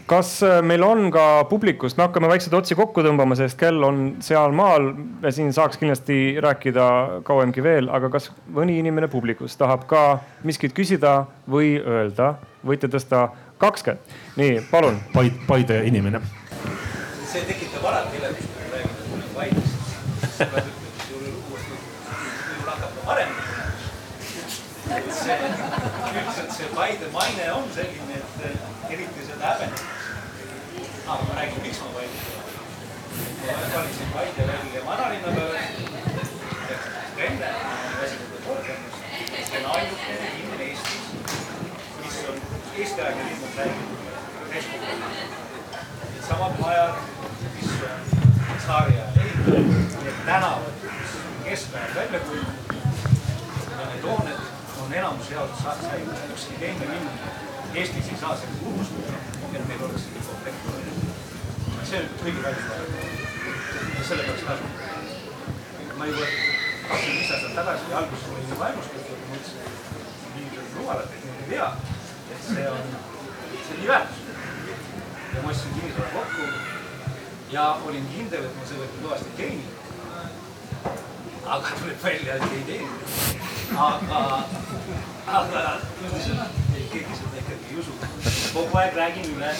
[0.06, 4.16] kas äh, meil on ka publikust, me hakkame vaikselt otsi kokku tõmbama, sest kell on
[4.24, 4.90] sealmaal
[5.22, 6.86] ja siin saaks kindlasti rääkida
[7.24, 10.04] kauemgi veel, aga kas mõni inimene publikust tahab ka
[10.44, 12.34] miskit küsida või öelda,
[12.66, 14.16] võite tõsta kaks kätt.
[14.36, 15.00] nii, palun.
[15.12, 16.20] Paide, Paide inimene.
[17.32, 20.80] see tekitab alati elevust, kui me räägime
[24.90, 25.36] et see,
[26.12, 29.84] üldiselt see Paide maine on selline, et eriti seda häbenetakse.
[31.06, 32.10] aga ma räägin, miks ma tulen.
[33.46, 35.60] ma valisin Paide välja vanalinna peale.
[37.26, 37.48] enne
[38.00, 38.98] väsinud Torgemust.
[39.50, 41.04] see on ainukene linn Eestis,
[42.02, 42.40] mis on
[42.78, 44.04] Eesti-aegne linn on räägitud.
[46.12, 46.94] Needsamad majad,
[47.54, 49.72] mis on tsaariajal ehitatud,
[50.04, 52.53] need tänavad, mis keskajal välja hooned
[54.94, 57.08] on enamus jaoks säilinud, ükski teine linn
[57.74, 59.12] Eestis ei saa sellest unustada,
[59.54, 60.60] et meil oleks selline komplekt
[61.88, 62.66] see on kõige kallim
[63.98, 64.70] ja selle peaks tasuma.
[65.98, 66.26] ma juba
[66.88, 69.20] kakskümmend viis aastat tagasi alguses olin ma mõtlesin, et
[70.36, 71.68] inimesed on rumalad, et nad ei tea,
[72.36, 72.84] et see on,
[73.50, 74.36] see on nii väärtuslik.
[75.34, 76.44] ja ma ostsin kinnisvara kokku
[77.56, 79.72] ja olin kindel, et ma sellega kõvasti teenin
[81.46, 83.43] aga tuleb välja, et ei teeninud.
[83.78, 84.44] Aga,
[85.26, 85.62] aga
[86.00, 86.46] keegi seda
[87.40, 87.92] ikkagi ei usu.
[88.54, 89.50] kogu aeg räägin üle,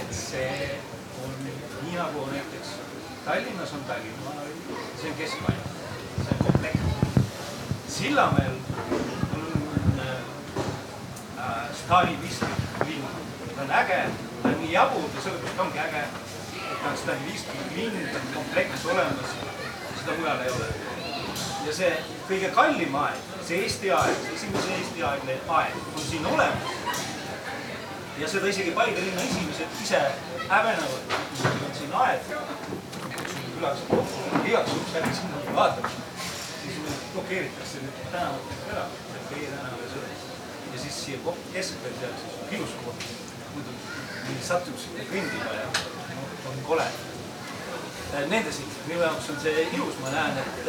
[0.00, 0.78] et see
[1.24, 2.76] on nii nagu näiteks
[3.24, 4.62] Tallinnas on Tallinna vanarinn,
[5.00, 5.62] see on keskmaja,
[6.24, 6.78] see on komplekt.
[7.88, 8.56] Sillamäel
[9.36, 13.04] on äh, stalinistlik linn,
[13.56, 14.00] ta on äge,
[14.42, 18.32] ta on nii jabur ja sellepärast ongi äge, et ta on stalinistlik linn, ta on
[18.34, 19.36] komplekt olemas,
[20.00, 20.72] seda mujal ei ole
[21.66, 21.92] ja see
[22.26, 26.70] kõige kallim aed, see Eesti aed, esimese Eesti aegne aed on siin olemas.
[28.18, 30.00] ja seda isegi Paide linna inimesed ise
[30.48, 32.20] häbenevad, kui on siin aed.
[33.54, 35.88] külalised kokku, igaks juhuks läbi sinna vaatama.
[36.62, 36.74] siis
[37.14, 38.84] blokeeritakse need tänavad ära,
[39.30, 40.10] Vee tänav ja see.
[40.74, 41.18] ja siis siia
[41.52, 43.08] keskpeal on ilus koht.
[43.54, 45.66] muidu sattuks kõndima ja
[46.50, 46.86] on kole.
[48.28, 50.64] Nende siin, minu jaoks on see ilus, ma näen, et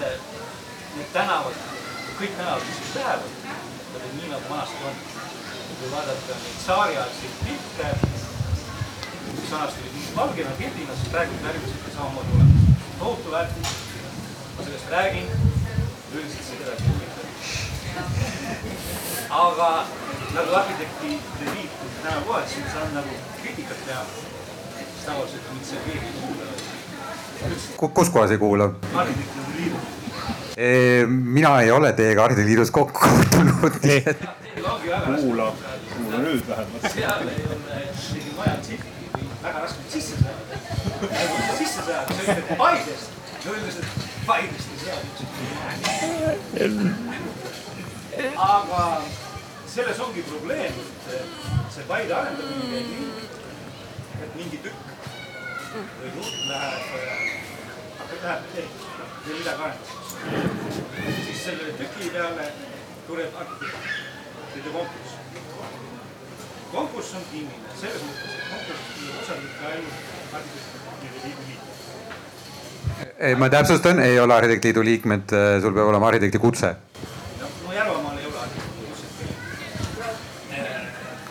[0.96, 1.73] need tänavad,
[2.24, 3.32] kõik tänavad, mis siin lähevad,
[3.94, 4.96] nad on nii nagu vanasti on.
[5.80, 7.88] kui vaadata neid tsaariaegseid pilte,
[9.40, 12.62] mis vanasti olid mingid valgena pildina, siis praegu värvilised ja samamoodi olemas.
[13.00, 13.70] tohutu väärtus.
[14.58, 15.28] ma sellest räägin,
[16.14, 17.22] üldiselt see kedagi ei huvita.
[19.40, 19.70] aga
[20.36, 24.04] nagu arhitektide liit täna kohe, siin saan nagu kriitikat teha,
[24.78, 26.46] siis tavaliselt mind see keegi ei kuula.
[28.00, 28.66] kus kohas ei kuula?
[28.94, 30.03] arhitektide liidus
[31.08, 33.74] mina ei ole teiega Arhide Liidus kokku puutunud.
[35.06, 35.56] kuula,
[35.96, 36.84] kuula nüüd vähemalt.
[39.44, 40.44] väga raske sisse saada.
[41.58, 43.10] sisse saada, sa ütled Paidest,
[43.46, 43.86] no öeldes, et
[44.28, 44.98] Paidest ei saa
[48.38, 49.02] aga
[49.68, 51.12] selles ongi probleem, et
[51.74, 53.28] see Paide arendamine käib nii,
[54.24, 54.82] et mingi tükk
[55.74, 56.84] või juht läheb,
[58.14, 58.93] läheb ehitama
[59.26, 60.04] või midagi arendama
[61.26, 62.48] siis selle tüki peale
[63.08, 63.78] tuleb arhitekt,
[64.54, 65.12] teeb konkurss.
[66.72, 69.98] konkurss on kinnine selles mõttes, et konkursis osalete ainult
[70.34, 71.72] arhitektide liidu liikmed.
[73.18, 76.76] ei, ma täpsustan, ei ole arhitektiliidu liikmed, sul peab olema arhitekti kutse.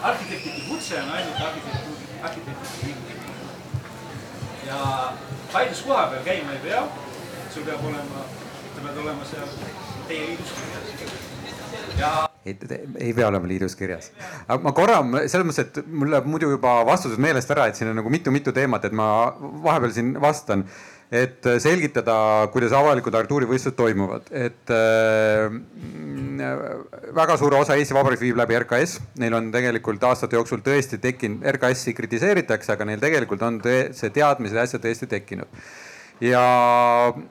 [0.03, 1.89] arhitekti arhitektide kutse on ainult arhitekti,
[2.23, 3.31] arhitektide liidu liikmed.
[4.67, 4.79] ja
[5.53, 6.83] Paides kohapeal käima ei pea,
[7.53, 8.23] sul peab olema
[8.73, 9.49] sa pead olema seal
[10.09, 10.87] teie liidus kirjas.
[11.99, 12.13] ja
[12.49, 12.55] ei,
[13.09, 14.09] ei pea olema liidus kirjas.
[14.47, 17.93] aga ma korra selles mõttes, et mul läheb muidu juba vastused meelest ära, et siin
[17.93, 19.11] on nagu mitu-mitu teemat, et ma
[19.69, 20.65] vahepeal siin vastan.
[21.13, 22.15] et selgitada,
[22.55, 25.53] kuidas avalikud arhitektuurivõistlused toimuvad, et äh,
[27.21, 28.97] väga suure osa Eesti Vabariigist viib läbi RKS.
[29.21, 34.57] Neil on tegelikult aastate jooksul tõesti tekkinud, RKS-i kritiseeritakse, aga neil tegelikult on see teadmised
[34.57, 35.61] ja asjad tõesti tekkinud
[36.21, 36.43] ja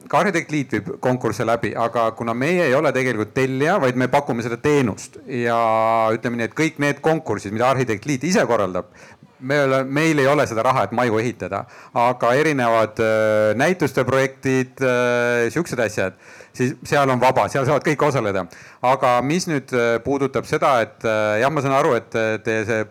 [0.09, 4.09] ka Arhitekt Liit viib konkursse läbi, aga kuna meie ei ole tegelikult tellija, vaid me
[4.11, 5.57] pakume seda teenust ja
[6.15, 8.91] ütleme nii, et kõik need konkursid, mida Arhitekt Liit ise korraldab,
[9.41, 11.63] me ei ole, meil ei ole seda raha, et maju ehitada,
[11.97, 16.17] aga erinevad äh, näituste projektid äh,, siuksed asjad,
[16.53, 18.45] siis seal on vaba, seal saavad kõik osaleda.
[18.81, 22.65] aga mis nüüd äh, puudutab seda, et äh, jah, ma saan aru, et äh, teie
[22.69, 22.87] see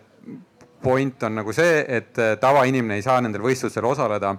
[0.81, 4.35] point on nagu see, et äh, tavainimene ei saa nendel võistlustel osaleda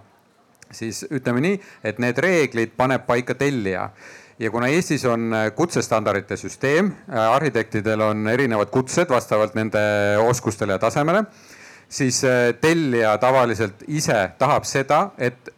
[0.72, 3.90] siis ütleme nii, et need reeglid paneb paika tellija.
[4.42, 9.82] Ja kuna Eestis on kutsestandardite süsteem, arhitektidel on erinevad kutsed vastavalt nende
[10.24, 11.24] oskustele ja tasemele,
[11.88, 12.22] siis
[12.60, 15.52] tellija tavaliselt ise tahab seda, et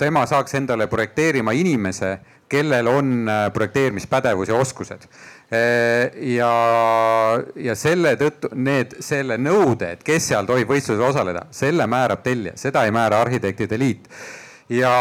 [0.00, 2.14] tema saaks endale projekteerima inimese,
[2.50, 5.04] kellel on projekteerimispädevus ja oskused.
[6.32, 6.50] Ja,
[7.56, 12.56] ja selle tõttu need, selle nõude, et kes seal tohib võistlusel osaleda, selle määrab tellija,
[12.58, 14.08] seda ei määra arhitektide liit
[14.70, 14.92] ja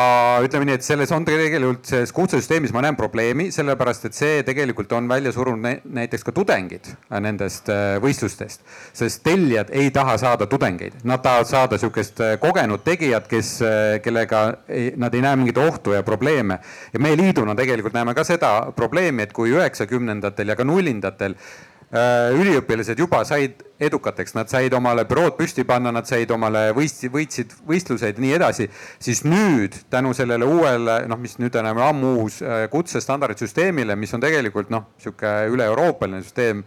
[0.43, 4.91] ütleme nii, et selles on tegelikult selles kutsesüsteemis ma näen probleemi, sellepärast et see tegelikult
[4.97, 6.89] on välja surunud näiteks ka tudengid
[7.21, 8.65] nendest äh, võistlustest.
[8.93, 13.99] sest tellijad ei taha saada tudengeid, nad tahavad saada sihukest äh, kogenud tegijat, kes, äh,
[14.03, 16.59] kellega ei, nad ei näe mingit ohtu ja probleeme.
[16.93, 21.68] ja meie liiduna tegelikult näeme ka seda probleemi, et kui üheksakümnendatel ja ka nullindatel Äh,
[21.89, 27.55] üliõpilased juba said edukateks, nad said omale bürood püsti panna, nad said omale võistsid, võitsid
[27.67, 28.69] võistluseid ja nii edasi.
[28.99, 34.21] siis nüüd tänu sellele uuele noh, mis nüüd enam ammu uus äh, kutsestandardisüsteemile, mis on
[34.21, 36.63] tegelikult noh, sihuke üle-euroopaline süsteem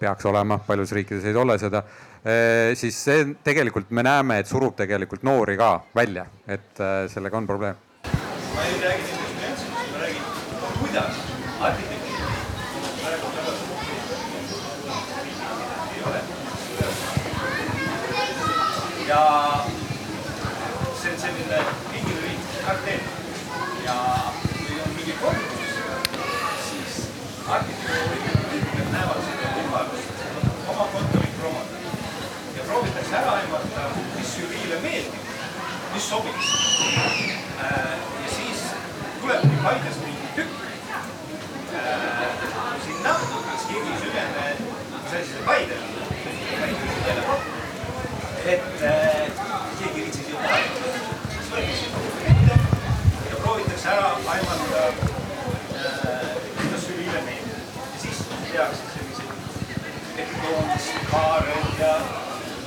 [0.00, 1.84] peaks olema, paljudes riikides ei ole seda.
[2.24, 6.80] Äh, siis see tegelikult me näeme, et surub tegelikult noori ka välja, et
[7.12, 7.76] sellega on probleem.
[8.54, 10.24] ma ei räägi nüanssidest, ma räägin,
[10.80, 11.22] kuidas
[11.60, 12.04] arhitekt
[19.08, 19.64] ja
[21.00, 21.58] see on selline
[21.92, 23.02] riigilõiv kartell
[23.84, 23.96] ja
[24.44, 25.74] kui on mingi konkurss,
[26.68, 26.94] siis
[27.56, 30.24] arhitektuuriühikud näevad seda võimalust
[30.72, 31.82] oma kontorit promoda
[32.56, 35.28] ja proovitakse ära aimata, mis žüriile meeldib,
[35.92, 36.54] mis sobiks.
[36.94, 37.92] Äh,
[38.24, 38.64] ja siis
[39.20, 40.56] tulebki Paides mingi tükk
[41.76, 42.26] äh,
[42.88, 43.14] sinna,
[43.52, 46.93] kas keegi ei süvene, mis asi see Paide on
[48.46, 49.30] et äh,
[49.78, 50.20] keegi ei viitsi
[52.24, 52.58] ette
[53.30, 57.56] ja proovitakse ära aimata äh,, kuidas sülile meeldib.
[57.94, 58.20] ja siis
[58.52, 59.32] tehakse selliseid
[60.16, 61.94] betoonist, kaarel ja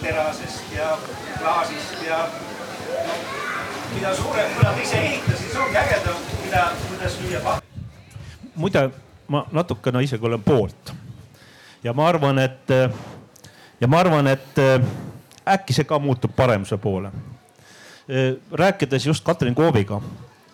[0.02, 0.98] terasest ja
[1.40, 2.18] klaasist ja
[3.06, 3.22] noh,
[3.94, 7.84] mida suurem, nad ise ehitasid, siis ongi ägedam, mida, kuidas lüüa pahvi.
[8.56, 8.90] muide,
[9.28, 10.94] ma natukene isegi olen poolt
[11.84, 12.80] ja ma arvan, et
[13.82, 14.66] ja ma arvan, et
[15.54, 17.12] äkki see ka muutub paremuse poole.
[18.52, 20.02] rääkides just Katrin Kooviga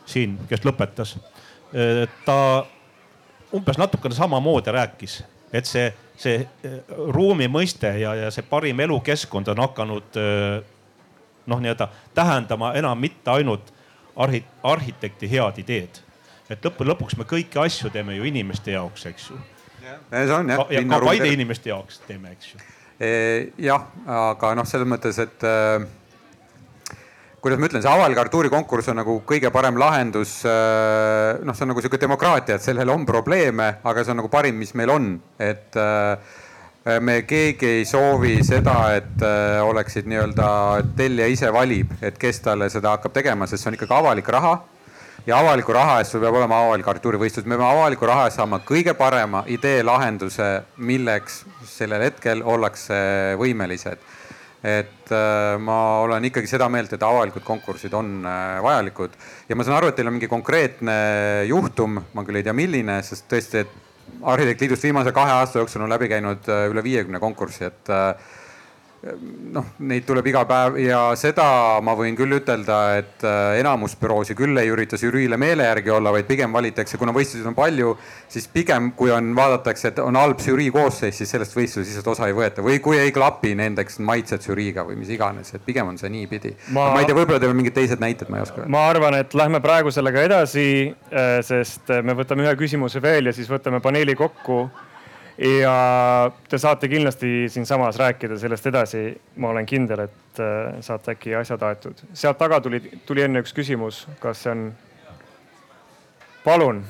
[0.06, 1.18] siin, kes lõpetas,
[2.26, 2.65] ta
[3.53, 5.22] umbes natukene samamoodi rääkis,
[5.53, 6.48] et see, see
[7.14, 10.20] ruumi mõiste ja, ja see parim elukeskkond on hakanud
[11.45, 13.74] noh, nii-öelda tähendama enam mitte ainult
[14.15, 16.02] arhi-, arhitekti head ideed.
[16.49, 19.38] et lõppude lõpuks me kõiki asju teeme ju inimeste jaoks, eks ju.
[20.38, 20.65] on jah.
[20.70, 22.73] ja ka Paide inimeste jaoks teeme, eks ju
[23.60, 25.84] jah, aga noh, selles mõttes, et äh,
[27.44, 30.40] kuidas ma ütlen, see avalik Artuuri konkurss on nagu kõige parem lahendus.
[30.48, 34.32] Äh, noh, see on nagu sihuke demokraatia, et sellel on probleeme, aga see on nagu
[34.34, 35.80] parim, mis meil on, et
[37.00, 39.22] me keegi ei soovi seda, et
[39.64, 40.48] oleksid nii-öelda
[40.98, 44.58] tellija ise valib, et kes talle seda hakkab tegema, sest see on ikkagi avalik raha
[45.28, 48.60] ja avaliku raha eest sul peab olema avalik arhitektuurivõistlus, me peame avaliku raha eest saama
[48.68, 51.44] kõige parema idee lahenduse, milleks
[51.80, 52.98] sellel hetkel ollakse
[53.40, 54.12] võimelised.
[54.64, 59.18] et äh, ma olen ikkagi seda meelt, et avalikud konkursid on äh, vajalikud
[59.50, 60.94] ja ma saan aru, et teil on mingi konkreetne
[61.50, 63.82] juhtum, ma küll ei tea, milline, sest tõesti, et
[64.24, 67.91] Arhitektide Liidust viimase kahe aasta jooksul on läbi käinud äh, üle viiekümne konkursi, et
[69.04, 71.46] noh, neid tuleb iga päev ja seda
[71.84, 76.14] ma võin küll ütelda, et äh, enamus büroosid küll ei ürita žüriile meele järgi olla,
[76.16, 77.94] vaid pigem valitakse, kuna võistlusi on palju,
[78.32, 82.30] siis pigem kui on, vaadatakse, et on halb žürii koosseis, siis sellest võistlusest lihtsalt osa
[82.30, 82.64] ei võeta.
[82.64, 86.56] Või kui ei klapi nendeks maitsed žüriiga või mis iganes, et pigem on see niipidi.
[86.72, 89.20] ma, ma ei tea, võib-olla teil on mingid teised näited, ma ei oska ma arvan,
[89.20, 90.66] et lähme praegu sellega edasi,
[91.12, 94.64] äh, sest me võtame ühe küsimuse veel ja siis võtame paneeli kokku
[95.38, 99.22] ja te saate kindlasti siinsamas rääkida sellest edasi.
[99.36, 102.06] ma olen kindel, et äh, saate äkki asjad aetud.
[102.14, 104.66] sealt taga tuli, tuli enne üks küsimus, kas see on?
[106.44, 106.84] palun.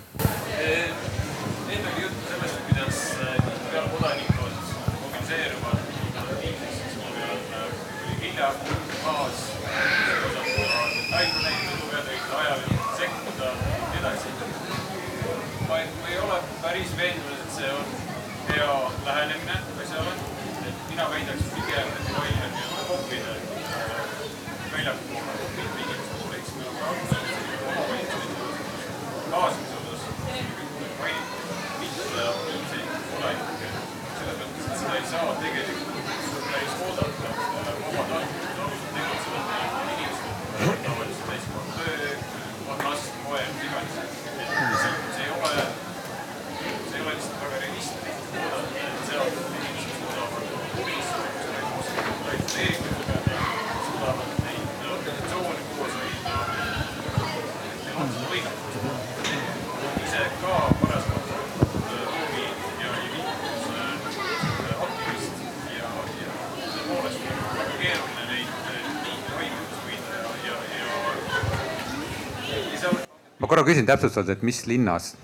[73.64, 75.16] Korra küsin täpsustavalt, et mis linnas?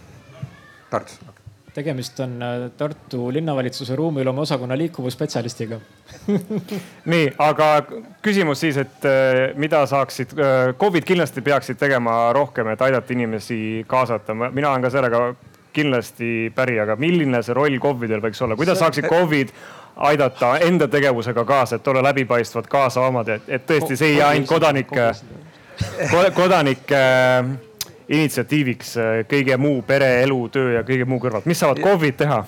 [0.90, 1.36] Tartus okay.?
[1.74, 5.78] tegemist on äh, Tartu linnavalitsuse ruumiloome osakonna liikuvusspetsialistiga
[7.14, 7.68] nii, aga
[8.26, 13.86] küsimus siis, et äh, mida saaksid, äh, KOV-id kindlasti peaksid tegema rohkem, et aidata inimesi
[13.88, 14.34] kaasata.
[14.34, 15.22] mina olen ka sellega
[15.74, 19.54] kindlasti päri, aga milline see roll KOV-idel võiks olla, kuidas saaksid KOV-id
[20.10, 24.50] aidata enda tegevusega kaasa, et olla läbipaistvad, kaasavamad, et, et tõesti see ei jää ainult
[24.50, 25.12] kodanike,
[26.36, 27.08] kodanike
[28.10, 31.48] initsiatiiviks äh, kõige muu pere, elu, töö ja kõige muu kõrvalt.
[31.50, 32.40] mis saavad KOV-id teha?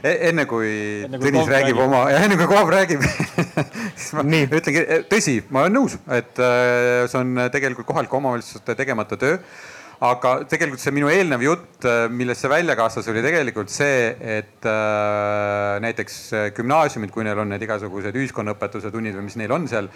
[0.00, 0.70] E-, enne kui
[1.04, 3.04] enne, Tõnis räägib, räägib oma, enne kui KOV räägib
[4.00, 4.46] siis ma Nii.
[4.48, 9.36] ütlengi, e, tõsi, ma olen nõus, et äh, see on tegelikult kohalike omavalitsuste tegemata töö
[10.00, 14.08] aga tegelikult see minu eelnev jutt, äh, millest see välja kasvas, oli tegelikult see,
[14.38, 14.70] et
[15.84, 16.16] näiteks
[16.56, 19.92] gümnaasiumid, kui neil on need igasugused ühiskonnaõpetuse tunnid või mis neil on seal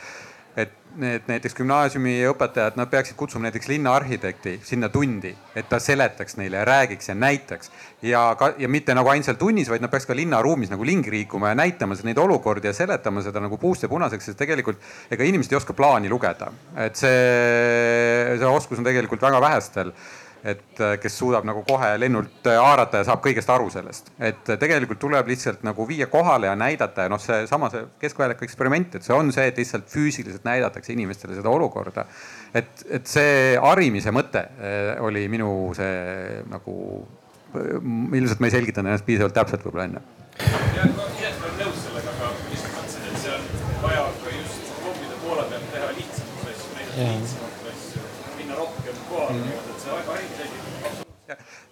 [0.57, 6.37] et need näiteks gümnaasiumi õpetajad, nad peaksid kutsuma näiteks linnaarhitekti sinna tundi, et ta seletaks
[6.39, 7.71] neile ja räägiks ja näitaks.
[8.03, 11.11] ja ka, ja mitte nagu ainult seal tunnis, vaid nad peaks ka linnaruumis nagu ringi
[11.11, 14.79] liikuma ja näitama neid olukordi ja seletama seda nagu puust ja punaseks, sest tegelikult
[15.11, 16.53] ega inimesed ei oska plaani lugeda.
[16.77, 19.93] et see, see oskus on tegelikult väga vähestel
[20.45, 24.11] et äh, kes suudab nagu kohe lennult äh, haarata ja saab kõigest aru sellest.
[24.19, 28.45] et äh, tegelikult tuleb lihtsalt nagu viia kohale ja näidata ja noh, seesama see keskväljaku
[28.45, 32.05] eksperiment, et see on see, et lihtsalt füüsiliselt näidatakse inimestele seda olukorda.
[32.53, 34.45] et, et see harimise mõte
[35.01, 36.77] oli minu see nagu,
[37.57, 40.05] ilmselt ma ei selgitanud ennast piisavalt täpselt võib-olla enne.
[40.77, 44.73] ja ma ise olen nõus sellega, aga lihtsalt mõtlesin, et see on vaja ka just
[44.85, 48.09] KOV-ide poole pealt teha lihtsamaid asju, näidata lihtsamaid asju,
[48.43, 49.65] minna rohkem kohale mm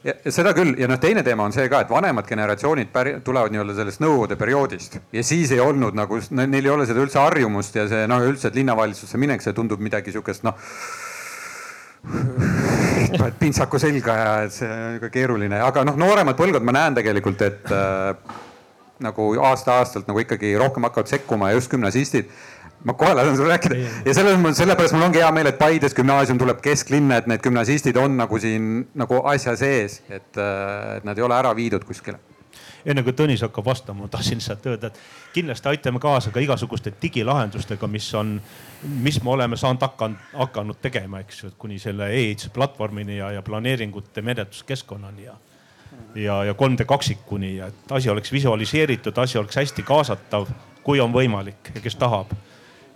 [0.05, 0.75] ja, seda küll.
[0.81, 4.39] Ja noh, teine teema on see ka, et vanemad generatsioonid päri, tulevad nii-öelda sellest nõukogude
[4.41, 4.99] perioodist.
[5.15, 8.51] Ja siis ei olnud nagu, neil ei ole seda üldse harjumust ja see noh, üldse,
[8.51, 10.59] et linnavalitsusse minek, see tundub midagi sihukest noh
[12.03, 17.45] paned pintsaku selga ja see on ka keeruline, aga noh, nooremad põlvkond ma näen tegelikult,
[17.47, 18.41] et äh,
[19.03, 22.31] nagu aasta-aastalt nagu ikkagi rohkem hakkavad sekkuma ja just gümnasistid
[22.85, 23.79] ma kohe lasen sulle rääkida.
[24.07, 27.43] Ja selles mõttes, sellepärast mul ongi hea meel, et Paides gümnaasium tuleb kesklinna, et need
[27.45, 31.87] gümnasistid on nagu siin nagu asja sees, et, äh, et nad ei ole ära viidud
[31.87, 32.19] kuskile.
[32.83, 36.91] Enne kui Tõnis hakkab vastama, ma tahtsin lihtsalt öelda, et kindlasti aitame kaasa ka igasuguste
[37.03, 38.35] digilahendustega, mis on,
[38.83, 43.43] mis me oleme saanud hakanud, hakanud tegema, eks ju, kuni selle e-ehituse platvormini ja, ja
[43.47, 45.39] planeeringute menetluskeskkonnani ja
[46.17, 50.49] ja, ja 3D kaksikuni ja et asi oleks visualiseeritud, asi oleks hästi kaasatav,
[50.83, 52.33] kui on võimalik ja kes tahab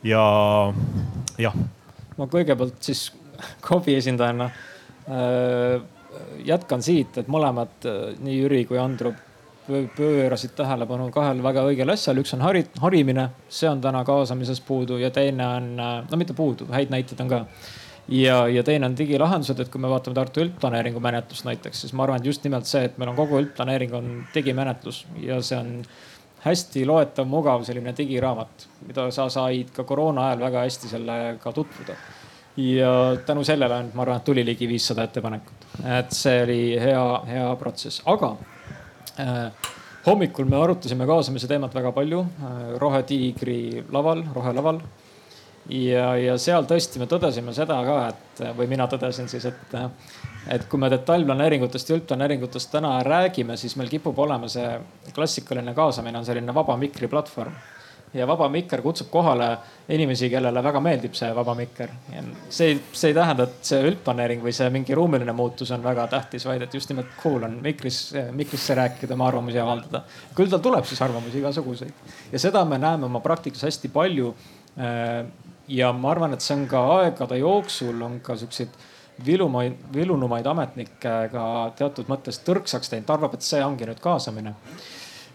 [0.05, 0.23] ja
[1.39, 1.55] jah.
[2.17, 3.09] ma kõigepealt siis
[3.67, 5.81] KOV-i esindajana äh,
[6.45, 9.15] jätkan siit, et mõlemad, äh, nii Jüri kui Andru
[9.67, 15.01] pöörasid tähelepanu kahele väga õigele asjale, üks on hari, harimine, see on täna kaasamises puudu
[15.01, 17.45] ja teine on, äh, no mitte puudu, häid näiteid on ka.
[18.09, 22.07] ja, ja teine on digilahendused, et kui me vaatame Tartu üldplaneeringu menetlust näiteks, siis ma
[22.07, 25.73] arvan, et just nimelt see, et meil on kogu üldplaneering on digimenetlus ja see on
[26.45, 31.97] hästi loetav, mugav selline digiraamat, mida sa said ka koroona ajal väga hästi sellega tutvuda.
[32.57, 35.67] ja tänu sellele on, ma arvan, et tuli ligi viissada ettepanekut,
[35.99, 38.31] et see oli hea, hea protsess, aga
[39.21, 39.73] äh,
[40.07, 44.81] hommikul me arutasime kaasamise teemat väga palju äh, Rohetiigri laval, rohelaval.
[45.67, 49.75] Ja, ja seal tõesti me tõdesime seda ka, et või mina tõdesin siis, et
[50.51, 54.69] et kui me detailplaneeringutest ja üldplaneeringutest täna räägime, siis meil kipub olema see
[55.15, 57.57] klassikaline kaasamine on selline vaba mikri platvorm.
[58.15, 59.49] ja vaba mikker kutsub kohale
[59.93, 61.91] inimesi, kellele väga meeldib see vaba mikker.
[62.49, 66.47] see, see ei tähenda, et see üldplaneering või see mingi ruumiline muutus on väga tähtis,
[66.47, 70.05] vaid et just nimelt cool on mikris, mikrisse rääkida, oma arvamusi avaldada.
[70.37, 74.35] küll tal tuleb siis arvamusi igasuguseid ja seda me näeme oma praktikas hästi palju.
[75.69, 78.69] ja ma arvan, et see on ka aegade jooksul on ka siukseid
[79.25, 81.47] vilumaid, vilunumaid ametnikke ka
[81.79, 84.55] teatud mõttes tõrksaks teinud, arvab, et see ongi nüüd kaasamine.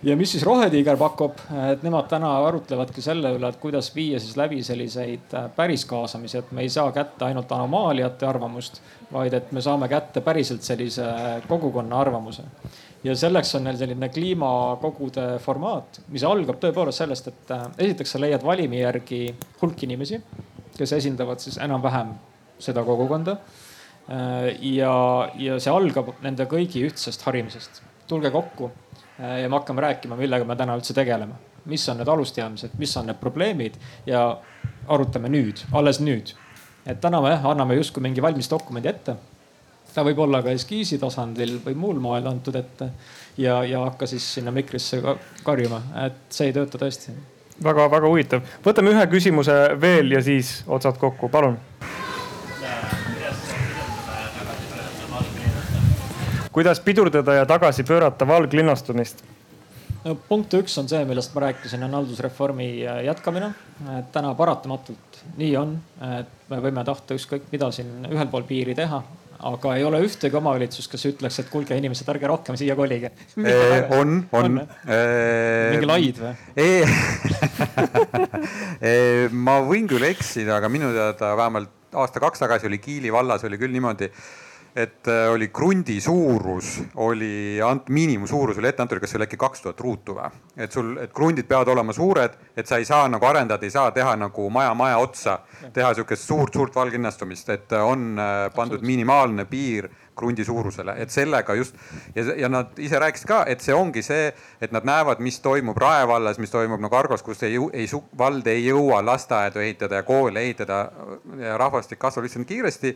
[0.03, 1.38] ja mis siis Rohetiiger pakub,
[1.72, 6.38] et nemad täna arutlevadki selle üle, et kuidas viia siis läbi selliseid äh, päris kaasamisi,
[6.38, 8.82] et me ei saa kätte ainult anomaaliate arvamust,
[9.12, 11.06] vaid et me saame kätte päriselt sellise
[11.48, 12.44] kogukonna arvamuse.
[13.03, 18.22] Ja selleks on neil selline kliimakogude formaat, mis algab tõepoolest sellest, et äh, esiteks sa
[18.22, 19.24] leiad valimi järgi
[19.62, 20.22] hulk inimesi,
[20.78, 22.14] kes esindavad siis enam-vähem
[22.62, 23.38] seda kogukonda.
[23.38, 23.61] Äh,
[24.60, 24.94] ja,
[25.40, 27.82] ja see algab nende kõigi ühtsest harimisest.
[28.08, 28.68] tulge kokku
[29.20, 31.38] äh, ja me hakkame rääkima, millega me täna üldse tegeleme.
[31.66, 34.40] mis on need alusteadmised, mis on need probleemid ja
[34.88, 36.34] arutame nüüd, alles nüüd.
[36.86, 39.16] et täna me anname justkui mingi valmis dokumendi ette.
[39.94, 42.92] ta võib olla ka eskiisi tasandil või muul moel antud ette
[43.38, 45.02] ja, ja hakka siis sinna mikrisse
[45.44, 47.16] karjuma, et see ei tööta tõesti
[47.64, 48.42] väga-väga huvitav.
[48.66, 51.60] võtame ühe küsimuse veel ja siis otsad kokku, palun
[56.52, 59.23] kuidas pidurdada ja tagasi pöörata valglinnastumist?
[60.06, 63.53] no punkt üks on see, millest ma rääkisin, on haldusreformi äh, jätkamine.
[63.99, 65.76] et täna paratamatult nii on,
[66.19, 69.02] et me võime tahta ükskõik mida siin ühel pool piiri teha,
[69.52, 73.11] aga ei ole ühtegi omavalitsust, kes ütleks, et kuulge inimesed, ärge rohkem siia kolige.
[73.99, 74.61] on, on.
[74.65, 76.34] mingi laid või?
[79.48, 83.73] ma võin küll eksida, aga minu teada vähemalt aasta-kaks tagasi oli Kiili vallas oli küll
[83.73, 84.10] niimoodi
[84.76, 89.39] et äh, oli krundi suurus oli ant-, miinimumsuurus oli ette antud, kas see oli äkki
[89.39, 90.30] kaks tuhat ruutu või?
[90.56, 93.91] et sul, et krundid peavad olema suured, et sa ei saa nagu arendada, ei saa
[93.91, 95.39] teha nagu maja maja otsa,
[95.73, 101.56] teha sihukest suurt-suurt valginnastumist, et äh, on äh, pandud minimaalne piir krundi suurusele, et sellega
[101.57, 101.76] just
[102.15, 104.30] ja, ja nad ise rääkisid ka, et see ongi see,
[104.61, 108.48] et nad näevad, mis toimub Rae vallas, mis toimub nagu Argos, kus ei, ei, vald
[108.48, 110.81] ei jõua lasteaedu ehitada ja koole ehitada
[111.39, 112.95] ja rahvastik kasvab lihtsalt kiiresti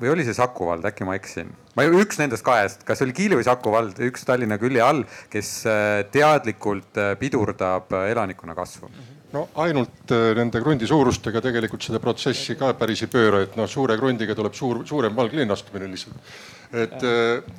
[0.00, 1.50] või oli see Saku vald, äkki ma eksin?
[1.76, 5.50] ma üks nendest kahest, kas oli Kiili või Saku vald, üks Tallinna külje all, kes
[5.68, 8.90] äh, teadlikult äh, pidurdab äh, elanikkonna kasvu?
[9.30, 13.94] no ainult nende krundi suurustega tegelikult seda protsessi ka päris ei pööra, et noh, suure
[14.00, 16.34] krundiga tuleb suur, suurem valglinnastumine lihtsalt.
[16.74, 17.04] et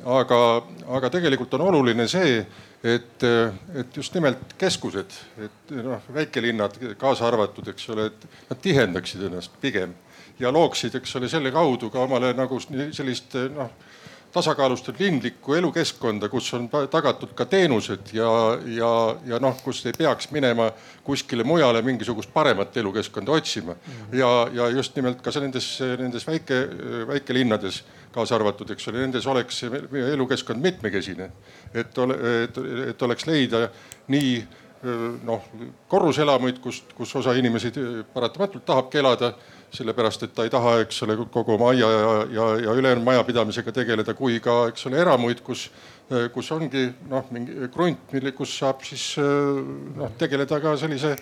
[0.03, 0.41] aga,
[0.97, 2.41] aga tegelikult on oluline see,
[2.83, 9.29] et, et just nimelt keskused, et noh, väikelinnad kaasa arvatud, eks ole, et nad tihendaksid
[9.29, 9.95] ennast pigem
[10.39, 13.71] ja looksid, eks ole, selle kaudu ka omale nagu sellist noh,
[14.31, 18.29] tasakaalustatud linlikku elukeskkonda, kus on tagatud ka teenused ja,
[18.65, 18.91] ja,
[19.27, 20.69] ja noh, kus ei peaks minema
[21.03, 23.75] kuskile mujale mingisugust paremat elukeskkonda otsima.
[24.11, 25.67] ja, ja just nimelt ka nendes,
[25.99, 26.61] nendes väike,
[27.07, 29.63] väikelinnades kaasa arvatud, eks ole, nendes oleks
[30.13, 31.31] elukeskkond mitmekesine.
[31.73, 32.57] et ole, et,
[32.89, 33.67] et oleks leida
[34.07, 34.35] nii
[35.23, 35.43] noh,
[35.87, 37.71] korruselamuid, kust, kus osa inimesi
[38.13, 39.33] paratamatult tahabki elada
[39.71, 43.71] sellepärast et ta ei taha, eks ole, kogu oma aia ja, ja, ja ülejäänud majapidamisega
[43.75, 45.69] tegeleda, kui ka, eks ole, eramuid, kus,
[46.33, 51.15] kus ongi noh, mingi krunt, mille, kus saab siis noh, tegeleda ka sellise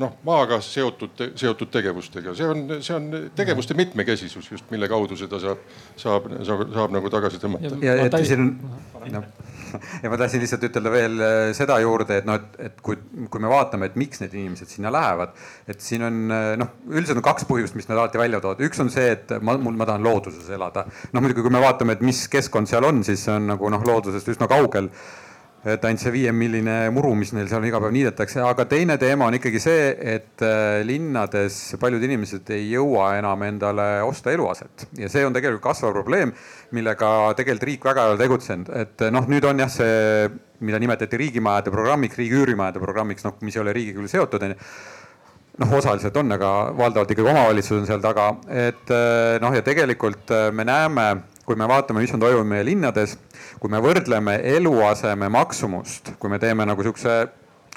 [0.00, 5.42] noh, maaga seotud, seotud tegevustega, see on, see on tegevuste mitmekesisus just, mille kaudu seda
[5.42, 5.64] saab,
[5.96, 7.74] saab, saab, saab nagu tagasi tõmmata.
[7.84, 9.49] ja, et siin on noh
[10.02, 12.98] ja ma tahtsin lihtsalt ütelda veel äh, seda juurde, et noh, et, et kui,
[13.30, 15.32] kui me vaatame, et miks need inimesed sinna lähevad,
[15.70, 18.62] et siin on äh, noh, üldiselt on kaks põhjust, mis nad alati välja toovad.
[18.66, 20.86] üks on see, et ma, mul, ma tahan looduses elada.
[21.12, 23.84] noh, muidugi, kui me vaatame, et mis keskkond seal on, siis see on nagu noh,
[23.86, 24.90] loodusest üsna kaugel
[25.64, 29.36] et ainult see viiemilline muru, mis neil seal iga päev niidetakse, aga teine teema on
[29.36, 34.86] ikkagi see, et äh, linnades paljud inimesed ei jõua enam endale osta eluaset.
[35.00, 36.32] Ja see on tegelikult kasvav probleem,
[36.76, 40.30] millega tegelikult riik väga ei ole tegutsenud, et noh, nüüd on jah, see,
[40.64, 44.58] mida nimetati riigimajade programmiks, riigi üürimajade programmiks, noh, mis ei ole riigiga küll seotud, onju
[45.60, 50.32] noh, osaliselt on, aga valdavalt ikkagi omavalitsus on seal taga, et äh, noh, ja tegelikult
[50.32, 51.06] äh, me näeme
[51.50, 53.16] kui me vaatame, mis on toimunud meie linnades,
[53.58, 57.24] kui me võrdleme eluaseme maksumust, kui me teeme nagu sihukese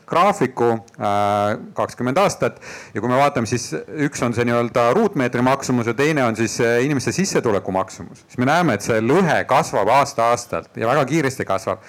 [0.06, 2.60] graafiku äh, kakskümmend aastat
[2.94, 3.72] ja kui me vaatame, siis
[4.06, 8.38] üks on see nii-öelda ruutmeetri maksumus ja teine on siis äh, inimeste sissetuleku maksumus, siis
[8.38, 11.82] me näeme, et see lõhe kasvab aasta-aastalt ja väga kiiresti kasvab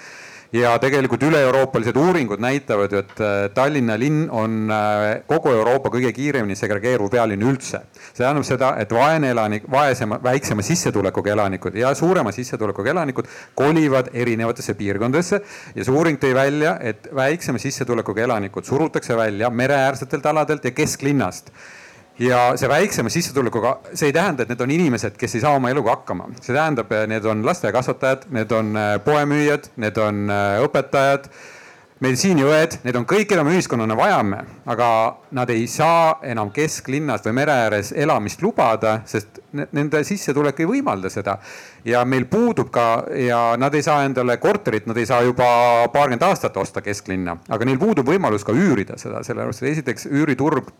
[0.55, 6.11] ja tegelikult üle-euroopalised uuringud näitavad ju, et äh, Tallinna linn on äh, kogu Euroopa kõige
[6.15, 7.81] kiiremini segregeeruv pealinn üldse.
[8.07, 14.11] see tähendab seda, et vaene elanik, vaesema, väiksema sissetulekuga elanikud ja suurema sissetulekuga elanikud kolivad
[14.13, 15.41] erinevatesse piirkondadesse
[15.75, 21.51] ja see uuring tõi välja, et väiksema sissetulekuga elanikud surutakse välja mereäärsetelt aladelt ja kesklinnast
[22.19, 25.71] ja see väiksema sissetulekuga, see ei tähenda, et need on inimesed, kes ei saa oma
[25.73, 31.27] eluga hakkama, see tähendab, need on lasteaiakasvatajad, need on äh, poemüüjad, need on äh, õpetajad,
[32.03, 34.87] meditsiiniõed, need on kõik, keda me ühiskonnana vajame, aga
[35.35, 41.09] nad ei saa enam kesklinnas või mere ääres elamist lubada, sest nende sissetulek ei võimalda
[41.11, 41.37] seda.
[41.85, 46.23] ja meil puudub ka ja nad ei saa endale korterit, nad ei saa juba paarkümmend
[46.27, 50.73] aastat osta kesklinna, aga neil puudub võimalus ka üürida seda, sellepärast et esiteks üüriturg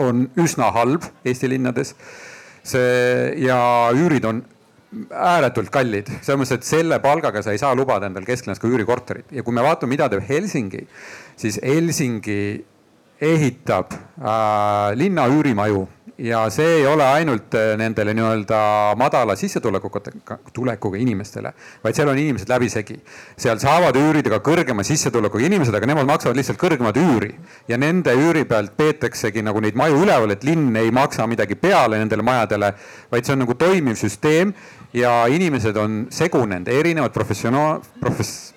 [0.00, 1.94] on üsna halb Eesti linnades.
[2.64, 4.38] see ja üürid on
[5.12, 9.34] ääretult kallid, selles mõttes, et selle palgaga sa ei saa lubada endale kesklinnas ka üürikorterit
[9.36, 10.86] ja kui me vaatame, mida teeb Helsingi,
[11.36, 12.64] siis Helsingi
[13.20, 15.84] ehitab äh, linna üürimaju
[16.18, 18.58] ja see ei ole ainult äh, nendele nii-öelda
[18.98, 20.00] madala sissetulekuga,
[20.54, 21.50] tulekuga inimestele,
[21.82, 23.00] vaid seal on inimesed läbisegi.
[23.36, 27.34] seal saavad üürida ka kõrgema sissetulekuga inimesed, aga nemad maksavad lihtsalt kõrgemat üüri
[27.68, 31.98] ja nende üüri pealt peetaksegi nagu neid maju üleval, et linn ei maksa midagi peale
[31.98, 32.74] nendele majadele,
[33.10, 34.54] vaid see on nagu toimiv süsteem
[34.94, 38.53] ja inimesed on segunenud, erinevad professionaal, profess-,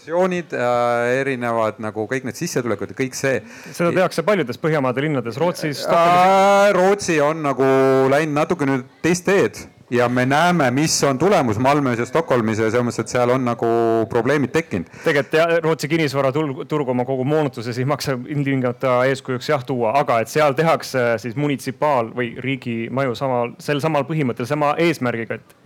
[0.00, 3.42] positsioonid äh,, erinevad nagu kõik need sissetulekud ja kõik see.
[3.72, 6.70] seda tehakse paljudes Põhjamaade linnades, Rootsis äh,.
[6.72, 7.66] Rootsi on nagu
[8.08, 9.60] läinud natuke nüüd teist teed
[9.90, 13.44] ja me näeme, mis on tulemus Malmös ja Stockholmis ja selles mõttes, et seal on
[13.44, 13.68] nagu
[14.08, 14.88] probleemid tekkinud.
[15.04, 20.32] tegelikult ja Rootsi kinnisvaraturg oma kogu moonutuses ei maksa ilmtingimata eeskujuks jah tuua, aga et
[20.32, 25.59] seal tehakse siis munitsipaal- või riigimaju samal, sel samal põhimõttel, sama eesmärgiga, et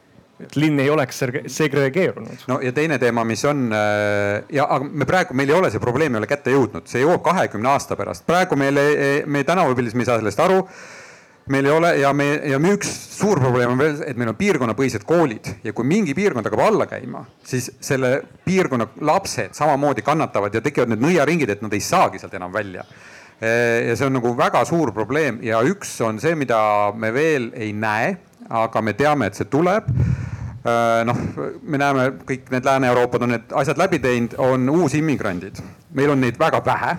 [0.44, 1.22] et linn ei oleks
[1.52, 2.46] segregeerunud.
[2.50, 5.82] no ja teine teema, mis on äh, ja, aga me praegu, meil ei ole see
[5.82, 8.78] probleem ei ole kätte jõudnud, see jõuab kahekümne aasta pärast, praegu meil,
[9.26, 10.60] me tänavapildis, me ei saa sellest aru.
[11.52, 12.88] Meil ei ole ja me ja me üks
[13.18, 15.50] suur probleem on veel, et meil on piirkonnapõhised koolid.
[15.66, 18.14] Ja kui mingi piirkond hakkab alla käima, siis selle
[18.46, 22.86] piirkonna lapsed samamoodi kannatavad ja tekivad need nõiaringid, et nad ei saagi sealt enam välja.
[23.44, 26.56] ja see on nagu väga suur probleem ja üks on see, mida
[26.96, 28.14] me veel ei näe,
[28.48, 29.90] aga me teame, et see tuleb
[31.04, 31.18] noh,
[31.62, 35.60] me näeme, kõik need Lääne-Euroopad on need asjad läbi teinud, on uusimmigrandid.
[35.92, 36.94] meil on neid väga vähe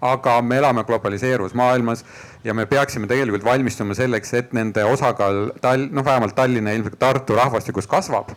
[0.00, 2.04] aga me elame globaliseeruvas maailmas
[2.44, 6.98] ja me peaksime tegelikult valmistuma selleks, et nende osakaal Tall-, noh, vähemalt Tallinna ja ilmselt
[6.98, 8.30] Tartu rahvastikus kasvab.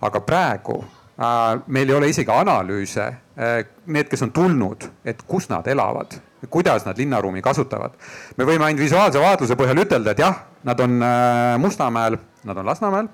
[0.00, 5.48] aga praegu äh, meil ei ole isegi analüüse äh,, need, kes on tulnud, et kus
[5.48, 6.18] nad elavad,
[6.50, 7.92] kuidas nad linnaruumi kasutavad.
[8.36, 12.66] me võime ainult visuaalse vaatluse põhjal ütelda, et jah, nad on äh, Mustamäel, nad on
[12.66, 13.08] Lasnamäel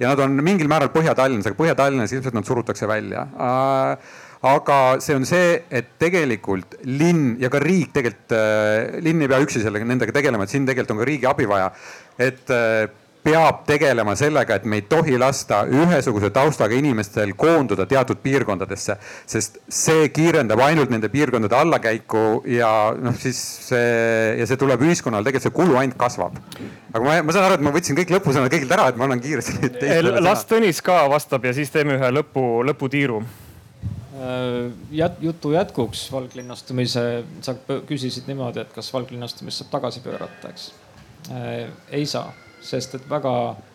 [0.00, 3.26] ja nad on mingil määral Põhja-Tallinnas, aga Põhja-Tallinnas ilmselt nad surutakse välja
[4.46, 9.40] aga see on see, et tegelikult linn ja ka riik tegelikult äh,, linn ei pea
[9.42, 11.70] üksi sellega, nendega tegelema, et siin tegelikult on ka riigi abi vaja.
[12.18, 12.86] et äh,
[13.26, 19.58] peab tegelema sellega, et me ei tohi lasta ühesuguse taustaga inimestel koonduda teatud piirkondadesse, sest
[19.68, 23.40] see kiirendab ainult nende piirkondade allakäiku ja noh, siis
[23.70, 26.38] see ja see tuleb ühiskonnale, tegelikult see kulu ainult kasvab.
[26.92, 29.24] aga ma, ma saan aru, et ma võtsin kõik lõpusõnad kõigilt ära, et ma annan
[29.24, 29.82] kiiresti nüüd.
[30.22, 33.24] las Tõnis ka vastab ja siis teeme ühe lõpu, lõputiiru
[34.16, 37.02] Äh, jät-, jutu jätkuks valglinnastumise,
[37.44, 40.70] sa küsisid niimoodi, et kas valglinnastumist saab tagasi pöörata, eks.
[41.28, 41.66] Äh,
[41.98, 42.30] ei saa,
[42.66, 43.32] sest et väga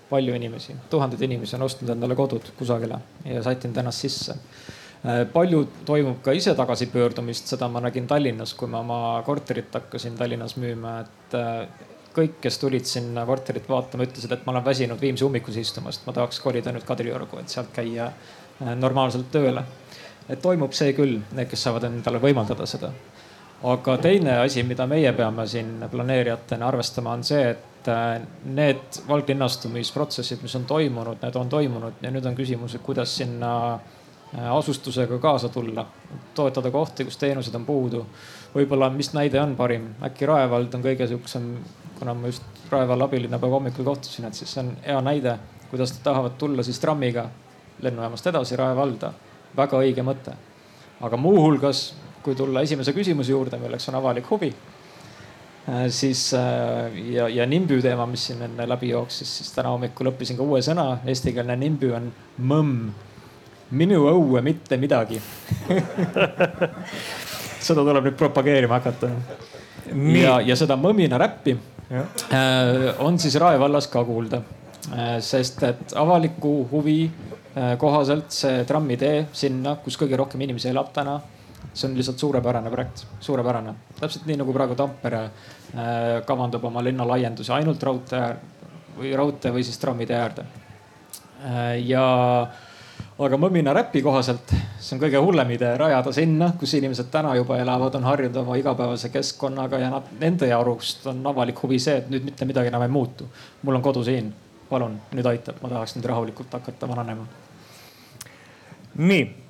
[0.10, 4.36] palju inimesi, tuhandeid inimesi on ostnud endale kodud kusagile ja sättinud ennast sisse.
[5.02, 10.20] Äh, palju toimub ka ise tagasipöördumist, seda ma nägin Tallinnas, kui ma oma korterit hakkasin
[10.20, 11.38] Tallinnas müüma, et
[12.12, 16.14] kõik, kes tulid sinna korterit vaatama, ütlesid, et ma olen väsinud Viimsi ummikus istumast, ma
[16.14, 18.12] tahaks kolida nüüd Kadriorgu, et sealt käia
[18.78, 19.64] normaalselt tööle
[20.32, 22.92] et toimub see küll, need, kes saavad endale võimaldada seda.
[23.62, 30.42] aga teine asi, mida meie peame siin planeerijatena arvestama, on see, et äh, need valglinnastumisprotsessid,
[30.42, 35.20] mis on toimunud, need on toimunud ja nüüd on küsimus, et kuidas sinna äh, asustusega
[35.20, 35.86] kaasa tulla,
[36.36, 38.06] toetada kohti, kus teenused on puudu.
[38.56, 41.54] võib-olla, mis näide on parim, äkki Rae vald on kõige sihukesem,
[42.00, 45.38] kuna ma just Rae valla abilinnapäeva hommikul kohtusin, et siis see on hea näide,
[45.70, 47.30] kuidas nad tahavad tulla siis trammiga
[47.82, 49.14] lennujaamast edasi Rae valda
[49.58, 50.36] väga õige mõte.
[51.02, 54.52] aga muuhulgas, kui tulla esimese küsimuse juurde, milleks on avalik huvi,
[55.94, 60.40] siis äh, ja, ja nimbü teema, mis siin enne läbi jooksis, siis täna hommikul õppisin
[60.40, 60.88] ka uue sõna.
[61.06, 62.92] Eestikeelne nimbü on mõmm.
[63.72, 65.22] minu õue mitte midagi
[67.68, 69.08] seda tuleb nüüd propageerima hakata.
[70.18, 71.56] ja, ja seda mõmmina räppi.
[71.92, 74.42] Äh, on siis Rae vallas ka kuulda.
[75.22, 77.12] sest et avaliku huvi
[77.52, 81.18] Äh, kohaselt see trammitee sinna, kus kõige rohkem inimesi elab täna.
[81.74, 83.74] See on lihtsalt suurepärane projekt, suurepärane.
[84.00, 88.36] täpselt nii nagu praegu Tampere äh, kavandab oma linna laiendusi ainult raudtee
[88.98, 90.46] või raudtee või siis trammitee äärde.
[91.46, 92.04] Äh, ja
[93.22, 97.60] aga Mõmmina räpi kohaselt, see on kõige hullem idee, rajada sinna, kus inimesed täna juba
[97.62, 102.10] elavad, on harjunud oma igapäevase keskkonnaga ja nad, nende arust on avalik huvi see, et
[102.10, 103.30] nüüd mitte midagi enam ei muutu.
[103.62, 104.34] mul on kodu siin,
[104.70, 107.30] palun, nüüd aitab, ma tahaks nüüd rahulikult hakata vananema
[108.96, 109.41] nii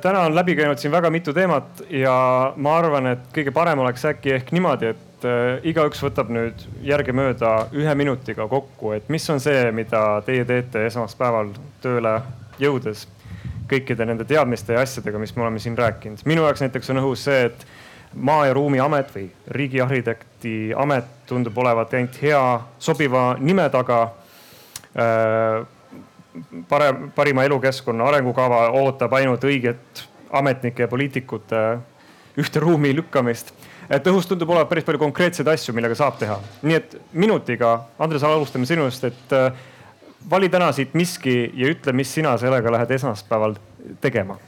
[0.00, 2.14] täna on läbi käinud siin väga mitu teemat ja
[2.56, 7.54] ma arvan, et kõige parem oleks äkki ehk niimoodi, et äh, igaüks võtab nüüd järgemööda
[7.74, 11.50] ühe minutiga kokku, et mis on see, mida teie teete esmaspäeval
[11.82, 12.20] tööle
[12.62, 13.06] jõudes
[13.72, 16.22] kõikide nende teadmiste ja asjadega, mis me oleme siin rääkinud.
[16.24, 17.66] minu jaoks näiteks on õhus see, et
[18.14, 19.28] maa ja ruumiamet või
[19.58, 22.42] riigiarhitekti amet tundub olevat ainult hea
[22.78, 24.02] sobiva nime taga
[24.94, 25.62] äh,
[26.68, 31.62] parem, parima elukeskkonna arengukava ootab ainult õiget ametnike ja poliitikute
[32.40, 33.52] ühte ruumi lükkamist.
[33.90, 36.38] et õhus tundub olevat päris palju konkreetseid asju, millega saab teha.
[36.62, 39.52] nii et minutiga, Andres, alustame sinust, et äh,
[40.30, 43.58] vali täna siit miski ja ütle, mis sina sellega lähed esmaspäeval
[44.00, 44.38] tegema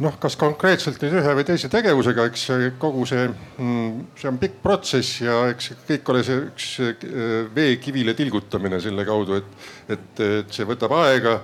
[0.00, 2.46] noh, kas konkreetselt nüüd ühe või teise tegevusega, eks
[2.80, 6.92] kogu see, mm, see on pikk protsess ja eks kõik ole see üks äh,
[7.54, 9.66] veekivile tilgutamine selle kaudu, et,
[9.96, 11.40] et, et see võtab aega.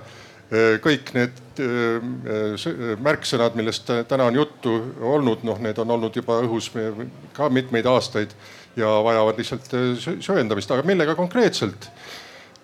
[0.47, 4.77] Äh, kõik need äh, märksõnad, millest täna on juttu
[5.15, 6.71] olnud, noh, need on olnud juba õhus
[7.37, 8.33] ka mitmeid aastaid
[8.77, 9.73] ja vajavad lihtsalt
[10.23, 11.89] sööndamist, aga millega konkreetselt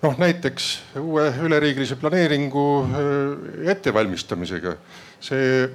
[0.02, 2.66] noh, näiteks uue üleriigilise planeeringu
[3.72, 4.76] ettevalmistamisega.
[5.24, 5.68] See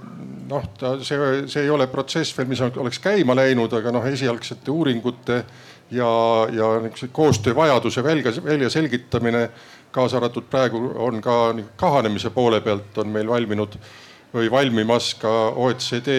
[0.50, 4.72] noh, ta, see, see ei ole protsess veel, mis oleks käima läinud, aga noh, esialgsete
[4.74, 5.40] uuringute
[5.92, 6.12] ja,
[6.54, 9.50] ja niisuguse koostöövajaduse välja, väljaselgitamine,
[9.92, 11.40] kaasa arvatud praegu on ka
[11.76, 13.80] kahanemise poole pealt on meil valminud
[14.34, 16.18] või valmimas ka OECD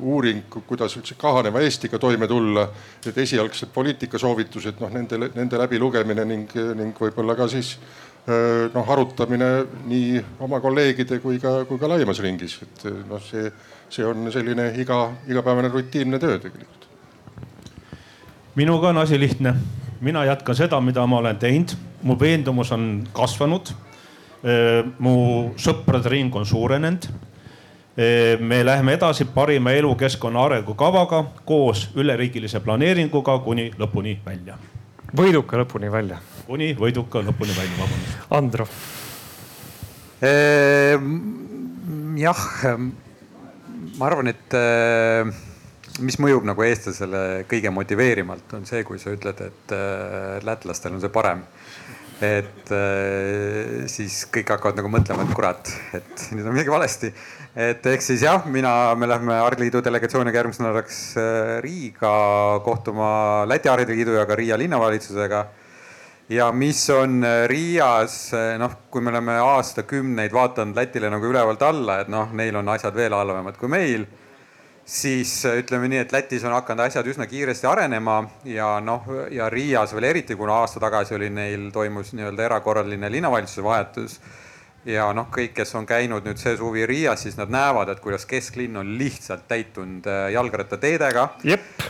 [0.00, 2.68] uuring, kuidas üldse kahaneva Eestiga toime tulla.
[3.06, 7.76] et esialgsed poliitikasoovitused, noh nende, nende läbilugemine ning, ning võib-olla ka siis
[8.74, 9.50] noh, arutamine
[9.90, 13.50] nii oma kolleegide kui ka, kui ka laiemas ringis, et noh, see,
[13.90, 16.86] see on selline iga, igapäevane rutiinne töö tegelikult.
[18.54, 19.54] minuga on asi lihtne,
[20.00, 23.74] mina jätkan seda, mida ma olen teinud, mu veendumus on kasvanud
[24.98, 27.06] mu sõprade ring on suurenenud.
[28.40, 34.56] me läheme edasi parima elukeskkonna arengukavaga koos üleriigilise planeeringuga kuni lõpuni välja.
[35.16, 36.18] Võiduka lõpuni välja.
[36.46, 38.26] kuni võiduka lõpuni välja, vabandust.
[38.38, 38.66] Andro.
[42.22, 42.42] jah,
[43.98, 44.56] ma arvan, et
[46.02, 49.76] mis mõjub nagu eestlasele kõige motiveerimalt, on see, kui sa ütled, et
[50.46, 51.42] lätlastel on see parem
[52.22, 52.70] et
[53.90, 57.10] siis kõik hakkavad nagu mõtlema, et kurat, et nüüd on midagi valesti.
[57.56, 62.14] Et ehk siis jah, mina, me lähme Hariliidu delegatsiooniga järgmiseks nädalaks äh, Riiga
[62.64, 63.10] kohtuma
[63.48, 65.46] Läti Hariliidu ja ka Riia linnavalitsusega.
[66.28, 72.00] ja mis on äh, Riias, noh, kui me oleme aastakümneid vaadanud Lätile nagu ülevalt alla,
[72.00, 74.06] et noh, neil on asjad veel halvemad kui meil
[74.84, 79.48] siis äh, ütleme nii, et Lätis on hakanud asjad üsna kiiresti arenema ja noh, ja
[79.50, 84.18] Riias veel eriti, kuna aasta tagasi oli neil, toimus nii-öelda erakorraline linnavalitsuse vahetus.
[84.88, 88.26] Ja noh, kõik, kes on käinud nüüd see suvi Riias, siis nad näevad, et kuidas
[88.28, 91.28] kesklinn on lihtsalt täitunud äh, jalgrattateedega.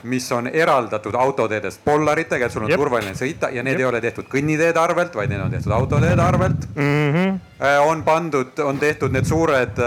[0.02, 2.80] mis on eraldatud autoteedest pollaritega, et sul on Jep.
[2.80, 3.80] turvaline sõita ja need Jep.
[3.80, 7.12] ei ole tehtud kõnniteede arvelt, vaid need on tehtud autoteede arvelt mm.
[7.14, 7.40] -hmm.
[7.86, 9.78] on pandud, on tehtud need suured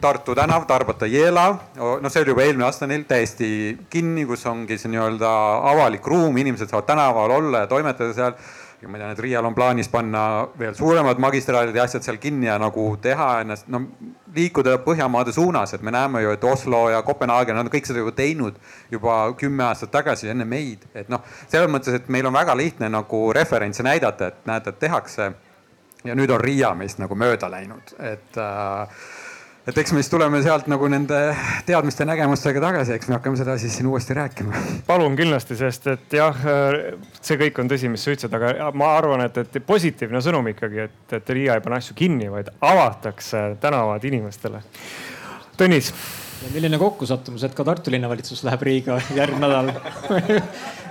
[0.00, 3.48] Tartu tänav, Tarbata-Jela, noh, see oli juba eelmine aasta neil täiesti
[3.90, 5.30] kinni, kus ongi see nii-öelda
[5.70, 8.34] avalik ruum, inimesed saavad tänaval olla ja toimetada seal.
[8.86, 10.22] Ja ma tean, et Riial on plaanis panna
[10.58, 13.82] veel suuremad magistraalid ja asjad seal kinni ja nagu teha ennast, no
[14.36, 18.14] liikuda Põhjamaade suunas, et me näeme ju, et Oslo ja Kopenhaagen on kõik seda juba
[18.16, 18.60] teinud
[18.92, 22.90] juba kümme aastat tagasi enne meid, et noh, selles mõttes, et meil on väga lihtne
[22.92, 25.32] nagu referentse näidata, et näete, et tehakse.
[26.06, 29.06] ja nüüd on Riia meist nagu mööda läinud, et äh,
[29.66, 31.18] et eks me siis tuleme sealt nagu nende
[31.66, 34.62] teadmiste, nägemustega tagasi, eks me hakkame seda siis siin uuesti rääkima.
[34.86, 36.38] palun kindlasti, sest et jah,
[37.20, 40.86] see kõik on tõsi, mis sa ütlesid, aga ma arvan, et, et positiivne sõnum ikkagi,
[40.86, 44.62] et, et Riia ei pane asju kinni, vaid avatakse tänavad inimestele.
[45.58, 45.92] Tõnis.
[46.52, 49.72] milline kokkusattumus, et ka Tartu linnavalitsus läheb Riiga järgmine nädal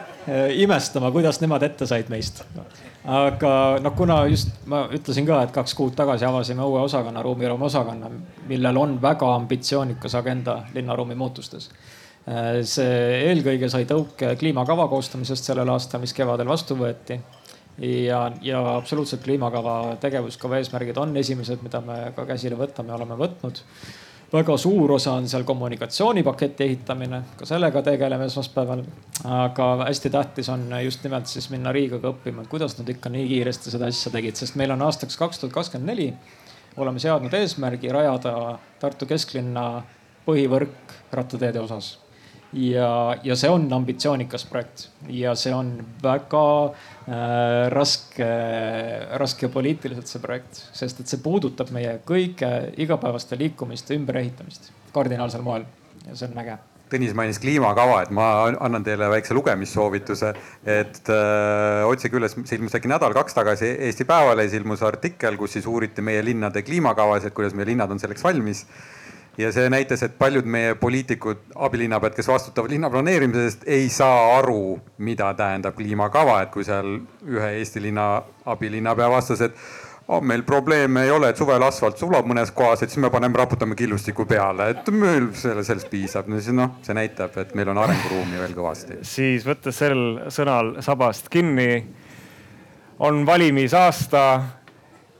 [0.57, 2.43] imestama, kuidas nemad ette said meist
[3.05, 7.67] aga noh, kuna just ma ütlesin ka, et kaks kuud tagasi avasime uue osakonna, ruumiruumi
[7.67, 8.09] osakonna,
[8.49, 11.69] millel on väga ambitsioonikas agenda linnaruumi muutustes.
[12.25, 17.19] Äh, see eelkõige sai tõuke kliimakava koostamisest sellel aastal, mis kevadel vastu võeti.
[17.77, 23.59] ja, ja absoluutselt kliimakava tegevuskava eesmärgid on esimesed, mida me ka käsile võtame, oleme võtnud
[24.35, 28.83] väga suur osa on seal kommunikatsioonipaketi ehitamine, ka sellega tegeleme esmaspäeval.
[29.23, 33.27] aga hästi tähtis on just nimelt siis minna Riigaga õppima, et kuidas nad ikka nii
[33.27, 36.13] kiiresti seda asja tegid, sest meil on aastaks kaks tuhat kakskümmend neli
[36.77, 39.83] oleme seadnud eesmärgi rajada Tartu kesklinna
[40.25, 41.95] põhivõrk rattateede osas
[42.55, 44.87] ja, ja see on ambitsioonikas projekt.
[45.11, 45.73] Ja see on
[46.03, 48.29] väga äh, raske,
[49.21, 52.51] raske poliitiliselt see projekt, sest et see puudutab meie kõige
[52.81, 55.67] igapäevaste liikumiste ümberehitamist kardinaalsel moel.
[56.05, 56.57] Ja see on äge.
[56.85, 58.25] Tõnis mainis kliimakava, et ma
[58.61, 60.35] annan teile väikse lugemissoovituse,
[60.69, 65.65] et äh, otsige üles, see ilmus äkki nädal-kaks tagasi Eesti Päevalehes ilmus artikkel, kus siis
[65.67, 68.67] uuriti meie linnade kliimakavasid, kuidas meie linnad on selleks valmis
[69.37, 74.37] ja see näitas, et paljud meie poliitikud, abilinnapead, kes vastutavad linna planeerimise eest, ei saa
[74.37, 79.57] aru, mida tähendab kliimakava, et kui seal ühe Eesti linna abilinnapea vastas, et
[80.07, 83.37] oh, meil probleeme ei ole, et suvel asfalt sulab mõnes kohas, et siis me paneme,
[83.37, 86.29] raputame killustiku peale, et meil selle, sellest piisab.
[86.31, 89.01] no siis noh, see näitab, et meil on arenguruumi veel kõvasti.
[89.03, 90.03] siis võttes sel
[90.33, 91.83] sõnal sabast kinni,
[93.03, 94.27] on valimisaasta,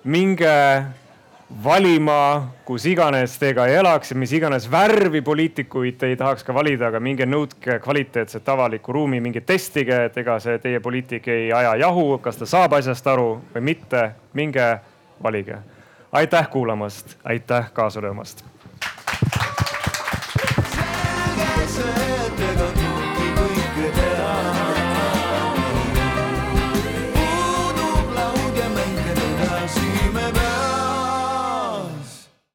[0.05, 0.53] minge
[1.49, 6.43] valima, kus iganes te ka ei elaks ja mis iganes värvi poliitikuid te ei tahaks
[6.43, 11.27] ka valida, aga minge nõudke kvaliteetset avalikku ruumi, minge testige, et ega see teie poliitik
[11.29, 14.11] ei aja jahu, kas ta saab asjast aru või mitte.
[14.33, 14.79] minge
[15.23, 15.57] valige.
[16.11, 18.45] aitäh kuulamast, aitäh kaasa löömast.
[21.35, 22.74] selge see, et ega